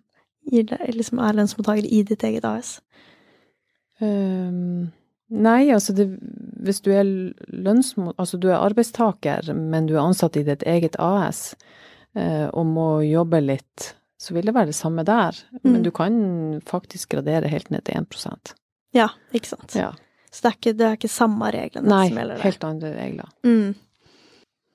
liksom 0.46 1.20
er 1.20 1.36
lønnsmottaker 1.36 1.88
i 1.90 2.04
ditt 2.06 2.24
eget 2.24 2.46
AS. 2.46 2.80
Um, 4.00 4.92
nei, 5.30 5.72
altså 5.74 5.96
det, 5.96 6.10
hvis 6.64 6.82
du 6.86 6.92
er 6.94 7.06
lønnsmot... 7.50 8.16
Altså 8.18 8.38
du 8.38 8.50
er 8.50 8.60
arbeidstaker, 8.60 9.54
men 9.54 9.88
du 9.88 9.96
er 9.96 10.04
ansatt 10.04 10.38
i 10.38 10.46
ditt 10.46 10.64
eget 10.68 10.98
AS 11.02 11.56
eh, 12.16 12.48
og 12.52 12.66
må 12.68 12.90
jobbe 13.08 13.42
litt, 13.44 13.96
så 14.22 14.34
vil 14.34 14.46
det 14.48 14.54
være 14.56 14.72
det 14.72 14.76
samme 14.78 15.04
der. 15.06 15.36
Men 15.64 15.78
Mm. 15.82 15.84
du 15.84 15.92
kan 15.92 16.62
faktisk 16.66 17.10
gradere 17.10 17.48
helt 17.52 17.70
ned 17.72 17.84
til 17.84 17.96
1 17.98 18.54
Ja, 18.94 19.10
ikke 19.34 19.48
sant. 19.48 19.76
Ja. 19.76 19.92
Så 20.32 20.42
det 20.42 20.52
er 20.52 20.56
ikke, 20.58 20.78
det 20.78 20.86
er 20.88 20.96
ikke 20.98 21.10
samme 21.10 21.52
reglene 21.52 21.88
Nei, 21.88 22.08
som 22.10 22.18
gjelder 22.18 22.36
der. 22.36 22.44
helt 22.44 22.64
andre 22.64 22.94
regler. 22.96 23.30
Mm. 23.44 23.76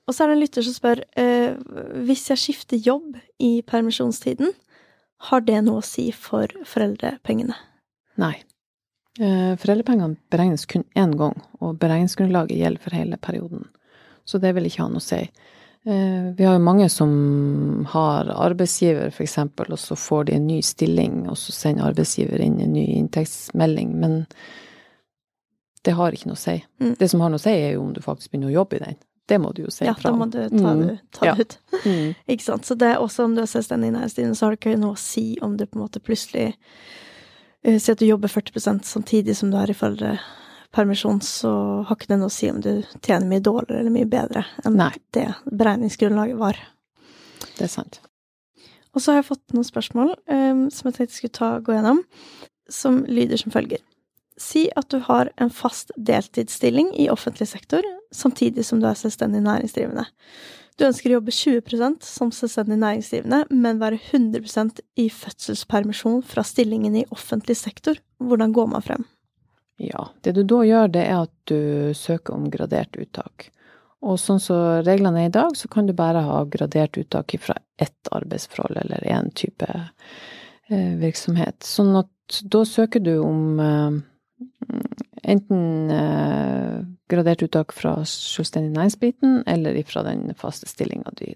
Og 0.09 0.14
så 0.14 0.24
er 0.24 0.26
det 0.28 0.36
en 0.36 0.41
lytter 0.43 0.62
som 0.62 0.74
spør 0.74 1.03
uh, 1.16 2.05
hvis 2.05 2.28
jeg 2.30 2.38
skifter 2.38 2.76
jobb 2.80 3.16
i 3.38 3.62
permisjonstiden, 3.62 4.53
har 5.30 5.41
det 5.41 5.64
noe 5.64 5.80
å 5.80 5.84
si 5.84 6.11
for 6.12 6.49
foreldrepengene? 6.64 7.55
Nei. 8.16 8.43
Eh, 9.20 9.53
foreldrepengene 9.61 10.16
beregnes 10.32 10.64
kun 10.66 10.84
én 10.97 11.12
gang, 11.18 11.36
og 11.61 11.78
beregningsgrunnlaget 11.78 12.57
gjelder 12.57 12.80
for 12.80 12.97
hele 12.97 13.16
perioden. 13.20 13.66
Så 14.24 14.41
det 14.41 14.55
vil 14.55 14.64
ikke 14.64 14.80
ha 14.82 14.88
noe 14.88 15.03
å 15.03 15.05
si. 15.05 15.28
Eh, 15.87 16.33
vi 16.37 16.45
har 16.45 16.59
jo 16.59 16.64
mange 16.64 16.89
som 16.93 17.87
har 17.89 18.28
arbeidsgiver, 18.35 19.11
eksempel, 19.24 19.72
og 19.72 19.78
så 19.81 19.97
får 19.97 20.24
de 20.28 20.35
en 20.37 20.47
ny 20.47 20.59
stilling, 20.62 21.22
og 21.31 21.39
så 21.41 21.53
sender 21.57 21.87
arbeidsgiver 21.89 22.41
inn 22.45 22.59
en 22.61 22.72
ny 22.76 22.85
inntektsmelding, 22.99 23.95
men 24.03 24.26
det 25.85 25.95
har 25.97 26.12
ikke 26.12 26.28
noe 26.28 26.37
å 26.37 26.43
si. 26.43 26.59
Mm. 26.83 26.95
Det 27.01 27.09
som 27.11 27.22
har 27.24 27.33
noe 27.33 27.41
å 27.41 27.45
si, 27.47 27.55
er 27.57 27.72
jo 27.78 27.87
om 27.87 27.95
du 27.97 28.03
faktisk 28.05 28.31
begynner 28.35 28.51
å 28.53 28.59
jobbe 28.59 28.76
i 28.76 28.83
den. 28.85 28.99
Det 29.31 29.39
må 29.41 29.55
du 29.55 29.62
jo 29.62 29.70
si 29.72 29.87
Ja, 29.87 29.95
fra 29.95 30.11
da 30.11 30.16
må 30.18 30.26
du 30.28 30.37
ta, 30.51 30.74
Mm. 30.74 30.81
det, 30.87 30.99
ta 31.16 31.26
Ja. 31.26 31.35
det 31.35 31.41
ut. 31.47 31.59
Mm. 31.87 32.14
Ikke 32.28 32.43
sant. 32.43 32.64
Så 32.66 32.76
det 32.76 32.89
er 32.89 32.99
også 33.01 33.24
om 33.24 33.35
du 33.35 33.41
er 33.41 33.47
selvstendig 33.47 33.93
næringsdrivende, 33.95 34.37
så 34.37 34.45
har 34.47 34.51
du 34.51 34.57
ikke 34.59 34.76
noe 34.78 34.93
å 34.93 34.99
si 34.99 35.39
om 35.41 35.57
du 35.57 35.64
på 35.64 35.76
en 35.78 35.87
måte 35.87 36.01
plutselig 36.03 36.55
eh, 37.64 37.78
Si 37.78 37.93
at 37.93 37.99
du 37.99 38.05
jobber 38.07 38.28
40% 38.28 38.85
samtidig 38.85 39.35
som 39.37 39.51
du 39.51 39.57
er 39.57 39.70
i 39.70 39.72
foreldrepermisjon, 40.71 41.21
så 41.21 41.85
har 41.87 41.97
ikke 41.97 42.09
det 42.09 42.18
noe 42.21 42.31
å 42.31 42.33
si 42.33 42.51
om 42.51 42.61
du 42.61 42.83
tjener 43.03 43.27
mye 43.27 43.43
dårligere 43.43 43.81
eller 43.81 43.91
mye 43.91 44.07
bedre 44.07 44.45
enn 44.64 44.77
Nei. 44.77 44.93
det 45.12 45.35
beregningsgrunnlaget 45.51 46.39
var. 46.39 46.57
Det 47.57 47.64
er 47.64 47.68
sant. 47.68 48.01
Og 48.95 49.03
så 49.03 49.12
har 49.12 49.21
jeg 49.21 49.31
fått 49.31 49.55
noen 49.55 49.66
spørsmål 49.66 50.14
um, 50.27 50.71
som 50.71 50.89
jeg 50.89 50.97
tenkte 50.97 51.14
jeg 51.14 51.18
skulle 51.18 51.39
ta, 51.39 51.61
gå 51.61 51.75
gjennom, 51.75 52.03
som 52.68 53.05
lyder 53.07 53.37
som 53.37 53.53
følger. 53.53 53.79
Si 54.41 54.71
at 54.77 54.89
du 54.91 55.01
har 55.05 55.31
en 55.37 55.51
fast 55.51 55.93
deltidsstilling 55.97 56.95
i 56.99 57.11
offentlig 57.11 57.49
sektor, 57.49 57.85
samtidig 58.11 58.64
som 58.64 58.81
du 58.81 58.89
er 58.89 58.99
selvstendig 58.99 59.43
næringsdrivende. 59.45 60.07
Du 60.79 60.87
ønsker 60.87 61.11
å 61.11 61.18
jobbe 61.18 61.35
20% 61.35 62.07
som 62.09 62.31
selvstendig 62.33 62.79
næringsdrivende, 62.81 63.45
men 63.53 63.83
være 63.83 64.01
100% 64.01 64.81
i 64.97 65.11
fødselspermisjon 65.12 66.23
fra 66.25 66.43
stillingen 66.47 66.97
i 66.97 67.07
offentlig 67.12 67.59
sektor. 67.61 68.01
Hvordan 68.18 68.55
går 68.57 68.71
man 68.73 68.87
frem? 68.87 69.05
Ja, 69.81 70.11
det 70.20 70.35
du 70.37 70.43
da 70.45 70.61
gjør, 70.66 70.91
det 70.93 71.07
er 71.09 71.22
at 71.22 71.33
du 71.49 71.95
søker 71.97 72.37
om 72.37 72.51
gradert 72.53 72.99
uttak. 73.01 73.49
Og 74.05 74.18
sånn 74.20 74.41
som 74.41 74.81
reglene 74.85 75.24
er 75.24 75.31
i 75.31 75.33
dag, 75.33 75.57
så 75.57 75.68
kan 75.72 75.89
du 75.89 75.95
bare 75.97 76.22
ha 76.24 76.43
gradert 76.49 76.99
uttak 77.01 77.33
fra 77.41 77.57
ett 77.81 78.11
arbeidsforhold 78.12 78.76
eller 78.81 79.05
én 79.09 79.31
type 79.37 79.68
eh, 79.68 80.95
virksomhet. 81.01 81.62
Sånn 81.64 81.95
at 82.01 82.41
da 82.53 82.62
søker 82.68 83.01
du 83.05 83.14
om 83.24 83.61
eh, 83.61 83.99
enten 85.33 85.93
eh, 85.97 86.76
gradert 87.12 87.45
uttak 87.45 87.72
fra 87.76 87.97
selvstendig 88.09 88.72
næringsbiten 88.76 89.43
eller 89.49 89.81
ifra 89.81 90.05
den 90.07 90.28
faste 90.37 90.68
stillinga 90.68 91.12
di. 91.20 91.35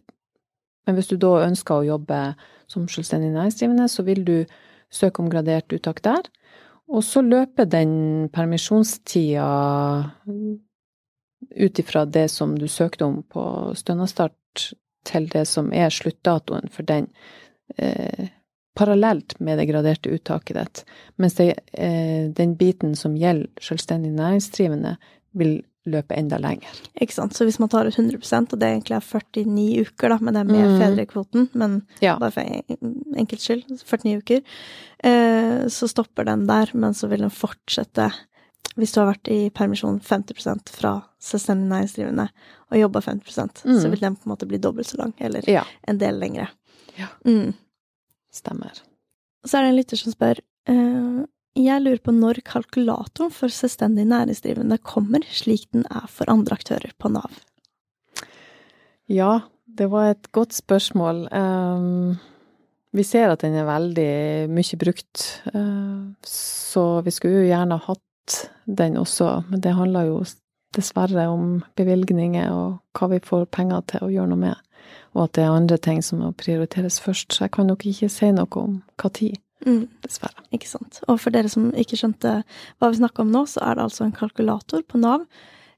Men 0.85 0.97
hvis 0.97 1.09
du 1.13 1.17
da 1.21 1.47
ønsker 1.47 1.81
å 1.81 1.89
jobbe 1.95 2.21
som 2.69 2.89
selvstendig 2.93 3.33
næringsdrivende, 3.33 3.89
så 3.89 4.05
vil 4.05 4.25
du 4.25 4.37
søke 4.93 5.21
om 5.23 5.33
gradert 5.33 5.73
uttak 5.73 6.05
der. 6.05 6.29
Og 6.93 7.05
så 7.05 7.23
løper 7.25 7.69
den 7.71 8.29
permisjonstida 8.33 9.47
ut 11.55 11.79
ifra 11.79 12.05
det 12.05 12.29
som 12.29 12.59
du 12.59 12.67
søkte 12.69 13.05
om 13.05 13.23
på 13.23 13.45
stønadsstart, 13.77 14.73
til 15.05 15.27
det 15.29 15.45
som 15.49 15.69
er 15.77 15.93
sluttdatoen 15.93 16.71
for 16.73 16.87
den, 16.89 17.11
eh, 17.77 18.29
parallelt 18.75 19.37
med 19.41 19.59
det 19.59 19.67
graderte 19.69 20.11
uttaket 20.11 20.57
ditt. 20.57 20.85
Mens 21.17 21.35
det, 21.35 21.61
eh, 21.73 22.31
den 22.31 22.55
biten 22.57 22.97
som 22.97 23.17
gjelder 23.17 23.51
selvstendig 23.61 24.13
næringsdrivende, 24.13 24.97
vil 25.33 25.63
løpe 25.87 26.17
enda 26.17 26.39
lenger. 26.39 26.69
Ikke 27.01 27.13
sant? 27.13 27.35
Så 27.37 27.45
hvis 27.45 27.59
man 27.61 27.69
tar 27.69 27.87
ut 27.87 27.95
100% 27.97 28.53
og 28.53 28.59
det 28.59 28.69
egentlig 28.71 28.97
er 28.97 29.01
49 29.45 29.81
uker, 29.87 30.09
da, 30.09 30.19
men 30.21 30.35
det 30.35 30.41
er 30.41 30.53
med 30.53 30.71
Mm. 30.71 30.79
fedrekvoten, 30.81 31.49
men 31.55 31.87
Ja. 32.01 32.19
bare 32.19 32.31
for 32.33 32.41
en- 32.41 33.05
enkelts 33.17 33.45
skyld, 33.45 33.65
49 33.85 34.17
uker, 34.23 34.41
eh, 35.05 35.67
så 35.69 35.89
stopper 35.89 36.25
den 36.25 36.47
der, 36.47 36.71
men 36.75 36.93
så 36.95 37.09
vil 37.09 37.21
den 37.21 37.31
fortsette 37.31 38.13
hvis 38.77 38.93
du 38.95 39.01
har 39.01 39.13
vært 39.15 39.29
i 39.31 39.51
permisjon 39.51 40.01
50 40.01 40.69
fra 40.71 41.05
selvstendig 41.21 41.69
næringsdrivende 41.69 42.29
og 42.73 42.79
jobba 42.79 43.01
50% 43.01 43.63
så 43.63 43.85
Mm. 43.87 43.91
vil 43.91 44.01
den 44.01 44.17
på 44.17 44.27
en 44.27 44.33
måte 44.37 44.49
bli 44.49 44.59
dobbelt 44.59 44.87
så 44.87 44.97
lang, 44.99 45.13
eller 45.21 45.43
Ja, 45.47 45.63
en 45.87 45.99
del 45.99 46.19
lengre. 46.19 46.49
Ja. 46.99 47.07
Mm. 47.25 47.55
stemmer. 48.33 48.73
Så 49.47 49.59
er 49.59 49.63
det 49.63 49.69
en 49.69 49.77
lytter 49.77 49.97
som 49.99 50.13
spør 50.13 50.39
eh, 50.67 51.25
jeg 51.55 51.83
lurer 51.85 52.03
på 52.03 52.15
når 52.15 52.43
kalkulatoren 52.47 53.33
for 53.33 53.53
selvstendig 53.53 54.07
næringsdrivende 54.11 54.79
kommer, 54.83 55.23
slik 55.31 55.69
den 55.73 55.87
er 55.91 56.07
for 56.11 56.31
andre 56.31 56.59
aktører 56.59 56.95
på 56.99 57.11
Nav. 57.15 57.43
Ja, 59.07 59.45
det 59.67 59.91
var 59.93 60.11
et 60.11 60.31
godt 60.33 60.55
spørsmål. 60.57 61.29
Um, 61.31 62.17
vi 62.95 63.05
ser 63.07 63.31
at 63.31 63.45
den 63.45 63.55
er 63.59 63.69
veldig 63.69 64.51
mye 64.51 64.81
brukt, 64.81 65.27
uh, 65.55 66.11
så 66.27 66.85
vi 67.07 67.15
skulle 67.15 67.45
jo 67.45 67.53
gjerne 67.53 67.79
hatt 67.87 68.41
den 68.65 68.99
også, 68.99 69.45
men 69.51 69.63
det 69.63 69.77
handler 69.77 70.09
jo 70.09 70.19
dessverre 70.75 71.29
om 71.31 71.63
bevilgninger 71.79 72.51
og 72.51 72.81
hva 72.99 73.11
vi 73.13 73.23
får 73.23 73.47
penger 73.55 73.85
til 73.93 74.07
å 74.07 74.11
gjøre 74.11 74.33
noe 74.33 74.43
med, 74.49 74.63
og 75.15 75.27
at 75.29 75.37
det 75.37 75.45
er 75.45 75.55
andre 75.55 75.79
ting 75.79 76.03
som 76.03 76.25
må 76.25 76.33
prioriteres 76.35 76.99
først, 77.05 77.31
så 77.31 77.47
jeg 77.47 77.55
kan 77.55 77.71
nok 77.71 77.85
ikke 77.87 78.11
si 78.11 78.33
noe 78.35 78.59
om 78.59 78.81
hva 78.99 79.13
tid. 79.15 79.39
Mm. 79.65 79.87
Dessverre. 80.05 80.45
Ikke 80.53 80.69
sant. 80.69 81.01
Og 81.09 81.21
for 81.23 81.35
dere 81.35 81.51
som 81.53 81.71
ikke 81.79 81.97
skjønte 81.97 82.41
hva 82.43 82.91
vi 82.91 83.01
snakka 83.01 83.25
om 83.25 83.31
nå, 83.33 83.45
så 83.49 83.63
er 83.65 83.79
det 83.79 83.87
altså 83.87 84.07
en 84.07 84.17
kalkulator 84.17 84.83
på 84.89 85.01
Nav 85.01 85.25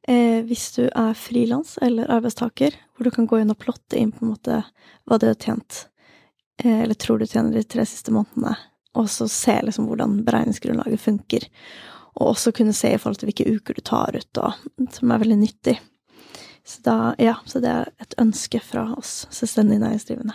eh, 0.09 0.43
hvis 0.47 0.71
du 0.77 0.87
er 0.89 1.15
frilans 1.19 1.77
eller 1.83 2.11
arbeidstaker, 2.13 2.77
hvor 2.97 3.05
du 3.05 3.13
kan 3.15 3.27
gå 3.27 3.41
inn 3.43 3.53
og 3.53 3.61
plotte 3.63 3.99
inn 3.99 4.13
på 4.15 4.25
en 4.25 4.33
måte 4.35 4.63
hva 5.07 5.19
du 5.21 5.29
har 5.29 5.39
tjent, 5.41 5.87
eh, 6.63 6.83
eller 6.85 6.99
tror 6.99 7.19
du 7.19 7.27
tjener 7.27 7.59
de 7.59 7.67
tre 7.67 7.87
siste 7.89 8.15
månedene, 8.15 8.57
og 8.97 9.11
så 9.13 9.29
se 9.29 9.59
liksom 9.63 9.91
hvordan 9.91 10.23
beregningsgrunnlaget 10.27 11.03
funker. 11.03 11.49
Og 12.17 12.33
også 12.33 12.55
kunne 12.57 12.73
se 12.73 12.95
i 12.95 12.99
forhold 13.01 13.21
til 13.21 13.29
hvilke 13.29 13.59
uker 13.59 13.77
du 13.77 13.85
tar 13.85 14.17
ut, 14.17 14.41
og, 14.41 14.57
som 14.95 15.13
er 15.13 15.21
veldig 15.21 15.37
nyttig. 15.43 15.77
Så, 16.67 16.81
da, 16.83 16.97
ja, 17.23 17.37
så 17.47 17.61
det 17.63 17.71
er 17.71 17.91
et 18.03 18.17
ønske 18.19 18.59
fra 18.65 18.89
oss 18.97 19.27
selvstendig 19.31 19.79
næringsdrivende. 19.83 20.35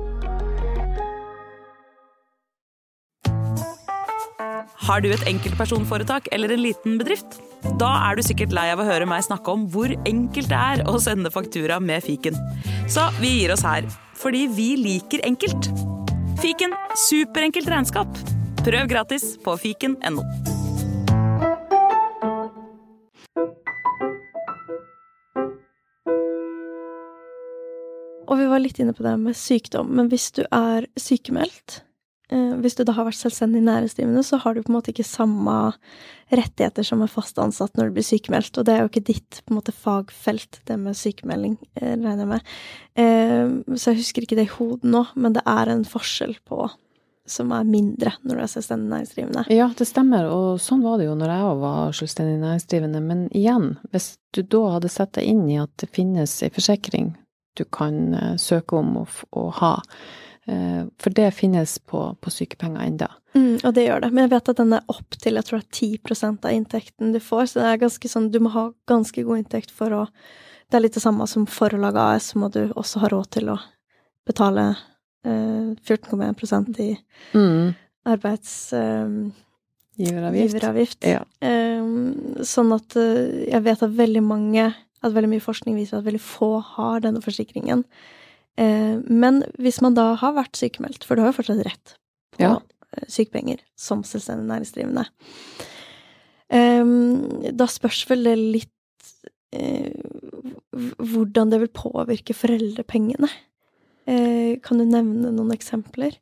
Har 4.87 5.01
du 5.03 5.09
et 5.11 5.23
enkeltpersonforetak 5.29 6.29
eller 6.35 6.53
en 6.53 6.63
liten 6.63 6.97
bedrift? 7.01 7.39
Da 7.79 7.89
er 8.07 8.17
du 8.17 8.23
sikkert 8.25 8.53
lei 8.55 8.67
av 8.73 8.81
å 8.81 8.87
høre 8.87 9.07
meg 9.09 9.25
snakke 9.25 9.53
om 9.53 9.67
hvor 9.73 9.93
enkelt 10.09 10.49
det 10.49 10.57
er 10.57 10.83
å 10.89 10.97
sende 11.01 11.31
faktura 11.33 11.79
med 11.83 12.03
fiken. 12.05 12.37
Så 12.89 13.07
vi 13.19 13.35
gir 13.39 13.53
oss 13.53 13.65
her, 13.65 13.85
fordi 14.17 14.47
vi 14.51 14.73
liker 14.81 15.23
enkelt. 15.27 15.69
Fiken 16.41 16.73
superenkelt 17.07 17.69
regnskap. 17.69 18.23
Prøv 18.65 18.89
gratis 18.89 19.35
på 19.41 19.55
fiken.no. 19.61 20.25
Og 28.31 28.39
vi 28.39 28.47
var 28.47 28.61
litt 28.63 28.77
inne 28.79 28.93
på 28.95 29.03
det 29.03 29.17
med 29.19 29.35
sykdom, 29.35 29.89
men 29.91 30.07
hvis 30.11 30.29
du 30.37 30.45
er 30.47 30.87
sykemeldt, 30.95 31.81
hvis 32.31 32.77
du 32.77 32.83
da 32.87 32.93
har 32.95 33.07
vært 33.07 33.19
selvstendig 33.19 33.61
næringsdrivende, 33.65 34.23
så 34.23 34.39
har 34.39 34.55
du 34.55 34.61
på 34.63 34.71
en 34.71 34.77
måte 34.77 34.93
ikke 34.93 35.07
samme 35.07 35.55
rettigheter 36.31 36.85
som 36.87 37.01
en 37.03 37.11
fast 37.11 37.39
ansatt 37.43 37.75
når 37.75 37.89
du 37.89 37.97
blir 37.97 38.07
sykemeldt, 38.07 38.55
og 38.57 38.67
det 38.67 38.75
er 38.75 38.85
jo 38.85 38.91
ikke 38.91 39.03
ditt 39.09 39.41
på 39.43 39.51
en 39.51 39.59
måte 39.59 39.75
fagfelt, 39.75 40.61
det 40.69 40.77
med 40.79 40.95
sykemelding, 40.95 41.57
eh, 41.75 41.97
regner 41.97 42.23
jeg 42.23 42.29
med. 42.31 42.53
Eh, 43.03 43.75
så 43.75 43.91
jeg 43.91 43.99
husker 43.99 44.27
ikke 44.27 44.39
det 44.39 44.47
i 44.47 44.53
hodet 44.55 44.87
nå, 44.87 45.03
men 45.15 45.35
det 45.35 45.43
er 45.49 45.73
en 45.73 45.83
forskjell 45.87 46.37
på 46.47 46.69
som 47.31 47.51
er 47.53 47.67
mindre 47.67 48.13
når 48.25 48.37
du 48.37 48.43
er 48.43 48.49
selvstendig 48.49 48.89
næringsdrivende. 48.91 49.43
Ja, 49.53 49.69
det 49.77 49.87
stemmer, 49.87 50.27
og 50.31 50.61
sånn 50.63 50.81
var 50.83 50.99
det 50.99 51.07
jo 51.07 51.17
når 51.19 51.31
jeg 51.31 51.49
òg 51.49 51.59
var 51.61 51.97
selvstendig 51.99 52.39
næringsdrivende. 52.41 53.03
Men 53.05 53.27
igjen, 53.29 53.75
hvis 53.91 54.13
du 54.35 54.41
da 54.41 54.63
hadde 54.77 54.91
sett 54.91 55.13
deg 55.19 55.29
inn 55.29 55.43
i 55.51 55.59
at 55.61 55.71
det 55.83 55.91
finnes 55.95 56.39
ei 56.43 56.51
forsikring 56.53 57.13
du 57.57 57.65
kan 57.65 58.13
eh, 58.13 58.35
søke 58.39 58.79
om 58.79 59.01
å, 59.03 59.05
ha, 59.59 59.73
eh, 59.75 60.30
for 60.45 61.13
det 61.13 61.27
finnes 61.37 61.75
på, 61.85 61.99
på 62.17 62.31
sykepenger 62.33 62.81
enda. 62.81 63.07
Mm, 63.35 63.59
og 63.63 63.73
det 63.75 63.83
gjør 63.85 64.01
det. 64.01 64.09
Men 64.11 64.25
jeg 64.25 64.31
vet 64.33 64.49
at 64.51 64.57
den 64.59 64.73
er 64.73 64.87
opp 64.91 65.17
til 65.21 65.37
jeg 65.37 65.47
tror 65.47 65.61
det 65.61 65.67
er 65.67 65.99
10% 66.01 66.47
av 66.47 66.55
inntekten 66.55 67.11
du 67.13 67.19
får, 67.23 67.51
så 67.51 67.61
det 67.61 67.67
er 67.69 67.83
ganske 67.83 68.11
sånn, 68.11 68.31
du 68.33 68.39
må 68.43 68.51
ha 68.55 68.63
ganske 68.89 69.23
god 69.27 69.43
inntekt 69.43 69.71
for 69.75 69.93
å 69.95 70.07
Det 70.71 70.79
er 70.79 70.85
litt 70.85 70.95
det 70.95 71.03
samme 71.03 71.25
som 71.27 71.43
for 71.51 71.73
å 71.75 71.79
lage 71.83 71.99
AS, 71.99 72.29
må 72.39 72.47
du 72.47 72.61
også 72.79 73.01
ha 73.03 73.09
råd 73.11 73.27
til 73.35 73.49
å 73.51 73.57
betale 74.25 74.69
eh, 75.27 75.73
14,1 75.83 76.79
i 76.79 76.91
Mm. 77.33 77.73
arbeids... 78.05 78.71
Eh. 78.73 79.09
Ja. 81.03 81.25
Eh, 81.43 81.83
sånn 82.47 82.71
at 82.71 82.95
eh, 82.95 83.51
jeg 83.51 83.63
vet 83.67 83.83
at 83.83 83.99
veldig 83.99 84.23
mange 84.23 84.71
At 85.03 85.13
veldig 85.13 85.31
mye 85.33 85.43
forskning 85.43 85.75
viser 85.75 85.97
at 85.97 86.05
veldig 86.05 86.21
få 86.21 86.59
har 86.61 87.01
denne 87.01 87.23
forsikringen. 87.25 87.83
Eh, 88.57 88.97
men 89.07 89.43
hvis 89.61 89.81
man 89.81 89.95
da 89.97 90.13
har 90.19 90.33
vært 90.35 90.59
sykemeldt, 90.59 91.05
for 91.07 91.15
du 91.15 91.23
har 91.23 91.31
jo 91.31 91.37
fortsatt 91.41 91.63
rett 91.65 91.95
på 92.35 92.43
Ja. 92.43 92.57
eh, 92.97 93.05
sykepenger 93.07 93.59
som 93.77 94.03
selvstendig 94.03 94.47
næringsdrivende, 94.49 95.05
eh, 96.49 97.51
da 97.51 97.65
spørs 97.65 98.03
vel 98.09 98.23
det 98.23 98.37
litt 98.37 98.69
eh, 99.53 99.91
hvordan 100.71 101.49
det 101.51 101.59
vil 101.59 101.73
påvirke 101.75 102.33
foreldrepengene. 102.35 103.29
Kan 104.63 104.79
du 104.79 104.83
nevne 104.85 105.29
noen 105.31 105.51
eksempler? 105.53 106.15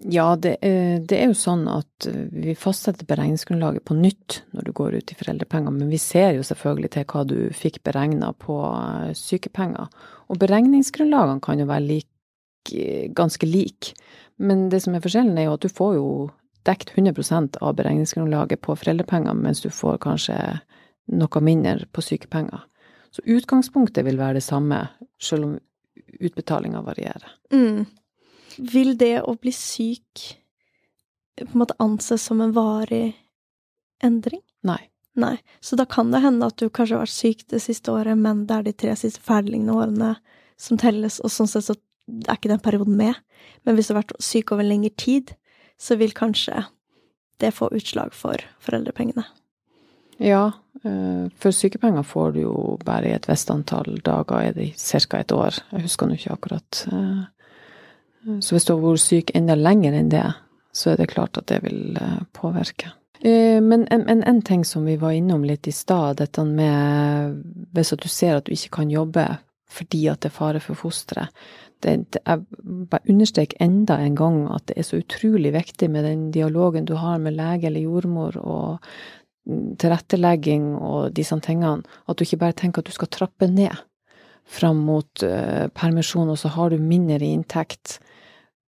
Ja, 0.00 0.36
det, 0.36 0.56
er- 0.60 0.98
det 1.08 1.16
er 1.18 1.30
jo 1.30 1.36
sånn 1.38 1.64
at 1.72 2.06
eh, 2.10 2.26
vi 2.32 2.54
fastsetter 2.58 3.06
beregningsgrunnlaget 3.08 3.84
på 3.88 3.94
nytt 3.96 4.42
når 4.52 4.66
du 4.68 4.72
går 4.76 4.98
ut 4.98 5.12
i 5.12 5.16
foreldrepenger, 5.16 5.72
men 5.72 5.88
vi 5.88 5.98
ser 6.02 6.34
jo 6.36 6.42
selvfølgelig 6.44 6.90
til 6.96 7.06
hva 7.12 7.22
du 7.24 7.36
fikk 7.56 7.80
beregna 7.86 8.32
på 8.36 8.58
eh, 8.76 9.14
sykepenger. 9.16 9.88
Og 10.28 10.38
beregningsgrunnlagene 10.42 11.40
kan 11.40 11.62
jo 11.62 11.68
være 11.70 11.86
lik, 11.86 12.08
eh, 12.74 13.08
ganske 13.16 13.48
like, 13.48 13.94
men 14.36 14.68
det 14.68 14.82
som 14.84 14.94
er 14.94 15.00
forskjellen 15.00 15.38
er 15.40 15.48
jo 15.48 15.56
at 15.56 15.64
du 15.64 15.72
får 15.72 15.94
jo 15.96 16.08
dekt 16.66 16.90
100 16.98 17.60
av 17.62 17.76
beregningsgrunnlaget 17.78 18.60
på 18.60 18.74
foreldrepenger, 18.76 19.34
mens 19.38 19.62
du 19.62 19.70
får 19.70 20.00
kanskje 20.02 20.36
noe 21.14 21.40
mindre 21.40 21.86
på 21.94 22.02
sykepenger. 22.02 22.64
Så 23.14 23.22
utgangspunktet 23.24 24.04
vil 24.04 24.18
være 24.18 24.40
det 24.40 24.44
samme, 24.44 24.88
selv 25.22 25.44
om 25.46 25.52
utbetalinga 26.20 26.82
varierer. 26.84 27.30
Mm. 27.54 27.86
Vil 28.58 28.96
det 28.98 29.20
å 29.22 29.36
bli 29.40 29.52
syk 29.52 30.26
på 31.36 31.50
en 31.52 31.60
måte 31.60 31.76
anses 31.82 32.24
som 32.24 32.40
en 32.40 32.54
varig 32.56 33.16
endring? 34.04 34.40
Nei. 34.66 34.80
Nei. 35.16 35.36
Så 35.60 35.76
da 35.76 35.86
kan 35.88 36.10
det 36.12 36.20
hende 36.24 36.48
at 36.48 36.58
du 36.60 36.68
kanskje 36.68 36.98
har 36.98 37.06
vært 37.06 37.16
syk 37.16 37.46
det 37.52 37.62
siste 37.64 37.92
året, 37.92 38.18
men 38.20 38.44
det 38.48 38.56
er 38.56 38.66
de 38.66 38.74
tre 38.76 38.96
siste 39.00 39.22
ferdiglignende 39.24 39.76
årene 39.76 40.10
som 40.60 40.80
telles, 40.80 41.18
og 41.24 41.32
sånn 41.32 41.48
sett 41.48 41.68
så 41.68 41.76
er 42.28 42.36
ikke 42.36 42.52
den 42.52 42.62
perioden 42.64 42.96
med. 42.96 43.16
Men 43.64 43.76
hvis 43.76 43.88
du 43.88 43.94
har 43.94 44.02
vært 44.02 44.16
syk 44.24 44.52
over 44.52 44.66
lengre 44.66 44.92
tid, 44.96 45.32
så 45.80 45.96
vil 46.00 46.14
kanskje 46.16 46.66
det 47.40 47.52
få 47.56 47.68
utslag 47.76 48.14
for 48.16 48.40
foreldrepengene. 48.64 49.26
Ja, 50.16 50.52
eh, 50.84 51.28
for 51.36 51.52
sykepenger 51.52 52.04
får 52.08 52.32
du 52.32 52.40
jo 52.40 52.54
bare 52.84 53.10
i 53.10 53.16
et 53.16 53.28
visst 53.28 53.50
antall 53.52 53.98
dager, 54.04 54.40
er 54.40 54.52
det 54.56 54.70
ca. 54.76 55.18
et 55.18 55.32
år. 55.32 55.58
Jeg 55.72 55.88
husker 55.88 56.08
nå 56.08 56.16
ikke 56.16 56.32
akkurat. 56.32 56.84
Eh, 58.26 58.40
Så 58.40 58.56
hvis 58.56 58.68
du 58.68 58.74
har 58.74 58.82
vært 58.84 59.04
syk 59.04 59.32
enda 59.34 59.56
lenger 59.58 59.96
enn 59.96 60.12
det, 60.12 60.26
så 60.76 60.92
er 60.92 61.00
det 61.00 61.10
klart 61.14 61.38
at 61.40 61.48
det 61.50 61.62
vil 61.64 61.96
eh, 62.00 62.22
påvirke. 62.36 62.92
Eh, 63.20 63.60
Men 63.60 63.86
en, 63.90 64.22
en, 64.22 64.42
ting 64.42 64.64
som 64.64 64.84
vi 64.84 64.96
var 65.00 65.16
innom 65.16 65.44
litt 65.44 65.68
i 65.68 65.72
stad, 65.72 66.18
dette 66.20 66.44
med 66.44 67.42
hvis 67.72 67.94
du 67.96 68.08
ser 68.08 68.36
at 68.36 68.46
du 68.46 68.52
ikke 68.52 68.82
kan 68.82 68.90
jobbe 68.90 69.28
fordi 69.76 70.06
at 70.08 70.22
det 70.22 70.30
er 70.30 70.36
fare 70.36 70.60
for 70.62 70.78
fosteret. 70.78 71.28
Jeg 71.84 72.40
bare 72.88 73.10
understreker 73.10 73.58
enda 73.60 73.98
en 74.00 74.14
gang 74.16 74.38
at 74.54 74.64
det 74.70 74.78
er 74.78 74.86
så 74.86 75.00
utrolig 75.02 75.52
viktig 75.52 75.90
med 75.90 76.06
den 76.06 76.30
dialogen 76.32 76.86
du 76.88 76.94
har 76.96 77.18
med 77.18 77.36
lege 77.36 77.66
eller 77.66 77.84
jordmor, 77.84 78.38
og 78.40 78.86
tilrettelegging 79.78 80.74
og 80.76 81.12
disse 81.14 81.36
tingene, 81.44 81.84
at 82.08 82.18
du 82.18 82.24
ikke 82.24 82.40
bare 82.40 82.56
tenker 82.56 82.82
at 82.82 82.88
du 82.88 82.94
skal 82.96 83.10
trappe 83.12 83.48
ned 83.50 83.74
fram 84.46 84.78
mot 84.86 85.22
uh, 85.26 85.66
permisjon, 85.74 86.30
og 86.30 86.38
så 86.38 86.50
har 86.54 86.70
du 86.70 86.78
mindre 86.78 87.18
inntekt. 87.26 87.98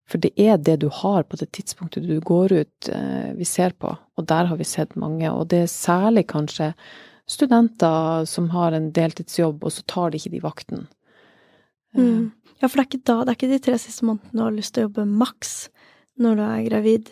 For 0.08 0.24
det 0.24 0.32
er 0.40 0.58
det 0.58 0.78
du 0.82 0.88
har 0.94 1.26
på 1.28 1.40
det 1.40 1.50
tidspunktet 1.56 2.08
du 2.08 2.20
går 2.24 2.54
ut, 2.54 2.90
eh, 2.90 3.34
vi 3.36 3.46
ser 3.46 3.76
på, 3.76 3.92
og 3.92 4.28
der 4.28 4.48
har 4.48 4.58
vi 4.60 4.68
sett 4.68 4.96
mange. 4.96 5.28
Og 5.32 5.50
det 5.52 5.66
er 5.66 5.72
særlig 5.72 6.28
kanskje 6.32 6.72
studenter 7.28 8.26
som 8.26 8.50
har 8.54 8.72
en 8.72 8.92
deltidsjobb, 8.96 9.64
og 9.64 9.72
så 9.76 9.84
tar 9.88 10.12
de 10.12 10.22
ikke 10.22 10.36
de 10.38 10.44
vaktene. 10.46 10.88
Mm. 11.98 12.32
Ja, 12.62 12.68
for 12.68 12.80
det 12.80 13.02
er 13.02 13.04
da, 13.04 13.18
det 13.26 13.34
er 13.34 13.38
ikke 13.38 13.52
de 13.52 13.64
tre 13.64 13.78
siste 13.82 14.06
månedene 14.08 14.40
du 14.40 14.46
har 14.46 14.56
lyst 14.56 14.76
til 14.76 14.86
å 14.86 14.88
jobbe 14.88 15.06
maks 15.12 15.56
når 16.22 16.40
du 16.40 16.44
er 16.48 16.68
gravid. 16.70 17.12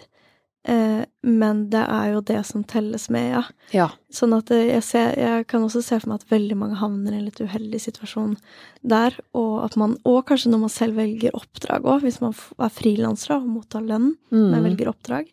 Eh, 0.66 1.04
men 1.22 1.60
det 1.70 1.84
er 1.94 2.08
jo 2.16 2.22
det 2.26 2.40
som 2.50 2.64
telles 2.66 3.04
med, 3.14 3.28
ja. 3.36 3.42
Ja. 3.76 3.88
Sånn 4.10 4.34
at 4.34 4.50
eh, 4.50 4.64
jeg, 4.72 4.82
ser, 4.88 5.12
jeg 5.20 5.44
kan 5.52 5.62
også 5.62 5.84
se 5.86 6.00
for 6.02 6.10
meg 6.10 6.24
at 6.24 6.32
veldig 6.34 6.58
mange 6.58 6.80
havner 6.80 7.14
i 7.14 7.20
en 7.20 7.28
litt 7.28 7.38
uheldig 7.44 7.82
situasjon 7.84 8.34
der, 8.82 9.14
og 9.38 9.60
at 9.68 9.78
man 9.78 9.94
Og 10.10 10.24
kanskje 10.26 10.50
når 10.50 10.64
man 10.64 10.74
selv 10.74 10.98
velger 10.98 11.38
oppdrag 11.38 11.86
òg, 11.86 12.02
hvis 12.08 12.18
man 12.24 12.34
er 12.58 12.74
frilanser 12.74 13.36
og 13.38 13.46
mottar 13.60 13.86
lønn, 13.86 14.16
men 14.32 14.56
Mm. 14.58 14.64
velger 14.72 14.90
oppdrag, 14.90 15.30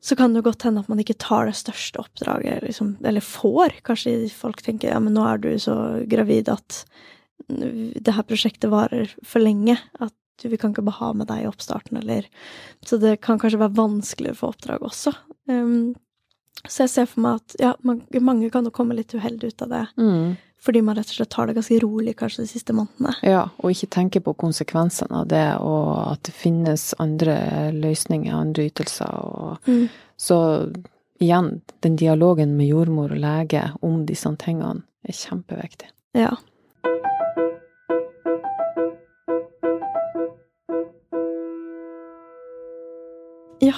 så 0.00 0.16
kan 0.16 0.32
det 0.32 0.40
jo 0.44 0.50
godt 0.50 0.62
hende 0.62 0.80
at 0.80 0.88
man 0.88 0.98
ikke 1.02 1.18
tar 1.18 1.44
det 1.50 1.58
største 1.58 1.98
oppdraget, 2.00 2.62
liksom, 2.64 2.96
eller 3.04 3.20
får. 3.20 3.82
Kanskje 3.84 4.30
folk 4.32 4.62
tenker 4.62 4.88
ja, 4.94 4.98
men 5.02 5.12
nå 5.12 5.26
er 5.26 5.38
du 5.42 5.50
så 5.58 5.74
gravid 6.08 6.48
at 6.48 6.84
det 7.50 8.14
her 8.14 8.22
prosjektet 8.22 8.70
varer 8.70 9.10
for 9.26 9.40
lenge, 9.42 9.76
at 10.00 10.14
du, 10.42 10.48
vi 10.48 10.56
kan 10.60 10.72
ikke 10.74 10.84
bare 10.86 10.98
ha 11.00 11.12
med 11.12 11.28
deg 11.30 11.44
i 11.44 11.48
oppstarten, 11.50 11.98
eller 12.02 12.26
Så 12.84 12.98
det 13.00 13.20
kan 13.20 13.38
kanskje 13.38 13.58
være 13.60 13.76
vanskeligere 13.76 14.36
for 14.36 14.54
oppdrag 14.54 14.80
også. 14.82 15.12
Um, 15.48 15.94
så 16.68 16.82
jeg 16.84 16.90
ser 16.92 17.06
for 17.08 17.20
meg 17.24 17.40
at 17.40 17.54
ja, 17.60 17.74
man, 17.82 18.02
mange 18.20 18.50
kan 18.52 18.64
jo 18.64 18.70
komme 18.70 18.94
litt 18.96 19.14
uheldig 19.14 19.48
ut 19.54 19.62
av 19.62 19.68
det, 19.72 19.86
Mm. 19.96 20.36
fordi 20.60 20.82
man 20.84 20.96
rett 20.96 21.08
og 21.08 21.14
slett 21.16 21.30
tar 21.32 21.46
det 21.46 21.54
ganske 21.56 21.78
rolig 21.80 22.16
kanskje 22.16 22.42
de 22.44 22.50
siste 22.50 22.74
månedene. 22.76 23.14
Ja, 23.24 23.46
og 23.62 23.70
ikke 23.72 23.88
tenke 23.88 24.20
på 24.20 24.34
konsekvensene 24.36 25.22
av 25.22 25.28
det, 25.28 25.46
og 25.60 26.12
at 26.12 26.22
det 26.28 26.34
finnes 26.36 26.90
andre 27.00 27.72
løsninger, 27.72 28.34
andre 28.34 28.68
ytelser. 28.68 29.08
Og 29.08 29.58
Mm. 29.66 29.88
Så 30.20 30.36
igjen, 31.20 31.62
den 31.80 31.96
dialogen 31.96 32.56
med 32.58 32.68
jordmor 32.68 33.10
og 33.12 33.18
lege 33.22 33.72
om 33.82 34.04
disse 34.04 34.28
tingene 34.36 34.82
er 35.08 35.12
kjempeviktig. 35.16 35.88
Ja. 36.14 36.34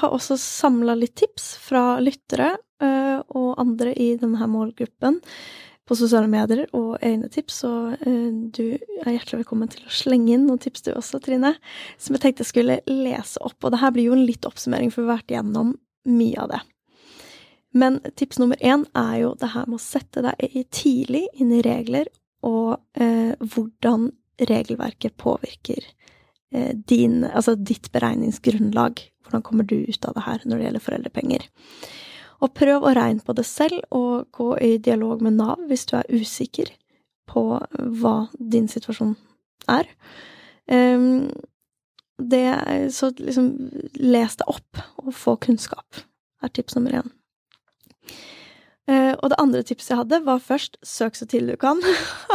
Har 0.02 0.14
også 0.14 0.38
samla 0.40 0.96
litt 0.98 1.16
tips 1.20 1.54
fra 1.62 1.98
lyttere 2.02 2.54
eh, 2.82 3.18
og 3.32 3.54
andre 3.62 3.94
i 3.94 4.12
denne 4.20 4.48
målgruppen 4.50 5.20
på 5.88 5.96
sosiale 5.98 6.28
medier 6.30 6.68
og 6.78 6.94
egne 7.02 7.28
tips, 7.32 7.62
og 7.66 8.04
eh, 8.06 8.28
du 8.54 8.78
er 9.02 9.14
hjertelig 9.16 9.42
velkommen 9.42 9.70
til 9.72 9.86
å 9.86 9.94
slenge 9.94 10.34
inn 10.34 10.46
noen 10.46 10.60
tips 10.62 10.86
du 10.86 10.92
også, 10.94 11.20
Trine, 11.22 11.54
som 11.98 12.16
jeg 12.16 12.24
tenkte 12.24 12.46
jeg 12.46 12.52
skulle 12.52 12.78
lese 12.88 13.42
opp. 13.42 13.58
Og 13.60 13.74
det 13.74 13.82
her 13.82 13.94
blir 13.94 14.10
jo 14.10 14.16
en 14.16 14.26
litt 14.26 14.46
oppsummering, 14.48 14.92
for 14.92 15.02
vi 15.02 15.10
har 15.10 15.18
vært 15.18 15.34
igjennom 15.34 15.74
mye 16.08 16.44
av 16.44 16.52
det. 16.54 16.62
Men 17.72 17.98
tips 18.18 18.38
nummer 18.38 18.60
én 18.60 18.84
er 18.98 19.14
jo 19.22 19.32
det 19.40 19.52
her 19.54 19.68
med 19.68 19.80
å 19.80 19.82
sette 19.82 20.22
deg 20.24 20.58
tidlig 20.74 21.24
inn 21.40 21.54
i 21.56 21.62
regler, 21.64 22.10
og 22.46 22.76
eh, 22.98 23.32
hvordan 23.38 24.10
regelverket 24.42 25.16
påvirker 25.20 25.84
eh, 26.52 26.72
din, 26.74 27.22
altså 27.24 27.54
ditt 27.56 27.90
beregningsgrunnlag. 27.94 29.02
Hvordan 29.32 29.42
kommer 29.48 29.64
du 29.64 29.78
ut 29.88 30.04
av 30.04 30.12
det 30.12 30.26
her 30.26 30.42
når 30.44 30.58
det 30.58 30.64
gjelder 30.66 30.84
foreldrepenger? 30.84 31.44
Og 32.44 32.52
prøv 32.52 32.84
å 32.84 32.92
regne 32.92 33.24
på 33.24 33.32
det 33.38 33.46
selv, 33.48 33.80
og 33.88 34.28
gå 34.34 34.50
i 34.60 34.74
dialog 34.76 35.22
med 35.24 35.38
Nav 35.38 35.62
hvis 35.70 35.86
du 35.88 35.94
er 35.96 36.10
usikker 36.12 36.68
på 37.30 37.44
hva 38.02 38.16
din 38.36 38.68
situasjon 38.68 39.14
er. 39.72 39.88
Ehm, 40.68 41.30
det, 42.20 42.44
så 42.92 43.08
liksom 43.16 43.48
les 43.96 44.36
deg 44.36 44.52
opp 44.52 44.82
og 45.00 45.14
få 45.16 45.38
kunnskap, 45.40 46.04
er 46.44 46.52
tips 46.52 46.76
nummer 46.76 47.00
én. 47.00 47.08
Eh, 48.90 49.12
og 49.22 49.30
det 49.30 49.36
andre 49.38 49.62
tipset 49.62 49.92
jeg 49.92 49.98
hadde, 50.00 50.18
var 50.26 50.40
først 50.42 50.76
søk 50.82 51.14
så 51.14 51.26
tidlig 51.30 51.54
du 51.54 51.60
kan. 51.62 51.78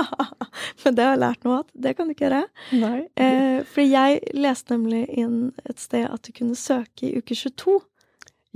Men 0.83 0.95
det 0.95 1.03
har 1.03 1.15
jeg 1.15 1.21
lært 1.23 1.43
nå 1.43 1.57
at 1.59 1.71
det 1.75 1.95
kan 1.97 2.07
du 2.07 2.13
ikke 2.15 2.27
gjøre. 2.29 2.43
Nei. 2.79 2.99
Eh, 3.19 3.59
fordi 3.67 3.87
jeg 3.91 4.21
leste 4.37 4.75
nemlig 4.77 5.03
inn 5.19 5.37
et 5.67 5.79
sted 5.83 6.07
at 6.07 6.23
du 6.23 6.31
kunne 6.37 6.55
søke 6.59 7.09
i 7.09 7.17
uke 7.19 7.35
22 7.35 7.79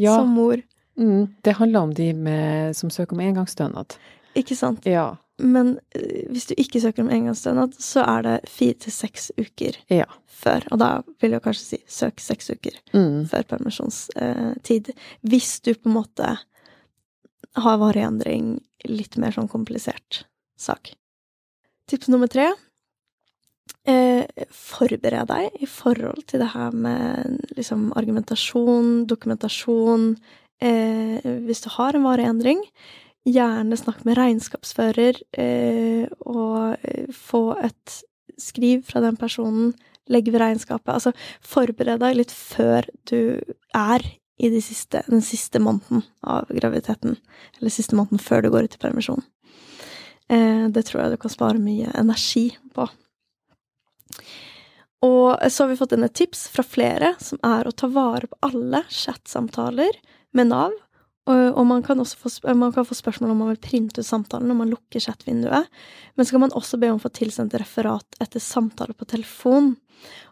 Ja, 0.02 0.16
som 0.22 0.32
mor. 0.38 0.62
mm, 0.98 1.28
det 1.44 1.58
handler 1.60 1.80
om 1.90 1.92
de 1.98 2.14
med, 2.14 2.76
som 2.80 2.90
søker 2.90 3.18
om 3.18 3.26
engangsstønad. 3.26 3.98
Ikke 4.40 4.56
sant? 4.56 4.86
Ja. 4.88 5.18
Men 5.42 5.80
eh, 5.98 6.28
hvis 6.32 6.48
du 6.48 6.56
ikke 6.58 6.80
søker 6.82 7.04
om 7.04 7.10
engangsstønad, 7.12 7.76
så 7.82 8.06
er 8.08 8.24
det 8.28 8.38
fire 8.50 8.74
til 8.86 8.94
seks 8.96 9.32
uker 9.38 9.76
Ja. 9.92 10.06
før. 10.42 10.64
Og 10.72 10.80
da 10.80 10.92
vil 11.22 11.36
jeg 11.36 11.44
kanskje 11.44 11.66
si 11.68 11.82
søk 11.92 12.20
seks 12.24 12.50
uker 12.56 12.80
Mm. 12.96 13.26
før 13.30 13.44
permisjonstid. 13.52 14.94
Hvis 15.28 15.60
du 15.62 15.74
på 15.76 15.90
en 15.92 15.98
måte 16.00 16.38
har 17.60 17.80
varig 17.82 18.04
endring, 18.06 18.60
litt 18.88 19.18
mer 19.20 19.34
sånn 19.36 19.50
komplisert 19.52 20.24
sak. 20.60 20.94
Tips 21.90 22.12
nummer 22.12 22.30
tre. 22.32 22.52
Eh, 23.88 24.24
forbered 24.54 25.30
deg 25.32 25.62
i 25.64 25.68
forhold 25.70 26.24
til 26.30 26.44
det 26.44 26.52
her 26.54 26.74
med 26.76 27.40
liksom 27.58 27.90
argumentasjon, 27.98 29.08
dokumentasjon. 29.10 30.14
Eh, 30.62 31.26
hvis 31.48 31.64
du 31.66 31.70
har 31.74 31.98
en 31.98 32.06
varig 32.06 32.28
endring, 32.30 32.62
gjerne 33.28 33.78
snakk 33.78 34.06
med 34.06 34.18
regnskapsfører, 34.18 35.20
eh, 35.38 36.06
og 36.26 36.78
eh, 36.86 37.10
få 37.14 37.58
et 37.62 38.02
skriv 38.42 38.86
fra 38.88 39.02
den 39.04 39.18
personen, 39.18 39.74
legg 40.12 40.30
ved 40.32 40.42
regnskapet. 40.42 40.94
Altså, 40.94 41.14
forbered 41.46 42.02
deg 42.02 42.18
litt 42.18 42.34
før 42.34 42.88
du 43.10 43.42
er 43.78 44.06
i 44.42 44.50
de 44.50 44.62
siste, 44.64 45.04
den 45.08 45.22
siste 45.22 45.62
måneden 45.62 46.02
av 46.26 46.50
graviditeten, 46.50 47.18
eller 47.60 47.74
siste 47.74 47.98
måneden 47.98 48.22
før 48.22 48.42
du 48.42 48.50
går 48.54 48.66
ut 48.68 48.78
i 48.78 48.82
permisjon. 48.82 49.22
Eh, 50.32 50.66
det 50.74 50.86
tror 50.88 51.04
jeg 51.04 51.14
du 51.14 51.22
kan 51.22 51.34
spare 51.34 51.62
mye 51.62 51.92
energi 52.00 52.48
på. 52.76 52.88
Og 55.06 55.42
så 55.50 55.64
har 55.64 55.72
vi 55.72 55.80
fått 55.80 55.94
inn 55.96 56.06
et 56.06 56.18
tips 56.18 56.46
fra 56.54 56.66
flere, 56.66 57.16
som 57.22 57.42
er 57.46 57.68
å 57.68 57.74
ta 57.74 57.90
vare 57.90 58.30
på 58.30 58.40
alle 58.46 58.84
chatsamtaler 58.90 59.98
med 60.38 60.52
Nav. 60.52 60.78
Og, 61.32 61.62
man, 61.70 61.84
kan 61.86 62.02
få, 62.02 62.30
man 62.58 62.74
kan 62.74 62.86
få 62.86 62.96
spørsmål 62.98 63.32
om 63.32 63.44
man 63.44 63.52
vil 63.52 63.62
printe 63.62 64.02
ut 64.02 64.08
samtalen 64.08 64.50
når 64.50 64.58
man 64.58 64.72
lukker 64.74 65.04
chatvinduet. 65.04 65.70
Men 66.18 66.26
så 66.26 66.34
kan 66.34 66.44
man 66.44 66.56
også 66.58 66.80
be 66.82 66.90
om 66.92 66.98
å 66.98 67.04
få 67.04 67.12
tilsendt 67.14 67.56
referat 67.62 68.18
etter 68.24 68.42
samtale 68.42 68.98
på 68.98 69.06
telefon. 69.10 69.76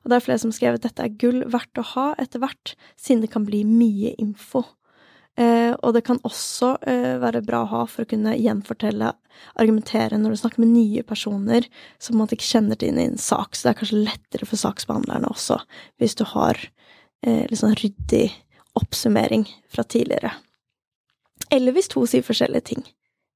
Og 0.03 0.09
det 0.09 0.17
er 0.17 0.25
flere 0.25 0.41
som 0.41 0.53
skrev 0.55 0.77
at 0.77 0.85
dette 0.85 1.05
er 1.05 1.15
gull 1.21 1.43
verdt 1.51 1.81
å 1.81 1.87
ha 1.93 2.09
etter 2.21 2.43
hvert, 2.43 2.75
siden 2.99 3.23
det 3.25 3.31
kan 3.33 3.47
bli 3.47 3.63
mye 3.67 4.15
info. 4.21 4.65
Eh, 5.39 5.71
og 5.71 5.93
det 5.95 6.03
kan 6.07 6.19
også 6.27 6.73
eh, 6.89 7.15
være 7.21 7.43
bra 7.47 7.61
å 7.63 7.71
ha 7.71 7.83
for 7.87 8.03
å 8.03 8.09
kunne 8.09 8.35
gjenfortelle, 8.35 9.13
argumentere 9.61 10.17
når 10.19 10.33
du 10.33 10.39
snakker 10.41 10.59
med 10.65 10.73
nye 10.73 11.03
personer 11.07 11.67
som 12.01 12.17
man 12.19 12.27
ikke 12.27 12.47
kjenner 12.47 12.79
til 12.79 12.97
i 12.99 13.05
en 13.07 13.19
sak. 13.21 13.55
Så 13.55 13.67
det 13.67 13.71
er 13.71 13.79
kanskje 13.79 14.03
lettere 14.03 14.49
for 14.49 14.59
saksbehandlerne 14.59 15.31
også, 15.31 15.61
hvis 16.01 16.17
du 16.19 16.25
har 16.33 16.59
eh, 17.23 17.45
litt 17.47 17.61
sånn 17.61 17.77
ryddig 17.79 18.27
oppsummering 18.79 19.47
fra 19.71 19.85
tidligere. 19.87 20.33
Eller 21.55 21.73
hvis 21.75 21.89
to 21.91 22.03
sier 22.09 22.25
forskjellige 22.25 22.73
ting. 22.73 22.83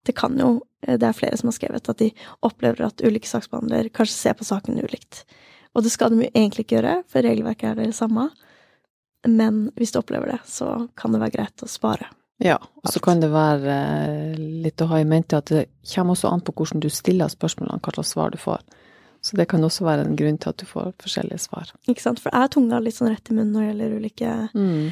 Det 0.03 0.15
kan 0.17 0.35
jo 0.39 0.57
eh, 0.85 0.97
Det 0.99 1.07
er 1.07 1.17
flere 1.17 1.39
som 1.39 1.49
har 1.49 1.57
skrevet 1.57 1.89
at 1.89 2.03
de 2.03 2.11
opplever 2.43 2.83
at 2.89 3.03
ulike 3.05 3.29
saksbehandlere 3.29 3.93
kanskje 3.95 4.17
ser 4.17 4.37
på 4.39 4.47
saken 4.47 4.81
ulikt. 4.83 5.23
Og 5.73 5.83
det 5.85 5.91
skal 5.93 6.11
de 6.13 6.23
jo 6.25 6.31
egentlig 6.33 6.65
ikke 6.65 6.77
gjøre, 6.79 6.97
for 7.09 7.25
regelverket 7.25 7.71
er 7.71 7.79
det 7.81 7.95
samme. 7.97 8.27
Men 9.27 9.71
hvis 9.79 9.93
du 9.93 9.99
opplever 10.01 10.33
det, 10.35 10.41
så 10.45 10.89
kan 10.99 11.13
det 11.15 11.21
være 11.23 11.35
greit 11.37 11.63
å 11.63 11.69
spare. 11.71 12.09
Ja, 12.43 12.57
og 12.59 12.89
så 12.91 12.99
kan 12.99 13.21
det 13.21 13.29
være 13.31 13.73
eh, 14.33 14.39
litt 14.65 14.81
å 14.83 14.87
ha 14.89 14.99
i 14.99 15.07
mente 15.07 15.37
at 15.39 15.51
det 15.53 15.67
kommer 15.93 16.17
også 16.17 16.31
an 16.33 16.41
på 16.43 16.51
hvordan 16.57 16.81
du 16.83 16.89
stiller 16.91 17.31
spørsmålene, 17.31 17.79
hva 17.79 17.93
slags 17.95 18.11
svar 18.15 18.33
du 18.33 18.39
får. 18.41 18.61
Så 19.23 19.37
det 19.39 19.45
kan 19.47 19.63
også 19.63 19.85
være 19.87 20.03
en 20.03 20.17
grunn 20.19 20.37
til 20.41 20.51
at 20.51 20.59
du 20.59 20.65
får 20.67 20.89
forskjellige 20.99 21.39
svar. 21.45 21.69
Ikke 21.87 22.03
sant? 22.03 22.19
For 22.19 22.33
er 22.35 22.49
tunga 22.51 22.81
litt 22.83 22.97
sånn 22.97 23.13
rett 23.13 23.29
i 23.31 23.37
munnen 23.37 23.53
når 23.55 23.61
det 23.63 23.69
gjelder 23.71 23.93
ulike 24.01 24.31
Mm. 24.51 24.89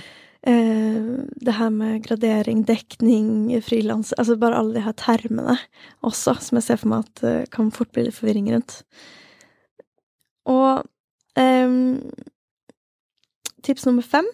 eh, 0.48 1.10
Det 1.44 1.56
her 1.58 1.70
med 1.76 2.04
gradering, 2.06 2.64
dekning, 2.66 3.62
frilans 3.62 4.14
Altså 4.18 4.38
bare 4.40 4.56
alle 4.58 4.74
de 4.80 4.86
her 4.86 4.94
termene 4.94 5.58
også, 6.02 6.38
som 6.40 6.56
jeg 6.58 6.64
ser 6.64 6.78
for 6.78 6.88
meg 6.94 7.04
at 7.10 7.24
eh, 7.28 7.46
kan 7.52 7.72
fort 7.76 7.92
bli 7.92 8.06
litt 8.08 8.16
forvirring 8.16 8.48
rundt. 8.54 8.84
Og 10.50 10.82
um, 11.38 12.12
tips 13.62 13.86
nummer 13.86 14.06
fem 14.06 14.28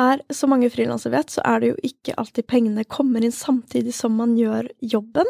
er, 0.00 0.22
som 0.34 0.50
mange 0.50 0.70
frilansere 0.74 1.14
vet, 1.14 1.30
så 1.30 1.42
er 1.46 1.60
det 1.62 1.68
jo 1.70 1.76
ikke 1.86 2.16
alltid 2.18 2.46
pengene 2.50 2.84
kommer 2.90 3.22
inn 3.22 3.34
samtidig 3.34 3.94
som 3.94 4.16
man 4.18 4.34
gjør 4.38 4.66
jobben. 4.82 5.28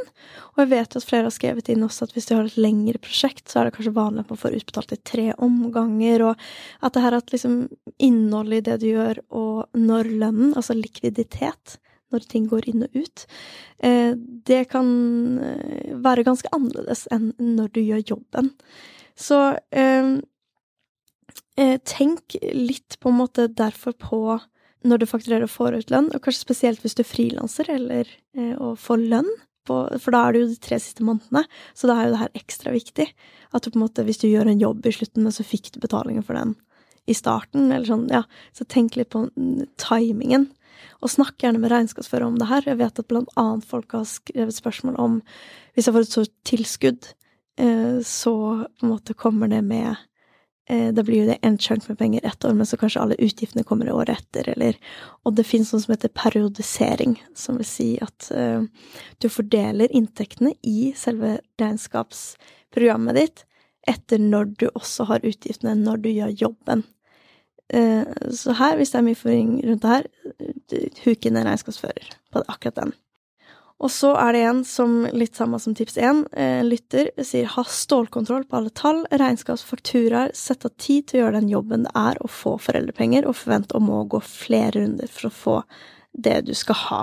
Og 0.54 0.62
jeg 0.62 0.70
vet 0.70 0.94
jo 0.94 1.02
at 1.02 1.08
flere 1.08 1.28
har 1.28 1.34
skrevet 1.34 1.68
inn 1.72 1.84
også 1.84 2.06
at 2.06 2.14
hvis 2.16 2.30
de 2.30 2.38
har 2.38 2.48
et 2.48 2.56
lengre 2.60 3.00
prosjekt, 3.02 3.44
så 3.50 3.60
er 3.60 3.68
det 3.68 3.76
kanskje 3.76 3.96
vanlig 3.98 4.24
at 4.24 4.32
man 4.32 4.40
får 4.40 4.56
utbetalt 4.60 4.96
i 4.96 5.00
tre 5.12 5.26
omganger, 5.36 6.28
og 6.30 6.46
at 6.80 6.96
det 6.96 7.04
her 7.04 7.18
at 7.18 7.34
liksom 7.34 7.58
innholdet 7.98 8.62
i 8.62 8.66
det 8.70 8.78
du 8.80 8.88
gjør, 8.94 9.20
og 9.36 9.76
når 9.76 10.12
lønnen, 10.14 10.54
altså 10.56 10.76
likviditet, 10.78 11.78
når 12.14 12.28
ting 12.30 12.48
går 12.50 12.68
inn 12.70 12.86
og 12.86 12.96
ut, 12.96 13.26
eh, 13.84 14.14
det 14.48 14.62
kan 14.72 14.88
eh, 15.42 15.94
være 16.04 16.26
ganske 16.26 16.50
annerledes 16.56 17.06
enn 17.14 17.32
når 17.38 17.74
du 17.74 17.82
gjør 17.82 18.04
jobben. 18.14 18.52
Så 19.18 19.40
eh, 19.74 20.16
tenk 21.86 22.38
litt 22.42 22.98
på 23.00 23.12
en 23.12 23.20
måte 23.20 23.48
derfor 23.50 23.94
på 23.98 24.20
når 24.84 25.00
du 25.00 25.08
fakturerer 25.08 25.46
og 25.46 25.52
får 25.54 25.78
ut 25.80 25.92
lønn, 25.92 26.12
og 26.12 26.22
kanskje 26.24 26.44
spesielt 26.44 26.82
hvis 26.84 26.96
du 26.96 27.04
er 27.04 27.08
frilanser 27.08 27.70
eller 27.72 28.10
og 28.60 28.74
får 28.82 29.00
lønn, 29.00 29.30
på, 29.64 29.76
for 29.96 30.12
da 30.12 30.26
er 30.26 30.34
det 30.34 30.42
jo 30.42 30.50
de 30.50 30.60
tre 30.60 30.78
siste 30.82 31.04
månedene, 31.06 31.44
så 31.72 31.88
da 31.88 31.96
er 31.96 32.08
jo 32.08 32.14
det 32.14 32.20
her 32.20 32.38
ekstra 32.40 32.74
viktig. 32.74 33.06
At 33.56 33.64
du 33.64 33.70
på 33.72 33.78
en 33.78 33.86
måte, 33.86 34.04
hvis 34.06 34.20
du 34.20 34.28
gjør 34.28 34.50
en 34.50 34.60
jobb 34.60 34.86
i 34.86 34.92
slutten, 34.92 35.24
men 35.24 35.34
så 35.34 35.46
fikk 35.46 35.72
du 35.72 35.80
betalingen 35.80 36.26
for 36.26 36.36
den 36.38 36.54
i 37.10 37.16
starten, 37.16 37.68
eller 37.70 37.88
sånn, 37.88 38.06
ja, 38.12 38.22
så 38.56 38.66
tenk 38.68 38.96
litt 38.96 39.12
på 39.12 39.26
mm, 39.28 39.64
timingen. 39.80 40.48
Og 41.04 41.12
snakk 41.12 41.36
gjerne 41.42 41.60
med 41.60 41.72
regnskapsfører 41.72 42.24
om 42.24 42.38
det 42.40 42.48
her. 42.48 42.64
Jeg 42.64 42.80
vet 42.80 42.98
at 43.02 43.10
blant 43.10 43.32
annet 43.40 43.66
folk 43.68 43.92
har 43.92 44.06
skrevet 44.08 44.56
spørsmål 44.56 44.96
om 45.00 45.20
hvis 45.74 45.88
jeg 45.88 45.94
får 45.96 46.06
et 46.06 46.12
stort 46.12 46.34
tilskudd, 46.48 47.08
eh, 47.60 48.00
så 48.00 48.34
på 48.64 48.86
en 48.86 48.92
måte 48.94 49.16
kommer 49.18 49.50
det 49.52 49.60
med 49.66 49.90
eh, 50.70 50.92
Da 50.96 51.02
blir 51.04 51.24
jo 51.24 51.28
det 51.32 51.38
en 51.42 51.58
chunk 51.58 51.88
med 51.88 51.98
penger 51.98 52.24
ett 52.24 52.44
år, 52.44 52.54
men 52.56 52.66
så 52.66 52.78
kanskje 52.80 53.02
alle 53.02 53.20
utgiftene 53.20 53.66
kommer 53.68 53.90
i 53.90 53.92
året 53.92 54.16
etter, 54.16 54.48
eller 54.54 54.78
Og 55.24 55.36
det 55.36 55.44
finnes 55.44 55.74
noe 55.74 55.84
som 55.84 55.92
heter 55.92 56.14
periodisering, 56.14 57.18
som 57.34 57.60
vil 57.60 57.68
si 57.68 57.90
at 58.00 58.30
eh, 58.32 58.64
du 59.20 59.28
fordeler 59.28 59.92
inntektene 59.92 60.54
i 60.62 60.94
selve 60.96 61.36
regnskapsprogrammet 61.60 63.20
ditt 63.20 63.44
etter 63.84 64.18
når 64.18 64.54
du 64.56 64.70
også 64.72 65.04
har 65.10 65.26
utgiftene, 65.26 65.74
når 65.76 66.00
du 66.00 66.08
gjør 66.08 66.36
jobben. 66.46 66.86
Eh, 67.74 68.04
Så 68.30 68.54
her, 68.58 68.76
hvis 68.78 68.92
det 68.92 69.00
er 69.00 69.08
mye 69.08 69.18
forvirring 69.18 69.56
rundt 69.66 69.82
det 69.82 69.94
her, 69.94 70.06
huk 71.04 71.26
inn 71.26 71.40
en 71.40 71.48
regnskapsfører 71.48 72.14
på 72.32 72.44
akkurat 72.46 72.78
den. 72.82 72.94
Og 73.82 73.90
så 73.90 74.12
er 74.16 74.32
det 74.32 74.42
en 74.46 74.60
som, 74.64 74.92
litt 75.12 75.34
samme 75.36 75.58
som 75.60 75.74
tips 75.76 75.98
én, 75.98 76.22
lytter, 76.64 77.10
sier 77.26 77.50
ha 77.50 77.64
stålkontroll 77.66 78.46
på 78.48 78.60
alle 78.60 78.70
tall, 78.70 79.02
regnskapsfakturaer, 79.10 80.30
sett 80.38 80.64
av 80.64 80.72
tid 80.80 81.08
til 81.10 81.18
å 81.18 81.22
gjøre 81.24 81.40
den 81.40 81.50
jobben 81.50 81.88
det 81.88 81.92
er 81.98 82.20
å 82.22 82.30
få 82.30 82.54
foreldrepenger, 82.62 83.26
og 83.26 83.36
forvent 83.36 83.74
å 83.74 83.82
må 83.82 84.04
gå 84.08 84.22
flere 84.24 84.78
runder 84.78 85.10
for 85.10 85.28
å 85.28 85.34
få 85.42 85.56
det 86.14 86.38
du 86.46 86.54
skal 86.56 86.80
ha. 86.86 87.02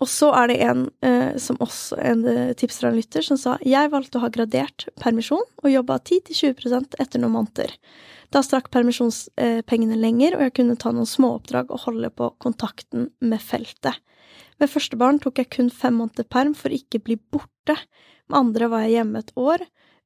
Og 0.00 0.08
så 0.08 0.30
er 0.32 0.48
det 0.48 0.60
en 0.64 0.86
eh, 1.04 1.36
som 1.36 1.58
også 1.60 1.98
en 2.00 2.22
eh, 2.28 2.52
tips 2.56 2.80
fra 2.80 2.88
en 2.88 2.96
lytter, 2.96 3.24
som 3.24 3.36
sa 3.40 3.58
jeg 3.66 3.90
valgte 3.92 4.16
å 4.16 4.24
ha 4.24 4.30
gradert 4.32 4.86
permisjon 5.00 5.44
og 5.60 5.68
jobba 5.68 5.98
10-20% 6.00 6.96
etter 7.02 7.20
noen 7.20 7.36
måneder. 7.36 7.74
Da 8.32 8.40
strakk 8.46 8.70
permisjonspengene 8.72 9.98
lenger, 9.98 10.36
og 10.38 10.46
jeg 10.46 10.54
kunne 10.60 10.78
ta 10.80 10.92
noen 10.94 11.08
småoppdrag 11.08 11.72
og 11.74 11.84
holde 11.84 12.12
på 12.14 12.30
kontakten 12.40 13.10
med 13.20 13.42
feltet. 13.42 13.98
Med 14.60 14.70
første 14.70 14.96
barn 15.00 15.18
tok 15.20 15.40
jeg 15.40 15.50
kun 15.52 15.70
fem 15.72 15.96
måneder 15.98 16.28
perm 16.30 16.54
for 16.56 16.72
ikke 16.72 17.02
bli 17.04 17.18
borte. 17.18 17.76
Med 18.30 18.38
andre 18.38 18.68
var 18.70 18.86
jeg 18.86 19.00
hjemme 19.00 19.20
et 19.24 19.32
år, 19.36 19.64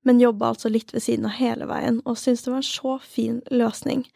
men 0.09 0.22
jobba 0.22 0.53
altså 0.53 0.72
litt 0.72 0.95
ved 0.95 1.05
siden 1.05 1.28
av 1.28 1.36
hele 1.38 1.68
veien, 1.68 2.01
og 2.05 2.18
syntes 2.18 2.47
det 2.47 2.55
var 2.55 2.62
en 2.62 2.70
så 2.70 2.97
fin 3.05 3.42
løsning. 3.53 4.07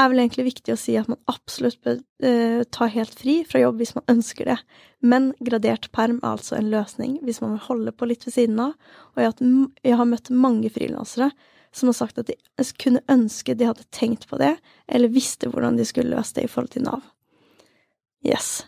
Er 0.00 0.10
vel 0.10 0.22
egentlig 0.22 0.46
viktig 0.46 0.74
å 0.74 0.80
si 0.80 0.94
at 0.98 1.08
man 1.10 1.20
absolutt 1.30 1.80
bør 1.84 1.98
uh, 2.24 2.62
ta 2.72 2.88
helt 2.92 3.14
fri 3.16 3.40
fra 3.48 3.62
jobb 3.62 3.80
hvis 3.80 3.94
man 3.96 4.06
ønsker 4.14 4.48
det, 4.52 4.58
men 5.00 5.30
gradert 5.44 5.90
perm 5.96 6.20
er 6.22 6.34
altså 6.34 6.58
en 6.58 6.70
løsning 6.72 7.18
hvis 7.26 7.40
man 7.44 7.56
vil 7.56 7.64
holde 7.68 7.94
på 7.96 8.08
litt 8.08 8.26
ved 8.28 8.36
siden 8.36 8.60
av, 8.64 8.76
og 9.14 9.24
jeg 9.24 9.96
har, 9.96 10.08
møtt 10.08 10.32
mange 10.32 10.70
frilansere 10.72 11.30
som 11.76 11.90
har 11.90 11.98
sagt 12.00 12.18
at 12.18 12.30
de 12.30 12.36
kunne 12.82 13.02
ønske 13.12 13.54
de 13.54 13.68
hadde 13.68 13.86
tenkt 13.94 14.26
på 14.30 14.40
det, 14.40 14.56
eller 14.90 15.12
visste 15.12 15.50
hvordan 15.50 15.78
de 15.78 15.86
skulle 15.86 16.16
løse 16.16 16.34
det 16.38 16.48
i 16.48 16.50
forhold 16.50 16.72
til 16.74 16.86
Nav. 16.88 17.04
Yes. 18.26 18.64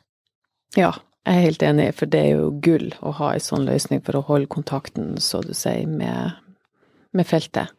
Ja, 0.78 0.92
jeg 1.26 1.38
er 1.38 1.46
helt 1.48 1.64
enig, 1.66 1.88
for 1.98 2.10
det 2.10 2.20
er 2.20 2.38
jo 2.38 2.52
gull 2.62 2.92
å 3.02 3.12
ha 3.18 3.32
en 3.34 3.42
sånn 3.42 3.66
løsning 3.66 4.04
for 4.06 4.18
å 4.18 4.24
holde 4.28 4.50
kontakten, 4.50 5.16
så 5.22 5.42
du 5.44 5.50
sier, 5.54 5.86
med, 5.90 6.38
med 7.14 7.28
feltet 7.28 7.74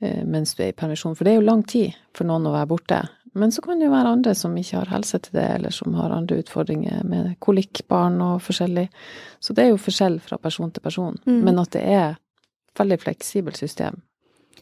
mens 0.00 0.54
du 0.54 0.62
er 0.62 0.68
i 0.72 0.76
permisjon. 0.76 1.14
For 1.16 1.24
det 1.24 1.32
er 1.32 1.38
jo 1.40 1.46
lang 1.46 1.62
tid 1.64 1.94
for 2.14 2.28
noen 2.28 2.46
å 2.46 2.52
være 2.52 2.68
borte. 2.68 2.98
Men 3.36 3.50
så 3.52 3.60
kan 3.64 3.78
det 3.78 3.86
jo 3.86 3.92
være 3.92 4.12
andre 4.16 4.34
som 4.34 4.54
ikke 4.56 4.78
har 4.80 4.90
helse 4.94 5.18
til 5.20 5.32
det, 5.36 5.44
eller 5.58 5.70
som 5.74 5.92
har 5.98 6.12
andre 6.14 6.38
utfordringer 6.40 7.02
med 7.04 7.34
kolikkbarn 7.44 8.20
og 8.24 8.38
forskjellig. 8.44 8.86
Så 9.40 9.52
det 9.56 9.64
er 9.66 9.70
jo 9.74 9.80
forskjell 9.80 10.18
fra 10.24 10.38
person 10.40 10.70
til 10.72 10.80
person. 10.84 11.18
Mm. 11.26 11.42
Men 11.44 11.58
at 11.60 11.70
det 11.76 11.82
er 11.84 12.16
veldig 12.80 12.98
fleksibelt 13.02 13.56
system, 13.60 14.00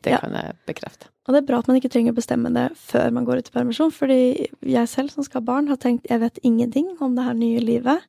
det 0.02 0.10
Ja. 0.12 0.18
kan 0.18 0.32
jeg 0.32 0.56
bekrefte. 0.66 1.06
Og 1.26 1.34
det 1.34 1.42
er 1.42 1.46
bra 1.46 1.58
at 1.58 1.68
man 1.68 1.76
ikke 1.80 1.88
trenger 1.90 2.12
å 2.12 2.16
bestemme 2.18 2.52
det 2.52 2.76
før 2.76 3.10
man 3.12 3.24
går 3.24 3.38
ut 3.38 3.48
i 3.48 3.54
permisjon, 3.58 3.90
fordi 3.94 4.48
jeg 4.62 4.88
selv 4.88 5.10
som 5.10 5.22
skal 5.24 5.40
ha 5.40 5.44
barn, 5.46 5.68
har 5.68 5.76
tenkt 5.76 6.06
jeg 6.10 6.20
vet 6.20 6.38
ingenting 6.42 6.96
om 7.00 7.14
det 7.14 7.24
her 7.24 7.34
nye 7.34 7.60
livet. 7.60 8.02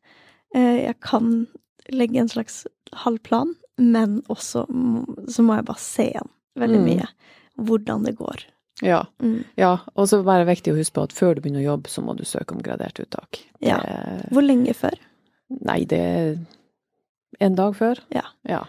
Eh, 0.53 0.85
Jeg 0.85 0.99
kan 0.99 1.47
legge 1.91 2.17
en 2.19 2.27
slags 2.27 2.65
halv 2.93 3.19
plan, 3.23 3.55
men 3.77 4.21
også 4.29 4.65
så 5.29 5.43
må 5.43 5.55
jeg 5.55 5.65
bare 5.65 5.79
se 5.79 6.03
igjen 6.11 6.29
veldig 6.57 6.79
Mm. 6.81 6.85
mye 6.85 7.07
hvordan 7.57 8.03
det 8.05 8.15
går. 8.17 8.43
Ja. 8.83 9.05
Mm. 9.23 9.43
ja. 9.57 9.77
Og 9.95 10.07
så 10.09 10.19
er 10.19 10.43
det 10.43 10.49
viktig 10.57 10.73
å 10.73 10.77
huske 10.77 10.93
på 10.97 11.03
at 11.03 11.13
før 11.13 11.35
du 11.35 11.41
begynner 11.41 11.61
å 11.63 11.69
jobbe, 11.77 11.87
så 11.89 12.01
må 12.03 12.15
du 12.17 12.23
søke 12.25 12.51
om 12.55 12.61
gradert 12.61 12.99
uttak. 12.99 13.39
Ja. 13.61 13.77
Det- 13.79 14.29
Hvor 14.31 14.43
lenge 14.43 14.73
før? 14.75 14.97
Nei, 15.61 15.85
det 15.85 15.99
er 15.99 16.37
en 17.39 17.55
dag 17.55 17.73
før. 17.75 17.99
Ja. 18.11 18.23
ja. 18.47 18.65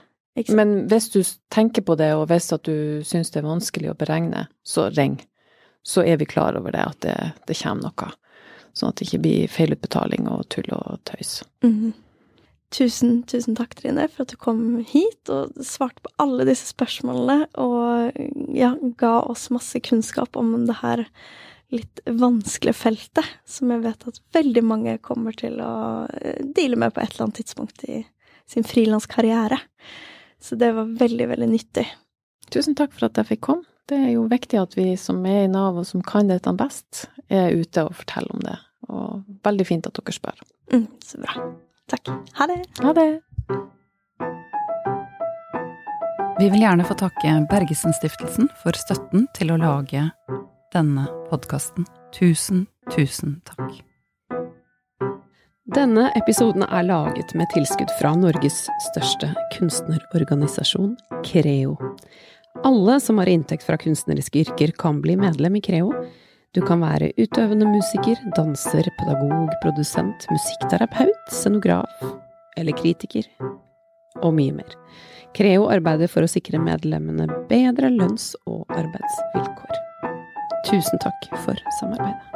Men 0.50 0.86
hvis 0.88 1.10
du 1.10 1.22
tenker 1.50 1.82
på 1.82 1.96
det, 1.96 2.12
og 2.14 2.28
hvis 2.28 2.52
at 2.52 2.62
du 2.64 3.00
syns 3.02 3.30
det 3.32 3.42
er 3.42 3.48
vanskelig 3.48 3.90
å 3.90 3.96
beregne, 3.96 4.46
så 4.64 4.94
ring. 4.94 5.18
Så 5.82 6.04
er 6.06 6.16
vi 6.18 6.26
klar 6.26 6.54
over 6.56 6.70
det, 6.72 6.80
at 6.86 7.00
det, 7.00 7.32
det 7.46 7.56
kommer 7.56 7.82
noe. 7.90 8.12
Sånn 8.74 8.90
at 8.90 8.96
det 8.96 9.06
ikke 9.08 9.22
blir 9.22 9.48
feilutbetaling 9.48 10.28
og 10.28 10.48
tull 10.52 10.66
og 10.72 10.98
tøys. 11.04 11.42
Mhm. 11.64 11.94
Tusen, 12.74 13.20
tusen 13.30 13.54
takk, 13.54 13.76
Trine, 13.78 14.08
for 14.10 14.24
at 14.24 14.32
du 14.34 14.38
kom 14.42 14.80
hit 14.88 15.30
og 15.30 15.54
svarte 15.64 16.02
på 16.02 16.10
alle 16.22 16.46
disse 16.48 16.72
spørsmålene, 16.72 17.46
og 17.62 18.16
ja, 18.56 18.72
ga 18.98 19.20
oss 19.22 19.46
masse 19.54 19.78
kunnskap 19.86 20.38
om 20.38 20.56
det 20.66 20.80
her 20.80 21.04
litt 21.74 22.02
vanskelige 22.06 22.78
feltet, 22.78 23.28
som 23.46 23.70
jeg 23.70 23.84
vet 23.86 24.08
at 24.10 24.20
veldig 24.34 24.64
mange 24.66 24.96
kommer 25.02 25.34
til 25.38 25.58
å 25.62 26.06
eh, 26.10 26.42
deale 26.42 26.78
med 26.78 26.94
på 26.94 27.02
et 27.02 27.14
eller 27.14 27.26
annet 27.26 27.40
tidspunkt 27.40 27.86
i 27.90 28.02
sin 28.46 28.66
frilanskarriere. 28.66 29.58
Så 30.42 30.58
det 30.58 30.72
var 30.76 30.90
veldig, 30.98 31.30
veldig 31.32 31.48
nyttig. 31.50 31.86
Tusen 32.54 32.76
takk 32.78 32.94
for 32.94 33.08
at 33.08 33.18
jeg 33.18 33.30
fikk 33.32 33.44
komme. 33.48 33.66
Det 33.86 33.98
er 33.98 34.12
jo 34.16 34.26
viktig 34.30 34.58
at 34.58 34.74
vi 34.78 34.88
som 34.98 35.20
er 35.26 35.44
i 35.44 35.50
Nav 35.50 35.78
og 35.78 35.86
som 35.86 36.02
kan 36.06 36.30
dette 36.30 36.54
best, 36.58 37.06
er 37.30 37.54
ute 37.54 37.86
og 37.86 37.94
forteller 38.02 38.34
om 38.34 38.42
det. 38.42 38.58
Og 38.90 39.22
veldig 39.46 39.66
fint 39.66 39.86
at 39.86 39.98
dere 39.98 40.14
spør. 40.14 40.42
Mm, 40.74 40.86
så 41.02 41.22
bra. 41.22 41.38
Takk. 41.90 42.08
Ha 42.34 42.46
det. 42.46 42.64
Ha 42.82 42.92
det! 42.92 43.20
Vi 46.38 46.50
vil 46.50 46.60
gjerne 46.60 46.84
få 46.84 46.94
takke 46.98 47.34
Bergesen-stiftelsen 47.50 48.50
for 48.60 48.76
støtten 48.76 49.28
til 49.38 49.54
å 49.54 49.58
lage 49.60 50.02
denne 50.74 51.06
podkasten. 51.30 51.86
Tusen, 52.12 52.66
tusen 52.92 53.38
takk. 53.48 53.78
Denne 55.76 56.10
episoden 56.18 56.66
er 56.66 56.84
laget 56.86 57.32
med 57.38 57.48
tilskudd 57.54 57.90
fra 58.00 58.12
Norges 58.18 58.66
største 58.90 59.32
kunstnerorganisasjon, 59.56 60.92
Creo. 61.26 61.78
Alle 62.66 63.00
som 63.00 63.18
har 63.22 63.30
inntekt 63.30 63.66
fra 63.66 63.78
kunstneriske 63.80 64.44
yrker, 64.44 64.74
kan 64.78 65.00
bli 65.02 65.16
medlem 65.20 65.58
i 65.58 65.64
Creo. 65.64 65.90
Du 66.56 66.62
kan 66.64 66.80
være 66.80 67.10
utøvende 67.20 67.66
musiker, 67.68 68.16
danser, 68.32 68.86
pedagog, 68.96 69.50
produsent, 69.60 70.24
musikkterapeut, 70.32 71.26
scenograf 71.28 72.06
eller 72.56 72.72
kritiker, 72.78 73.28
og 74.22 74.32
mye 74.38 74.54
mer. 74.56 74.76
Creo 75.36 75.66
arbeider 75.68 76.08
for 76.08 76.24
å 76.24 76.30
sikre 76.32 76.56
medlemmene 76.62 77.28
bedre 77.50 77.92
lønns- 77.92 78.32
og 78.48 78.64
arbeidsvilkår. 78.72 79.82
Tusen 80.70 81.04
takk 81.04 81.28
for 81.44 81.60
samarbeidet. 81.82 82.35